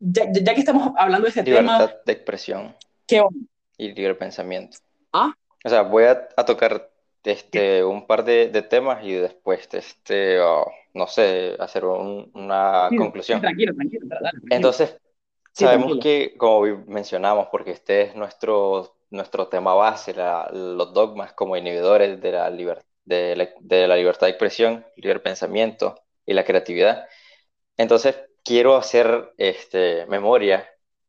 ya, 0.00 0.24
ya 0.32 0.54
que 0.54 0.60
estamos 0.60 0.92
hablando 0.96 1.24
de 1.26 1.30
este 1.30 1.44
Libertad 1.44 1.90
tema... 1.90 1.96
de 2.06 2.12
expresión. 2.12 2.74
¿Qué 3.06 3.20
Y 3.76 3.92
libre 3.94 4.14
pensamiento. 4.14 4.78
¿Ah? 5.12 5.34
O 5.64 5.68
sea, 5.70 5.82
voy 5.82 6.04
a, 6.04 6.28
a 6.36 6.44
tocar 6.46 6.90
este, 7.24 7.84
un 7.84 8.06
par 8.06 8.24
de, 8.24 8.48
de, 8.48 8.62
temas 8.62 9.04
y 9.04 9.12
después, 9.14 9.68
este, 9.74 10.40
oh, 10.40 10.66
no 10.94 11.06
sé, 11.08 11.56
hacer 11.60 11.84
un, 11.86 12.30
una 12.34 12.92
Sí, 12.92 12.96
conclusión. 12.96 13.40
tranquilo, 13.40 13.74
tranquilo, 13.74 14.06
dale, 14.08 14.40
tranquilo. 14.40 14.50
Entonces, 14.50 14.98
Sí, 15.54 15.68
sabemos 15.68 15.68
tranquilo. 15.68 16.02
que, 16.02 16.36
como 16.38 16.62
mencionamos, 16.86 17.48
porque 17.50 17.72
este 17.72 18.02
es 18.02 18.14
nuestro, 18.16 18.96
nuestro 19.10 19.48
tema 19.48 19.74
base, 19.74 20.14
la- 20.14 20.50
los 20.52 20.92
dogmas 20.94 21.32
como 21.34 21.56
inhibidores 21.56 22.20
de 22.20 22.32
la, 22.32 22.50
liber- 22.50 22.84
de 23.04 23.36
la, 23.36 23.48
de 23.60 23.88
la 23.88 23.96
libertad 23.96 24.26
de 24.26 24.30
expresión, 24.32 24.86
libre 24.96 25.20
pensamiento 25.20 26.02
y 26.26 26.34
la 26.34 26.44
creatividad. 26.44 27.08
Entonces, 27.76 28.16
quiero 28.44 28.76
hacer 28.76 29.32
este, 29.38 30.06
memoria 30.06 30.68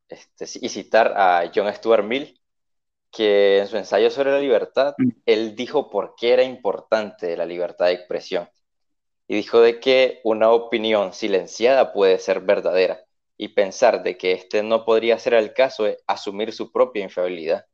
este, 0.09 0.45
y 0.61 0.69
citar 0.69 1.13
a 1.17 1.51
John 1.53 1.73
Stuart 1.73 2.03
Mill, 2.05 2.39
que 3.11 3.59
en 3.59 3.67
su 3.67 3.77
ensayo 3.77 4.09
sobre 4.11 4.31
la 4.31 4.39
libertad, 4.39 4.95
Mm. 4.97 5.09
él 5.25 5.55
dijo 5.55 5.89
por 5.89 6.15
qué 6.15 6.33
era 6.33 6.43
importante 6.43 7.37
la 7.37 7.45
libertad 7.45 7.87
de 7.87 7.93
expresión. 7.93 8.49
Y 9.27 9.35
dijo 9.35 9.61
de 9.61 9.79
que 9.79 10.19
una 10.23 10.51
opinión 10.51 11.13
silenciada 11.13 11.93
puede 11.93 12.19
ser 12.19 12.41
verdadera 12.41 13.01
y 13.37 13.49
pensar 13.49 14.03
de 14.03 14.17
que 14.17 14.33
este 14.33 14.63
no 14.63 14.85
podría 14.85 15.17
ser 15.19 15.33
el 15.35 15.53
caso 15.53 15.87
es 15.87 15.97
asumir 16.07 16.53
su 16.53 16.71
propia 16.71 17.03
infiabilidad. 17.03 17.65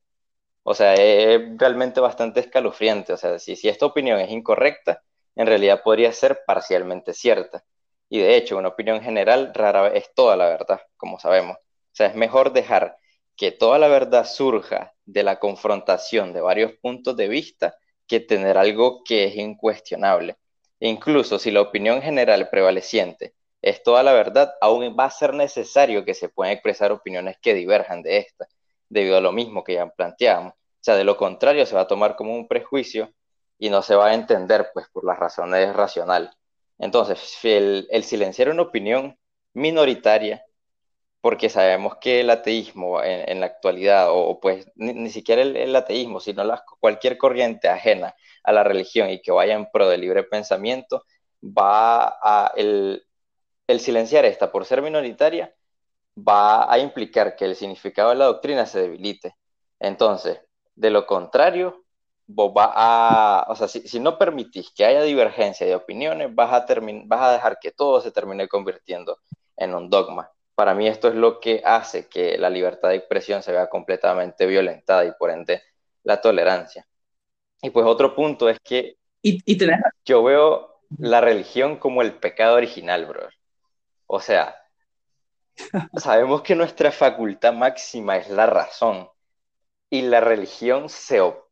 O 0.64 0.74
sea, 0.76 0.94
es 0.96 1.42
realmente 1.58 2.00
bastante 2.02 2.42
escalofriante. 2.42 3.14
O 3.14 3.18
sea, 3.18 3.40
si, 3.40 3.56
si 3.56 3.70
esta 3.70 3.86
opinión 3.86 4.20
es 4.20 4.32
incorrecta, 4.32 5.04
en 5.36 5.48
realidad 5.48 5.82
podría 5.84 6.12
ser 6.14 6.42
parcialmente 6.46 7.14
cierta. 7.14 7.64
Y 8.10 8.20
de 8.20 8.38
hecho, 8.38 8.58
una 8.58 8.70
opinión 8.70 9.02
general 9.02 9.52
rara 9.54 9.84
vez 9.84 9.94
es 9.96 10.14
toda 10.14 10.36
la 10.36 10.48
verdad, 10.48 10.82
como 10.98 11.20
sabemos. 11.20 11.58
O 11.58 11.96
sea, 11.98 12.08
es 12.08 12.16
mejor 12.16 12.54
dejar 12.54 12.98
que 13.36 13.52
toda 13.52 13.80
la 13.80 13.88
verdad 13.88 14.26
surja 14.26 14.94
de 15.06 15.24
la 15.24 15.40
confrontación 15.40 16.34
de 16.34 16.42
varios 16.42 16.74
puntos 16.82 17.16
de 17.18 17.28
vista 17.28 17.78
que 18.08 18.20
tener 18.20 18.58
algo 18.58 19.04
que 19.04 19.26
es 19.26 19.36
incuestionable. 19.36 20.38
Incluso 20.80 21.40
si 21.40 21.52
la 21.52 21.62
opinión 21.62 22.02
general 22.02 22.50
prevaleciente 22.50 23.36
es 23.62 23.84
toda 23.84 24.04
la 24.04 24.14
verdad, 24.14 24.54
aún 24.62 24.96
va 24.98 25.06
a 25.06 25.12
ser 25.12 25.34
necesario 25.34 26.06
que 26.06 26.14
se 26.14 26.30
puedan 26.30 26.54
expresar 26.54 26.92
opiniones 26.92 27.38
que 27.42 27.54
diverjan 27.54 28.02
de 28.02 28.18
esta, 28.18 28.48
debido 28.90 29.18
a 29.18 29.22
lo 29.22 29.32
mismo 29.32 29.64
que 29.64 29.74
ya 29.76 29.88
planteábamos. 29.90 30.54
O 30.54 30.58
sea, 30.82 30.96
de 30.96 31.04
lo 31.04 31.18
contrario 31.18 31.66
se 31.66 31.76
va 31.76 31.82
a 31.82 31.88
tomar 31.88 32.16
como 32.16 32.36
un 32.36 32.48
prejuicio 32.48 33.12
y 33.60 33.70
no 33.70 33.82
se 33.82 33.96
va 33.96 34.08
a 34.08 34.14
entender 34.14 34.70
pues 34.74 34.88
por 34.90 35.04
las 35.06 35.18
razones 35.20 35.76
racionales. 35.76 36.32
Entonces, 36.80 37.38
el, 37.44 37.88
el 37.92 38.04
silenciar 38.04 38.50
una 38.50 38.64
opinión 38.64 39.18
minoritaria, 39.54 40.44
porque 41.22 41.50
sabemos 41.50 41.98
que 42.02 42.22
el 42.22 42.30
ateísmo 42.30 43.02
en, 43.04 43.30
en 43.30 43.40
la 43.42 43.48
actualidad, 43.48 44.08
o 44.12 44.40
pues 44.40 44.68
ni, 44.76 44.94
ni 44.94 45.10
siquiera 45.10 45.42
el, 45.42 45.58
el, 45.58 45.76
ateísmo, 45.76 46.20
sino 46.20 46.44
la, 46.44 46.64
cualquier 46.80 47.18
corriente 47.18 47.70
ajena 47.70 48.16
a 48.44 48.52
la 48.54 48.64
religión 48.64 49.10
y 49.10 49.22
que 49.22 49.32
vaya 49.32 49.56
en 49.56 49.68
pro 49.72 49.90
del 49.90 50.02
libre 50.02 50.24
pensamiento, 50.24 51.04
va 51.44 52.08
a 52.22 52.54
el, 52.56 53.06
el 53.68 53.80
silenciar 53.80 54.26
esta 54.26 54.52
por 54.52 54.66
ser 54.66 54.82
minoritaria 54.82 55.54
va 56.18 56.72
a 56.72 56.80
implicar 56.80 57.36
que 57.36 57.46
el 57.46 57.56
significado 57.56 58.10
de 58.10 58.16
la 58.16 58.26
doctrina 58.26 58.66
se 58.66 58.82
debilite. 58.82 59.36
Entonces, 59.80 60.42
de 60.76 60.90
lo 60.90 61.06
contrario, 61.06 61.86
vos 62.28 62.54
vas 62.54 62.72
a, 62.76 63.46
o 63.50 63.56
sea, 63.56 63.68
si, 63.68 63.88
si 63.88 64.00
no 64.00 64.18
permitís 64.18 64.72
que 64.72 64.86
haya 64.86 65.02
divergencia 65.04 65.66
de 65.66 65.76
opiniones, 65.76 66.34
vas 66.36 66.52
a, 66.52 66.66
vas 67.06 67.22
a 67.22 67.32
dejar 67.32 67.58
que 67.60 67.72
todo 67.72 68.02
se 68.02 68.12
termine 68.12 68.48
convirtiendo 68.48 69.20
en 69.56 69.74
un 69.74 69.90
dogma. 69.90 70.30
Para 70.54 70.74
mí 70.74 70.88
esto 70.88 71.08
es 71.08 71.16
lo 71.16 71.40
que 71.40 71.62
hace 71.64 72.08
que 72.10 72.38
la 72.38 72.50
libertad 72.50 72.90
de 72.90 72.96
expresión 72.96 73.42
se 73.44 73.52
vea 73.54 73.70
completamente 73.70 74.46
violentada 74.46 75.06
y 75.06 75.12
por 75.14 75.32
ende 75.32 75.62
la 76.04 76.22
tolerancia. 76.22 76.86
Y 77.62 77.70
pues 77.70 77.86
otro 77.86 78.16
punto 78.16 78.50
es 78.50 78.60
que 78.60 78.98
y, 79.22 79.42
y 79.46 79.58
tenés... 79.58 79.80
yo 80.06 80.24
veo 80.24 80.82
la 81.00 81.22
religión 81.22 81.78
como 81.78 82.02
el 82.02 82.14
pecado 82.14 82.56
original, 82.56 83.06
bro. 83.06 83.28
O 84.08 84.20
sea, 84.20 84.56
sabemos 85.98 86.42
que 86.42 86.56
nuestra 86.56 86.92
facultad 86.92 87.54
máxima 87.54 88.18
es 88.18 88.30
la 88.30 88.48
razón 88.48 89.10
y 89.90 90.02
la 90.04 90.20
religión 90.20 90.90
se 90.90 91.22
opone 91.22 91.47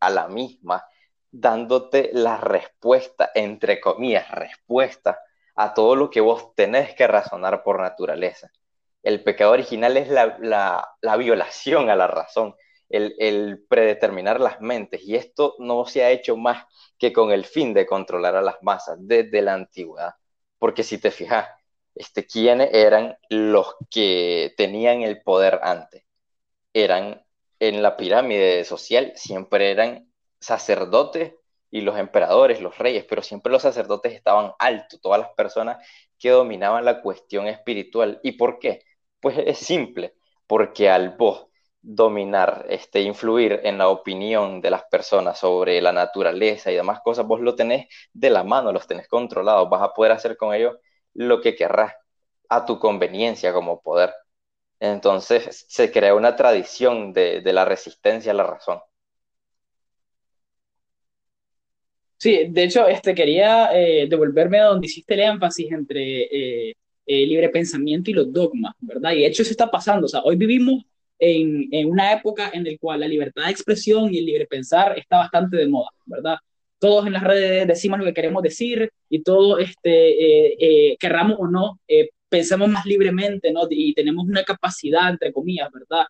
a 0.00 0.10
la 0.10 0.28
misma, 0.28 0.84
dándote 1.30 2.10
la 2.12 2.36
respuesta, 2.38 3.30
entre 3.34 3.80
comillas, 3.80 4.30
respuesta 4.30 5.20
a 5.54 5.72
todo 5.72 5.94
lo 5.94 6.10
que 6.10 6.20
vos 6.20 6.54
tenés 6.54 6.94
que 6.94 7.06
razonar 7.06 7.62
por 7.62 7.80
naturaleza. 7.80 8.50
El 9.02 9.22
pecado 9.22 9.52
original 9.52 9.96
es 9.96 10.08
la, 10.08 10.36
la, 10.40 10.88
la 11.00 11.16
violación 11.16 11.90
a 11.90 11.96
la 11.96 12.08
razón, 12.08 12.56
el, 12.88 13.14
el, 13.18 13.64
predeterminar 13.68 14.40
las 14.40 14.60
mentes, 14.60 15.02
y 15.04 15.14
esto 15.16 15.54
no 15.58 15.86
se 15.86 16.04
ha 16.04 16.10
hecho 16.10 16.36
más 16.36 16.64
que 16.98 17.12
con 17.12 17.30
el 17.30 17.44
fin 17.44 17.72
de 17.74 17.86
controlar 17.86 18.36
a 18.36 18.42
las 18.42 18.56
masas 18.62 18.96
desde 19.00 19.42
la 19.42 19.54
antigüedad. 19.54 20.14
Porque 20.58 20.82
si 20.82 20.98
te 20.98 21.10
fijas, 21.10 21.48
este, 21.94 22.26
¿quiénes 22.26 22.70
eran 22.72 23.16
los 23.30 23.76
que 23.90 24.54
tenían 24.56 25.02
el 25.02 25.22
poder 25.22 25.60
antes? 25.62 26.04
Eran 26.72 27.25
en 27.60 27.82
la 27.82 27.96
pirámide 27.96 28.64
social, 28.64 29.12
siempre 29.16 29.70
eran 29.70 30.10
sacerdotes 30.40 31.34
y 31.70 31.80
los 31.82 31.98
emperadores, 31.98 32.60
los 32.60 32.78
reyes, 32.78 33.04
pero 33.08 33.22
siempre 33.22 33.52
los 33.52 33.62
sacerdotes 33.62 34.14
estaban 34.14 34.52
altos, 34.58 35.00
todas 35.00 35.20
las 35.20 35.30
personas 35.30 35.78
que 36.18 36.30
dominaban 36.30 36.84
la 36.84 37.02
cuestión 37.02 37.46
espiritual. 37.46 38.20
¿Y 38.22 38.32
por 38.32 38.58
qué? 38.58 38.82
Pues 39.20 39.38
es 39.38 39.58
simple, 39.58 40.14
porque 40.46 40.88
al 40.90 41.16
vos 41.16 41.46
dominar, 41.82 42.66
este, 42.68 43.00
influir 43.02 43.60
en 43.64 43.78
la 43.78 43.88
opinión 43.88 44.60
de 44.60 44.70
las 44.70 44.84
personas 44.84 45.38
sobre 45.38 45.80
la 45.80 45.92
naturaleza 45.92 46.70
y 46.72 46.74
demás 46.74 47.00
cosas, 47.02 47.26
vos 47.26 47.40
lo 47.40 47.54
tenés 47.54 47.86
de 48.12 48.30
la 48.30 48.42
mano, 48.42 48.72
los 48.72 48.86
tenés 48.86 49.08
controlados, 49.08 49.70
vas 49.70 49.82
a 49.82 49.92
poder 49.94 50.12
hacer 50.12 50.36
con 50.36 50.52
ellos 50.54 50.76
lo 51.14 51.40
que 51.40 51.54
querrás, 51.54 51.94
a 52.48 52.64
tu 52.64 52.78
conveniencia 52.78 53.52
como 53.52 53.80
poder. 53.80 54.12
Entonces 54.80 55.64
se 55.68 55.90
crea 55.90 56.14
una 56.14 56.36
tradición 56.36 57.12
de, 57.12 57.40
de 57.40 57.52
la 57.52 57.64
resistencia 57.64 58.32
a 58.32 58.34
la 58.34 58.44
razón. 58.44 58.80
Sí, 62.18 62.46
de 62.48 62.64
hecho, 62.64 62.86
este, 62.88 63.14
quería 63.14 63.70
eh, 63.74 64.06
devolverme 64.08 64.58
a 64.58 64.64
donde 64.66 64.86
hiciste 64.86 65.14
el 65.14 65.20
énfasis 65.20 65.70
entre 65.70 66.22
eh, 66.70 66.74
eh, 67.06 67.26
libre 67.26 67.50
pensamiento 67.50 68.10
y 68.10 68.14
los 68.14 68.32
dogmas, 68.32 68.74
¿verdad? 68.80 69.12
Y 69.12 69.20
de 69.20 69.26
hecho 69.26 69.42
eso 69.42 69.50
está 69.50 69.70
pasando, 69.70 70.06
o 70.06 70.08
sea, 70.08 70.22
hoy 70.24 70.36
vivimos 70.36 70.84
en, 71.18 71.68
en, 71.72 71.90
una 71.90 72.12
época 72.12 72.50
en 72.52 72.64
la 72.64 72.70
cual 72.80 73.00
la 73.00 73.08
libertad 73.08 73.44
de 73.44 73.50
expresión 73.50 74.12
y 74.12 74.18
el 74.18 74.26
libre 74.26 74.46
pensar 74.46 74.98
está 74.98 75.18
bastante 75.18 75.56
de 75.56 75.68
moda, 75.68 75.90
¿verdad? 76.06 76.36
Todos 76.78 77.06
en 77.06 77.12
las 77.12 77.22
redes 77.24 77.66
decimos 77.66 77.98
lo 77.98 78.04
que 78.06 78.14
queremos 78.14 78.42
decir 78.42 78.90
y 79.10 79.22
todos, 79.22 79.60
este, 79.60 80.96
querramos 80.98 81.36
o 81.38 81.46
no, 81.46 81.80
pensamos 82.28 82.68
más 82.68 82.84
libremente, 82.86 83.52
¿no? 83.52 83.62
Y 83.70 83.94
tenemos 83.94 84.26
una 84.26 84.42
capacidad, 84.44 85.10
entre 85.10 85.32
comillas, 85.32 85.70
¿verdad? 85.72 86.06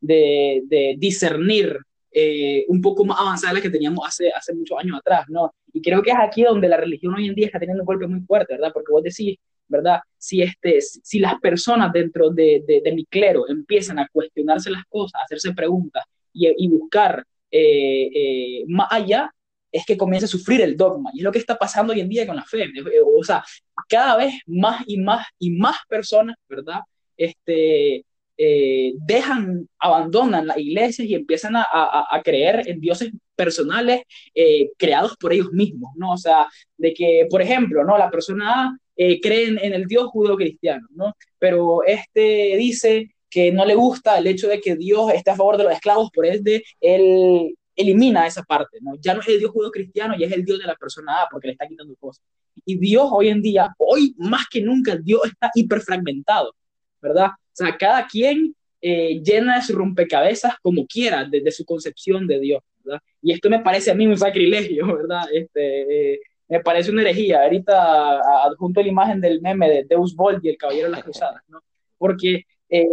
de, 0.00 0.62
de 0.64 0.94
discernir 0.98 1.78
eh, 2.10 2.64
un 2.68 2.80
poco 2.80 3.04
más 3.04 3.20
avanzada 3.20 3.52
de 3.52 3.58
la 3.58 3.62
que 3.62 3.70
teníamos 3.70 4.06
hace, 4.06 4.30
hace 4.30 4.54
muchos 4.54 4.78
años 4.78 4.98
atrás, 4.98 5.26
¿no? 5.28 5.54
Y 5.72 5.82
creo 5.82 6.02
que 6.02 6.10
es 6.10 6.16
aquí 6.18 6.42
donde 6.42 6.68
la 6.68 6.78
religión 6.78 7.14
hoy 7.14 7.28
en 7.28 7.34
día 7.34 7.46
está 7.46 7.58
teniendo 7.58 7.82
un 7.82 7.86
golpe 7.86 8.06
muy 8.06 8.20
fuerte, 8.20 8.54
¿verdad? 8.54 8.70
Porque 8.72 8.92
vos 8.92 9.02
decís, 9.02 9.36
¿verdad? 9.68 10.00
Si, 10.16 10.40
este, 10.40 10.80
si 10.80 11.18
las 11.18 11.38
personas 11.38 11.92
dentro 11.92 12.30
de, 12.30 12.64
de, 12.66 12.92
mi 12.92 13.04
clero 13.04 13.48
empiezan 13.48 13.98
a 13.98 14.08
cuestionarse 14.08 14.70
las 14.70 14.84
cosas, 14.88 15.20
a 15.20 15.24
hacerse 15.24 15.52
preguntas 15.52 16.04
y, 16.32 16.48
y 16.56 16.68
buscar 16.68 17.24
eh, 17.50 18.10
eh, 18.14 18.64
más 18.68 18.88
allá, 18.90 19.30
es 19.70 19.84
que 19.84 19.96
comienza 19.96 20.26
a 20.26 20.28
sufrir 20.28 20.60
el 20.60 20.76
dogma. 20.76 21.10
Y 21.12 21.18
es 21.18 21.24
lo 21.24 21.32
que 21.32 21.38
está 21.38 21.56
pasando 21.56 21.92
hoy 21.92 22.00
en 22.00 22.08
día 22.08 22.26
con 22.26 22.36
la 22.36 22.44
fe. 22.44 22.66
O 23.16 23.24
sea, 23.24 23.44
cada 23.88 24.16
vez 24.16 24.34
más 24.46 24.82
y 24.86 24.98
más 24.98 25.26
y 25.38 25.50
más 25.50 25.76
personas, 25.88 26.36
¿verdad? 26.48 26.80
Este, 27.16 28.04
eh, 28.40 28.92
dejan, 29.04 29.68
abandonan 29.80 30.46
las 30.46 30.58
iglesias 30.58 31.08
y 31.08 31.14
empiezan 31.14 31.56
a, 31.56 31.66
a, 31.72 32.22
creer 32.22 32.68
en 32.68 32.80
dioses 32.80 33.10
personales 33.34 34.02
eh, 34.34 34.70
creados 34.76 35.16
por 35.18 35.32
ellos 35.32 35.50
mismos, 35.52 35.90
¿no? 35.96 36.12
O 36.12 36.16
sea, 36.16 36.46
de 36.76 36.94
que, 36.94 37.26
por 37.28 37.42
ejemplo, 37.42 37.84
¿no? 37.84 37.98
La 37.98 38.10
persona 38.10 38.64
A 38.64 38.78
eh, 38.96 39.20
cree 39.20 39.48
en, 39.48 39.74
el 39.74 39.86
Dios 39.86 40.06
judío-cristiano, 40.06 40.86
¿no? 40.90 41.14
Pero 41.38 41.84
este 41.84 42.56
dice 42.56 43.10
que 43.28 43.50
no 43.52 43.64
le 43.64 43.74
gusta 43.74 44.18
el 44.18 44.26
hecho 44.28 44.48
de 44.48 44.60
que 44.60 44.76
Dios 44.76 45.12
esté 45.12 45.32
a 45.32 45.36
favor 45.36 45.56
de 45.56 45.64
los 45.64 45.72
esclavos, 45.72 46.10
por 46.12 46.24
ende, 46.24 46.62
él 46.80 47.56
elimina 47.78 48.26
esa 48.26 48.42
parte, 48.42 48.78
¿no? 48.80 48.96
Ya 49.00 49.14
no 49.14 49.20
es 49.20 49.28
el 49.28 49.38
Dios 49.38 49.52
judío-cristiano, 49.52 50.14
ya 50.18 50.26
es 50.26 50.32
el 50.32 50.44
Dios 50.44 50.58
de 50.58 50.66
la 50.66 50.74
persona 50.74 51.22
A, 51.22 51.28
porque 51.30 51.46
le 51.46 51.52
está 51.52 51.66
quitando 51.66 51.94
cosas. 51.96 52.24
Y 52.64 52.76
Dios 52.76 53.08
hoy 53.10 53.28
en 53.28 53.40
día, 53.40 53.72
hoy 53.78 54.14
más 54.18 54.46
que 54.50 54.60
nunca, 54.60 54.96
Dios 54.96 55.22
está 55.26 55.50
hiperfragmentado, 55.54 56.54
¿verdad? 57.00 57.28
O 57.28 57.54
sea, 57.54 57.76
cada 57.78 58.06
quien 58.06 58.54
eh, 58.80 59.20
llena 59.22 59.62
su 59.62 59.74
rompecabezas 59.74 60.54
como 60.60 60.86
quiera, 60.86 61.24
desde 61.24 61.52
su 61.52 61.64
concepción 61.64 62.26
de 62.26 62.40
Dios, 62.40 62.62
¿verdad? 62.82 63.00
Y 63.22 63.32
esto 63.32 63.48
me 63.48 63.60
parece 63.60 63.92
a 63.92 63.94
mí 63.94 64.06
un 64.06 64.18
sacrilegio, 64.18 64.86
¿verdad? 64.96 65.22
Este, 65.32 66.14
eh, 66.14 66.20
me 66.48 66.60
parece 66.60 66.90
una 66.90 67.02
herejía. 67.02 67.44
Ahorita 67.44 68.20
adjunto 68.44 68.82
la 68.82 68.88
imagen 68.88 69.20
del 69.20 69.40
meme 69.40 69.68
de 69.68 69.84
Deus 69.84 70.16
y 70.42 70.48
el 70.48 70.56
Caballero 70.56 70.86
de 70.86 70.92
las 70.92 71.04
Cruzadas, 71.04 71.42
¿no? 71.46 71.60
Porque 71.96 72.44
eh, 72.68 72.88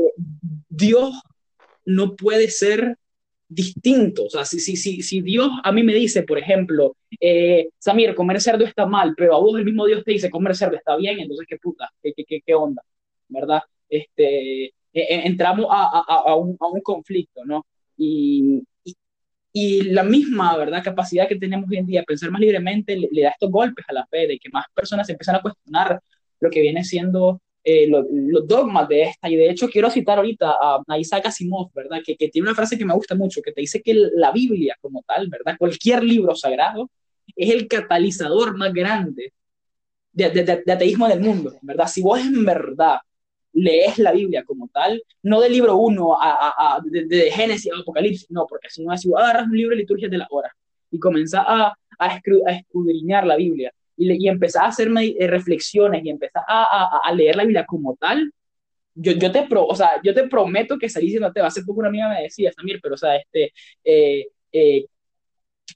Dios 0.69 1.21
no 1.85 2.15
puede 2.15 2.49
ser 2.49 2.97
distinto. 3.47 4.25
O 4.25 4.29
sea, 4.29 4.45
si, 4.45 4.59
si, 4.59 4.75
si, 4.75 5.01
si 5.01 5.21
Dios 5.21 5.49
a 5.63 5.71
mí 5.71 5.83
me 5.83 5.93
dice, 5.93 6.23
por 6.23 6.37
ejemplo, 6.37 6.97
Samir, 7.79 8.15
comer 8.15 8.41
cerdo 8.41 8.65
está 8.65 8.85
mal, 8.85 9.13
pero 9.15 9.35
a 9.35 9.39
vos 9.39 9.57
el 9.57 9.65
mismo 9.65 9.85
Dios 9.85 10.03
te 10.03 10.11
dice, 10.11 10.29
comer 10.29 10.55
cerdo 10.55 10.75
está 10.75 10.95
bien, 10.95 11.19
entonces 11.19 11.45
qué 11.47 11.57
puta, 11.57 11.89
qué, 12.01 12.13
qué, 12.13 12.41
qué 12.45 12.53
onda, 12.55 12.81
¿verdad? 13.29 13.61
este, 13.89 14.65
e, 14.65 14.73
e, 14.93 15.27
entramos 15.27 15.67
a, 15.69 15.83
a, 15.99 16.31
a, 16.31 16.35
un, 16.35 16.57
a, 16.59 16.67
un, 16.67 16.81
conflicto, 16.81 17.45
¿no? 17.45 17.65
Y, 17.97 18.63
y, 19.53 19.81
la 19.83 20.03
misma, 20.03 20.57
¿verdad? 20.57 20.83
Capacidad 20.83 21.27
que 21.27 21.37
tenemos 21.37 21.69
hoy 21.69 21.77
en 21.77 21.85
día, 21.85 22.03
pensar 22.03 22.31
más 22.31 22.41
libremente, 22.41 22.97
le, 22.97 23.21
da 23.21 23.29
estos 23.29 23.51
golpes 23.51 23.85
a 23.87 23.93
la 23.93 24.05
fe, 24.07 24.27
de 24.27 24.39
que 24.39 24.49
más 24.49 24.65
personas 24.73 25.09
empiezan 25.09 25.35
a 25.35 25.41
cuestionar 25.41 25.99
lo 26.39 26.49
que 26.49 26.61
viene 26.61 26.83
siendo 26.83 27.41
eh, 27.65 27.87
los 27.89 28.47
dogmas 28.47 28.87
de 28.87 29.03
esta. 29.03 29.29
Y 29.29 29.35
de 29.35 29.49
hecho 29.49 29.67
quiero 29.67 29.89
citar 29.89 30.17
ahorita 30.17 30.51
a, 30.51 30.83
a 30.87 30.99
Isaac 30.99 31.25
Asimov, 31.25 31.71
¿verdad? 31.73 31.99
Que, 32.05 32.15
tiene 32.15 32.47
una 32.47 32.55
frase 32.55 32.77
que 32.77 32.85
me 32.85 32.93
gusta 32.93 33.15
mucho, 33.15 33.41
que 33.41 33.51
te 33.51 33.61
dice 33.61 33.81
que 33.81 33.93
la 33.93 34.31
Biblia 34.31 34.77
como 34.79 35.03
tal, 35.07 35.27
¿verdad? 35.29 35.55
Cualquier 35.57 36.03
libro 36.03 36.35
sagrado 36.35 36.89
es 37.35 37.49
el 37.49 37.67
catalizador 37.67 38.55
más 38.57 38.71
grande 38.73 39.33
de, 40.11 40.29
de, 40.29 40.43
de, 40.43 40.63
de 40.65 40.71
ateísmo 40.71 41.07
del 41.07 41.19
mundo, 41.19 41.57
¿verdad? 41.61 41.87
Si 41.87 42.01
vos 42.01 42.19
en 42.19 42.45
verdad 42.45 42.99
lees 43.55 43.97
la 43.97 44.11
Biblia 44.11 44.43
como 44.43 44.67
tal, 44.67 45.01
no 45.23 45.39
del 45.39 45.53
libro 45.53 45.77
1 45.77 46.21
a, 46.21 46.75
a, 46.75 46.81
de, 46.83 47.31
Génesis 47.31 47.71
a 47.71 47.79
Apocalipsis, 47.79 48.29
no, 48.29 48.45
porque 48.47 48.69
si 48.69 48.83
no, 48.83 48.91
así 48.91 49.09
agarras 49.15 49.47
un 49.47 49.57
libro 49.57 49.71
de 49.75 49.81
liturgia 49.81 50.09
de 50.09 50.17
la 50.17 50.27
hora 50.29 50.53
y 50.91 50.99
comenzás 50.99 51.45
a, 51.47 51.73
a, 51.97 52.21
escudriñar 52.51 53.25
la 53.25 53.37
Biblia 53.37 53.73
y, 53.97 54.25
y 54.25 54.27
empezás 54.29 54.63
a 54.63 54.67
hacer 54.67 54.89
eh, 54.97 55.27
reflexiones 55.27 56.03
y 56.03 56.09
empezás 56.09 56.43
a, 56.47 56.99
a, 57.03 57.11
leer 57.13 57.35
la 57.35 57.43
Biblia 57.43 57.65
como 57.65 57.95
tal, 57.95 58.31
yo, 58.93 59.11
yo, 59.13 59.31
te 59.31 59.43
pro, 59.43 59.65
o 59.65 59.75
sea, 59.75 59.91
yo 60.03 60.13
te 60.13 60.27
prometo 60.27 60.77
que 60.77 60.89
salís 60.89 61.19
te 61.33 61.41
va. 61.41 61.47
Hace 61.47 61.63
poco 61.63 61.79
una 61.79 61.89
amiga 61.89 62.09
me 62.09 62.23
decía, 62.23 62.51
Samir, 62.53 62.79
pero 62.81 62.95
o 62.95 62.97
sea, 62.97 63.15
este, 63.17 63.51
eh, 63.83 64.27
eh, 64.53 64.85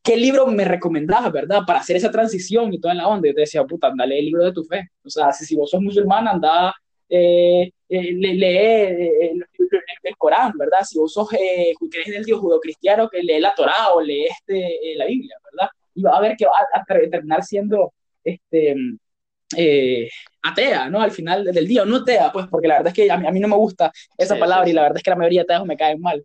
¿qué 0.04 0.18
libro 0.18 0.48
me 0.48 0.66
recomendabas, 0.66 1.32
verdad? 1.32 1.62
Para 1.68 1.80
hacer 1.80 1.98
esa 1.98 2.12
transición 2.12 2.74
y 2.74 2.80
toda 2.80 2.94
la 2.94 3.08
onda. 3.08 3.28
Yo 3.28 3.36
te 3.36 3.42
decía, 3.42 3.64
puta, 3.66 3.88
anda, 3.88 4.06
lee 4.06 4.20
el 4.20 4.26
libro 4.26 4.46
de 4.46 4.54
tu 4.54 4.64
fe. 4.64 4.90
O 5.04 5.10
sea, 5.10 5.34
si, 5.34 5.46
si 5.46 5.56
vos 5.56 5.70
sos 5.70 5.82
musulmán, 5.82 6.28
anda 6.28 6.74
eh, 7.10 7.72
eh, 7.90 8.12
lee 8.14 8.46
eh, 8.46 9.32
el, 9.32 10.16
Corán, 10.18 10.54
¿verdad? 10.58 10.80
Si 10.84 10.98
vos 11.00 11.14
sos, 11.14 11.28
crees 11.30 12.08
en 12.08 12.14
el 12.16 12.26
Dios 12.26 12.40
judo-cristiano, 12.40 13.10
que 13.10 13.24
lee 13.24 13.40
la 13.40 13.54
Torá 13.56 13.90
o 13.94 14.02
lee 14.02 14.26
este, 14.26 14.96
la 14.96 15.06
Biblia, 15.06 15.38
¿verdad? 15.52 15.70
Y 15.96 16.02
va 16.04 16.18
a 16.18 16.22
ver 16.22 16.36
que 16.38 16.46
va 16.46 16.52
a, 16.74 16.84
terminar 17.10 17.44
siendo 17.44 17.94
este, 18.24 18.76
atea, 20.44 20.90
¿no? 20.90 21.02
Al 21.02 21.12
final 21.12 21.46
del 21.46 21.68
día, 21.68 21.86
no 21.86 21.98
atea, 21.98 22.32
pues, 22.32 22.48
porque 22.48 22.68
la 22.68 22.76
verdad 22.76 22.90
es 22.90 22.94
que 22.94 23.12
a 23.12 23.18
mí, 23.18 23.40
no 23.40 23.48
me 23.48 23.56
gusta 23.56 23.92
esa 24.18 24.38
palabra 24.38 24.70
y 24.70 24.74
la 24.74 24.84
verdad 24.84 24.98
es 24.98 25.04
que 25.04 25.10
la 25.10 25.16
mayoría 25.16 25.44
de 25.44 25.54
ateos 25.54 25.68
me 25.68 25.78
caen 25.78 26.02
mal. 26.02 26.24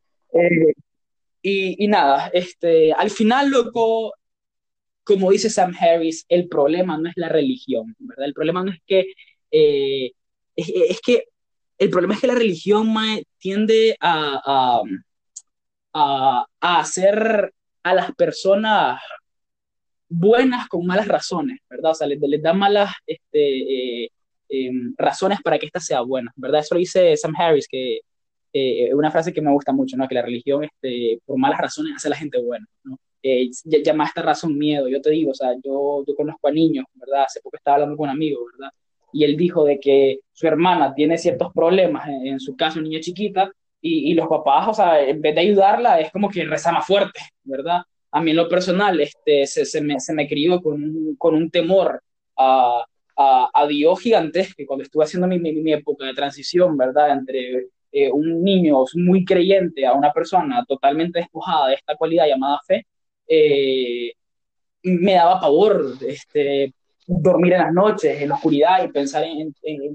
y, 1.43 1.85
y, 1.85 1.89
nada, 1.89 2.31
este, 2.33 2.93
al 2.93 3.11
final, 3.11 3.51
loco, 3.51 4.15
como 5.05 5.31
dice 5.31 5.51
Sam 5.51 5.75
Harris, 5.79 6.25
el 6.29 6.49
problema 6.49 6.97
no 6.99 7.09
es 7.09 7.15
la 7.17 7.29
religión, 7.29 7.95
¿verdad? 7.99 8.27
El 8.27 8.35
problema 8.35 8.65
no 8.65 8.73
es 8.73 8.81
que 8.87 9.07
es, 10.57 11.01
que 11.01 11.25
el 11.79 11.91
problema 11.91 12.15
es 12.15 12.21
que 12.21 12.27
la 12.27 12.35
religión 12.35 12.95
tiende 13.39 13.97
a, 14.01 14.83
a, 15.93 16.45
a, 16.61 16.81
hacer 16.81 17.53
a 17.83 17.95
las 17.95 18.15
personas 18.15 19.01
buenas 20.09 20.69
con 20.69 20.87
malas 20.87 21.09
razones, 21.09 21.61
¿verdad? 21.69 21.93
O 21.93 21.95
sea, 21.95 22.07
les, 22.07 22.21
da 22.43 22.53
malas 22.53 22.93
este, 23.07 24.05
eh, 24.05 24.11
em, 24.49 24.95
razones 24.97 25.41
para 25.43 25.59
que 25.59 25.67
ésta 25.67 25.81
sea 25.81 26.01
buena, 26.03 26.33
¿verdad? 26.37 26.61
Eso 26.61 26.75
lo 26.75 26.81
dice 26.81 27.17
Sam 27.17 27.35
Harris, 27.37 27.69
que 27.69 28.01
eh, 28.53 28.95
una 28.95 29.11
frase 29.11 29.33
que 29.33 29.43
me 29.43 29.53
gusta 29.53 29.73
mucho, 29.73 29.97
¿no? 29.97 30.07
Que 30.09 30.15
la 30.15 30.23
religión, 30.23 30.65
este, 30.65 31.21
por 31.25 31.39
malas 31.39 31.61
razones, 31.61 31.95
hace 31.97 32.09
a 32.09 32.11
la 32.11 32.17
gente 32.17 32.41
buena, 32.41 32.67
¿no? 32.85 32.99
Eh, 33.23 33.51
llama 33.85 34.05
a 34.05 34.09
esta 34.09 34.23
razón 34.23 34.57
miedo. 34.59 34.89
Yo 34.89 35.01
te 35.01 35.11
digo, 35.11 35.31
o 35.33 35.35
sea, 35.35 35.55
yo, 35.65 36.05
yo 36.07 36.15
conozco 36.15 36.49
a 36.49 36.53
niños, 36.53 36.85
¿verdad? 36.95 37.25
Hace 37.25 37.41
poco 37.41 37.57
estaba 37.57 37.77
hablando 37.77 37.97
con 37.97 38.09
un 38.09 38.15
amigo, 38.15 38.41
¿verdad? 38.53 38.71
y 39.15 39.23
él 39.23 39.37
dijo 39.37 39.65
de 39.65 39.79
que 39.79 40.19
su 40.33 40.47
hermana 40.49 40.93
tiene 40.93 41.17
ciertos 41.17 41.53
problemas, 41.53 42.09
en, 42.09 42.41
su 42.41 42.57
caso, 42.57 42.81
niña 42.81 42.99
chiquita, 42.99 43.53
y, 43.81 44.11
y, 44.11 44.15
los 44.15 44.27
papás, 44.27 44.69
o 44.69 44.75
sea, 44.75 45.01
en 45.01 45.21
vez 45.21 45.37
de 45.37 45.43
ayudarla, 45.43 46.01
es 46.01 46.11
como 46.11 46.29
que 46.29 46.45
reza 46.45 46.73
más 46.73 46.85
fuerte, 46.85 47.21
¿verdad? 47.45 47.83
A 48.15 48.21
mí 48.21 48.31
en 48.31 48.37
lo 48.37 48.49
personal, 48.49 49.01
este, 49.01 49.45
se, 49.45 49.65
se, 49.65 49.81
me, 49.81 49.99
se 49.99 50.15
me 50.15 50.29
crió 50.29 50.63
con 50.63 50.75
un, 50.75 51.17
con 51.17 51.35
un 51.35 51.51
temor 51.51 52.01
a, 52.37 52.85
a, 53.17 53.67
Dios 53.67 54.01
gigantesco, 54.01 54.63
cuando 54.67 54.85
estuve 54.85 55.05
haciendo 55.05 55.27
mi, 55.27 55.41
mi, 55.41 55.53
mi 55.53 55.73
época 55.73 56.07
de 56.07 56.15
transición, 56.15 56.77
¿verdad? 56.77 57.11
Entre 57.11 57.69
eh, 57.91 58.11
un 58.13 58.43
niño 58.45 58.85
muy 58.95 59.25
creyente 59.25 59.85
a 59.85 59.95
una 59.95 60.13
persona 60.13 60.65
totalmente 60.67 61.19
despojada 61.21 61.69
de 61.69 61.75
esta 61.75 61.97
cualidad 61.97 62.29
llamada 62.29 62.61
fe, 62.65 62.87
eh, 63.27 64.13
me 64.85 65.15
daba 65.15 65.41
pavor, 65.41 65.95
este, 66.07 66.73
dormir 67.07 67.55
en 67.55 67.61
las 67.63 67.73
noches, 67.73 68.21
en 68.23 68.29
la 68.29 68.37
oscuridad 68.37 68.85
y 68.85 68.93
pensar 68.93 69.25
en, 69.25 69.55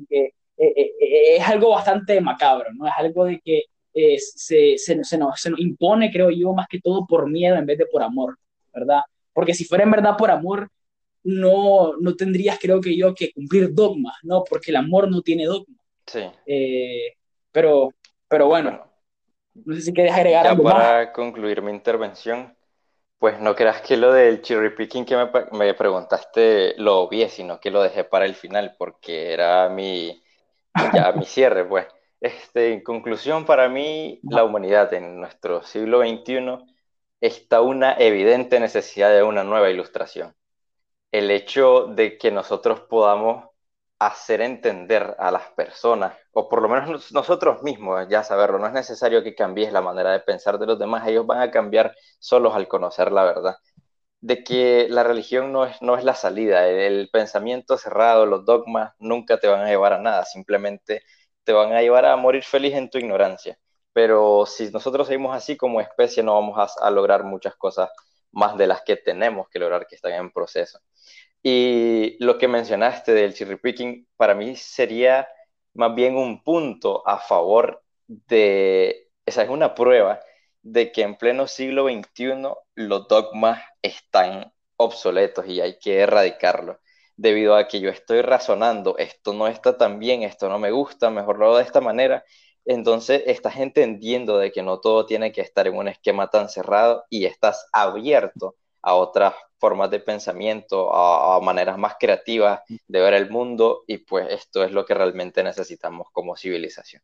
que 0.10 0.34
eh, 0.58 0.92
es 1.38 1.48
algo 1.48 1.70
bastante 1.72 2.20
macabro, 2.20 2.70
¿no? 2.74 2.86
Es 2.86 2.94
algo 2.98 3.26
de 3.26 3.40
que 3.40 3.64
se, 3.94 4.78
se, 4.78 5.04
se, 5.04 5.18
nos, 5.18 5.40
se 5.40 5.50
nos 5.50 5.60
impone, 5.60 6.12
creo 6.12 6.30
yo, 6.30 6.54
más 6.54 6.68
que 6.68 6.80
todo 6.80 7.06
por 7.08 7.30
miedo 7.30 7.56
en 7.56 7.66
vez 7.66 7.78
de 7.78 7.86
por 7.86 8.04
amor, 8.04 8.38
¿verdad? 8.74 9.02
Porque 9.34 9.54
si 9.54 9.66
fuera 9.66 9.84
en 9.84 9.92
verdad 9.92 10.16
por 10.18 10.32
amor, 10.32 10.70
no, 11.24 11.94
no 12.00 12.16
tendrías, 12.16 12.60
creo 12.60 12.80
que 12.82 12.96
yo, 12.96 13.14
que 13.14 13.32
cumplir 13.34 13.74
dogmas, 13.74 14.16
¿no? 14.24 14.44
Porque 14.44 14.72
el 14.72 14.78
amor 14.78 15.10
no 15.10 15.22
tiene 15.22 15.46
dogma. 15.46 15.76
Sí. 16.06 16.22
pero, 17.52 17.94
pero 18.28 18.48
bueno, 18.48 18.84
no 19.54 19.76
sé 19.76 19.82
si 19.82 19.94
quieres 19.94 20.14
agregar 20.14 20.44
ya 20.44 20.52
algo 20.52 20.64
para 20.64 21.12
concluir 21.14 21.62
mi 21.62 21.72
intervención, 21.72 22.56
pues 23.20 23.40
no 23.40 23.56
creas 23.56 23.82
que 23.82 23.98
lo 23.98 24.14
del 24.14 24.42
cherry 24.42 24.76
picking 24.76 25.06
que 25.06 25.16
me, 25.16 25.30
me 25.52 25.74
preguntaste 25.74 26.74
lo 26.78 27.00
obvié, 27.02 27.30
sino 27.30 27.60
que 27.60 27.70
lo 27.70 27.84
dejé 27.84 28.06
para 28.06 28.26
el 28.26 28.34
final 28.34 28.76
porque 28.78 29.34
era 29.34 29.70
mi, 29.70 30.24
ya 30.94 31.12
mi 31.12 31.26
cierre, 31.26 31.66
pues. 31.66 31.86
Este, 32.22 32.74
en 32.74 32.82
conclusión, 32.84 33.46
para 33.46 33.70
mí, 33.70 34.20
la 34.24 34.44
humanidad 34.44 34.94
en 34.94 35.20
nuestro 35.20 35.64
siglo 35.64 36.02
XXI 36.02 36.58
está 37.22 37.62
una 37.62 37.94
evidente 37.98 38.60
necesidad 38.60 39.12
de 39.12 39.24
una 39.24 39.44
nueva 39.44 39.70
ilustración. 39.70 40.36
El 41.12 41.32
hecho 41.32 41.88
de 41.88 42.18
que 42.18 42.32
nosotros 42.32 42.82
podamos 42.82 43.50
hacer 44.00 44.42
entender 44.42 45.16
a 45.20 45.32
las 45.32 45.50
personas, 45.52 46.14
o 46.34 46.50
por 46.50 46.62
lo 46.62 46.70
menos 46.70 47.12
nosotros 47.12 47.64
mismos, 47.64 48.08
ya 48.10 48.24
saberlo, 48.24 48.60
no 48.60 48.68
es 48.68 48.74
necesario 48.74 49.24
que 49.24 49.36
cambies 49.36 49.74
la 49.74 49.82
manera 49.82 50.12
de 50.12 50.22
pensar 50.22 50.60
de 50.60 50.68
los 50.68 50.80
demás, 50.80 51.08
ellos 51.08 51.26
van 51.28 51.42
a 51.42 51.52
cambiar 51.52 51.96
solos 52.20 52.56
al 52.56 52.68
conocer 52.68 53.12
la 53.12 53.24
verdad, 53.26 53.58
de 54.22 54.44
que 54.44 54.88
la 54.90 55.04
religión 55.04 55.52
no 55.54 55.66
es, 55.66 55.82
no 55.82 55.98
es 55.98 56.04
la 56.04 56.16
salida, 56.16 56.68
el 56.68 57.10
pensamiento 57.12 57.78
cerrado, 57.78 58.26
los 58.26 58.46
dogmas 58.46 58.94
nunca 59.00 59.40
te 59.40 59.48
van 59.48 59.62
a 59.62 59.68
llevar 59.68 59.94
a 59.94 60.00
nada, 60.00 60.26
simplemente 60.26 61.04
te 61.44 61.54
van 61.54 61.74
a 61.74 61.82
llevar 61.82 62.06
a 62.06 62.16
morir 62.16 62.44
feliz 62.44 62.74
en 62.76 62.90
tu 62.90 62.98
ignorancia. 62.98 63.58
Pero 63.94 64.46
si 64.46 64.70
nosotros 64.72 65.08
seguimos 65.08 65.36
así 65.36 65.58
como 65.58 65.82
especie, 65.82 66.24
no 66.24 66.36
vamos 66.36 66.78
a, 66.80 66.90
lograr 66.92 67.24
muchas 67.24 67.56
cosas 67.56 67.90
más 68.32 68.58
de 68.58 68.68
las 68.68 68.82
que 68.84 68.96
tenemos 68.98 69.50
que 69.50 69.60
lograr 69.60 69.88
que 69.88 69.96
están 69.96 70.14
en 70.14 70.32
proceso. 70.32 70.80
Y 71.44 72.18
lo 72.24 72.38
que 72.38 72.48
mencionaste 72.48 73.14
del 73.14 73.34
cherry 73.34 73.58
picking, 73.58 74.08
para 74.18 74.36
mí 74.36 74.56
sería 74.56 75.28
más 75.74 75.96
bien 75.96 76.16
un 76.18 76.44
punto 76.44 77.08
a 77.08 77.20
favor 77.20 77.84
de, 78.08 79.10
esa 79.26 79.44
es 79.44 79.50
una 79.50 79.76
prueba 79.76 80.20
de 80.62 80.92
que 80.92 81.04
en 81.04 81.16
pleno 81.16 81.48
siglo 81.48 81.88
XXI 81.88 82.54
los 82.76 83.08
dogmas 83.08 83.62
están 83.82 84.54
obsoletos 84.78 85.46
y 85.48 85.62
hay 85.62 85.80
que 85.80 86.00
erradicarlos, 86.00 86.78
debido 87.20 87.56
a 87.56 87.68
que 87.68 87.82
yo 87.82 87.90
estoy 87.90 88.22
razonando, 88.22 88.98
esto 88.98 89.34
no 89.34 89.48
está 89.48 89.78
tan 89.78 90.00
bien, 90.00 90.24
esto 90.24 90.48
no 90.48 90.58
me 90.58 90.72
gusta, 90.72 91.10
mejor 91.10 91.38
lo 91.38 91.48
hago 91.48 91.58
de 91.58 91.64
esta 91.64 91.82
manera, 91.82 92.24
entonces 92.64 93.24
estás 93.26 93.58
entendiendo 93.58 94.38
de 94.38 94.54
que 94.54 94.64
no 94.64 94.80
todo 94.80 95.06
tiene 95.06 95.34
que 95.34 95.42
estar 95.42 95.68
en 95.68 95.76
un 95.76 95.90
esquema 95.90 96.30
tan 96.30 96.48
cerrado 96.48 97.04
y 97.10 97.26
estás 97.26 97.68
abierto 97.74 98.56
a 98.82 98.96
otras 98.96 99.34
formas 99.58 99.92
de 99.92 100.00
pensamiento, 100.00 100.96
a, 100.96 101.42
maneras 101.42 101.78
más 101.78 101.96
creativas 102.00 102.62
de 102.88 103.02
ver 103.02 103.14
el 103.14 103.30
mundo 103.30 103.84
y 103.86 103.98
pues 103.98 104.28
esto 104.30 104.64
es 104.64 104.72
lo 104.72 104.86
que 104.86 104.94
realmente 104.94 105.44
necesitamos 105.44 106.08
como 106.14 106.38
civilización. 106.38 107.02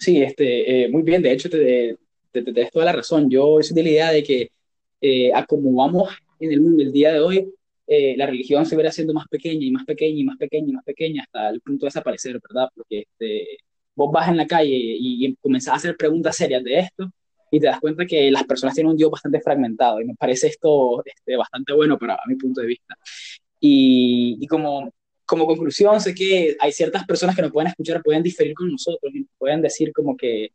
Sí, 0.00 0.22
este, 0.22 0.84
eh, 0.84 0.88
muy 0.88 1.02
bien, 1.02 1.20
de 1.20 1.32
hecho 1.32 1.50
te, 1.50 1.98
te, 2.32 2.42
te, 2.42 2.70
toda 2.70 2.86
la 2.86 2.92
razón. 2.92 3.28
Yo 3.28 3.58
soy 3.60 3.74
de 3.74 3.82
la 3.82 3.88
idea 3.90 4.12
de 4.12 4.22
que 4.22 4.52
eh, 5.02 5.32
en 6.40 6.52
el 6.52 6.60
mundo 6.60 6.82
el 6.82 6.92
día 6.92 7.12
de 7.12 7.20
hoy, 7.20 7.54
eh, 7.88 8.14
la 8.16 8.26
religión 8.26 8.66
se 8.66 8.76
verá 8.76 8.92
siendo 8.92 9.14
más 9.14 9.26
pequeña 9.28 9.64
y 9.66 9.70
más 9.70 9.84
pequeña 9.84 10.20
y 10.20 10.24
más 10.24 10.36
pequeña 10.36 10.68
y 10.68 10.72
más 10.72 10.84
pequeña 10.84 11.22
hasta 11.22 11.48
el 11.48 11.60
punto 11.62 11.86
de 11.86 11.88
desaparecer, 11.88 12.38
¿verdad? 12.46 12.68
Porque 12.74 13.00
este, 13.00 13.58
vos 13.94 14.12
vas 14.12 14.28
en 14.28 14.36
la 14.36 14.46
calle 14.46 14.76
y, 14.76 15.26
y 15.26 15.36
comenzás 15.36 15.74
a 15.74 15.76
hacer 15.76 15.96
preguntas 15.96 16.36
serias 16.36 16.62
de 16.62 16.78
esto 16.80 17.10
y 17.50 17.60
te 17.60 17.66
das 17.66 17.80
cuenta 17.80 18.06
que 18.06 18.30
las 18.30 18.44
personas 18.44 18.74
tienen 18.74 18.90
un 18.90 18.96
Dios 18.96 19.10
bastante 19.10 19.40
fragmentado 19.40 20.00
y 20.00 20.04
me 20.04 20.14
parece 20.14 20.48
esto 20.48 21.02
este, 21.04 21.36
bastante 21.36 21.72
bueno 21.72 21.98
para 21.98 22.18
mi 22.26 22.36
punto 22.36 22.60
de 22.60 22.66
vista. 22.66 22.94
Y, 23.60 24.36
y, 24.40 24.46
como, 24.46 24.92
como 25.24 25.46
conclusión, 25.46 26.00
sé 26.00 26.14
que 26.14 26.56
hay 26.60 26.72
ciertas 26.72 27.04
personas 27.06 27.34
que 27.34 27.42
nos 27.42 27.52
pueden 27.52 27.68
escuchar, 27.68 28.02
pueden 28.02 28.22
diferir 28.22 28.54
con 28.54 28.70
nosotros 28.70 29.12
y 29.14 29.26
pueden 29.38 29.62
decir 29.62 29.92
como 29.92 30.16
que, 30.16 30.50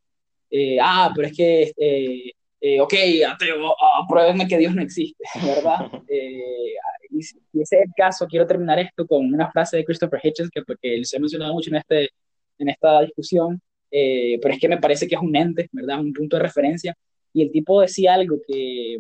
eh, 0.52 0.78
ah, 0.82 1.12
pero 1.16 1.28
es 1.28 1.36
que, 1.36 1.64
este, 1.64 2.34
eh, 2.62 2.80
ok, 2.80 2.94
ateo, 3.28 3.72
ah, 3.72 4.06
pruébenme 4.08 4.48
que 4.48 4.58
Dios 4.58 4.74
no 4.76 4.82
existe, 4.82 5.24
¿verdad? 5.44 5.80
Y 7.14 7.22
si 7.22 7.38
ese 7.54 7.78
es 7.78 7.82
el 7.84 7.92
caso, 7.96 8.28
quiero 8.28 8.48
terminar 8.48 8.80
esto 8.80 9.06
con 9.06 9.34
una 9.34 9.52
frase 9.52 9.78
de 9.78 9.86
Christopher 9.86 10.20
Hitchens 10.24 10.50
que, 10.50 10.64
que 10.82 11.06
se 11.06 11.18
ha 11.18 11.20
mencionado 11.20 11.54
mucho 11.54 11.70
en, 11.70 11.78
este, 11.78 12.10
en 12.58 12.70
esta 12.70 13.02
discusión, 13.02 13.62
eh, 13.92 14.40
pero 14.42 14.54
es 14.56 14.60
que 14.60 14.68
me 14.68 14.80
parece 14.80 15.08
que 15.08 15.16
es 15.16 15.22
un 15.22 15.36
ente, 15.36 15.70
¿verdad? 15.72 16.00
Un 16.00 16.14
punto 16.14 16.38
de 16.38 16.44
referencia. 16.44 16.96
Y 17.32 17.44
el 17.44 17.52
tipo 17.52 17.82
decía 17.82 18.16
algo 18.16 18.38
que, 18.48 18.98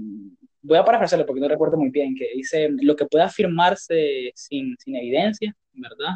voy 0.61 0.77
a 0.77 0.85
parafrasearlo 0.85 1.25
porque 1.25 1.41
no 1.41 1.47
recuerdo 1.47 1.77
muy 1.77 1.89
bien, 1.89 2.15
que 2.15 2.29
dice, 2.35 2.69
lo 2.69 2.95
que 2.95 3.05
puede 3.05 3.23
afirmarse 3.25 4.31
sin, 4.35 4.75
sin 4.77 4.95
evidencia, 4.95 5.55
¿verdad? 5.73 6.15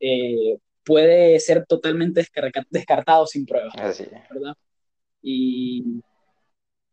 Eh, 0.00 0.58
puede 0.84 1.38
ser 1.40 1.64
totalmente 1.66 2.24
descartado 2.70 3.26
sin 3.26 3.46
pruebas, 3.46 3.74
¿verdad? 4.30 4.54
Y, 5.22 6.00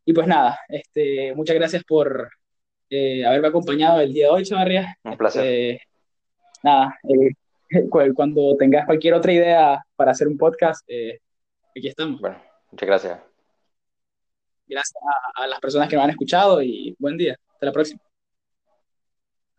y, 0.05 0.13
pues 0.13 0.27
nada, 0.27 0.59
este, 0.69 1.33
muchas 1.35 1.55
gracias 1.55 1.83
por 1.83 2.29
eh, 2.89 3.25
haberme 3.25 3.47
acompañado 3.49 4.01
el 4.01 4.13
día 4.13 4.25
de 4.25 4.31
hoy, 4.31 4.43
Chavarria. 4.43 4.97
Un 5.03 5.17
placer. 5.17 5.45
Este, 5.45 5.87
nada, 6.63 6.97
cuando 8.15 8.55
tengas 8.57 8.85
cualquier 8.85 9.13
otra 9.13 9.31
idea 9.31 9.83
para 9.95 10.11
hacer 10.11 10.27
un 10.27 10.37
podcast, 10.37 10.83
eh, 10.87 11.19
aquí 11.75 11.87
estamos. 11.87 12.19
Bueno, 12.19 12.41
muchas 12.71 12.87
gracias. 12.87 13.19
Gracias 14.67 14.95
a, 15.35 15.43
a 15.43 15.47
las 15.47 15.59
personas 15.59 15.89
que 15.89 15.95
me 15.95 16.03
han 16.03 16.09
escuchado 16.09 16.61
y 16.61 16.95
buen 16.99 17.17
día. 17.17 17.37
Hasta 17.53 17.65
la 17.65 17.71
próxima. 17.71 18.08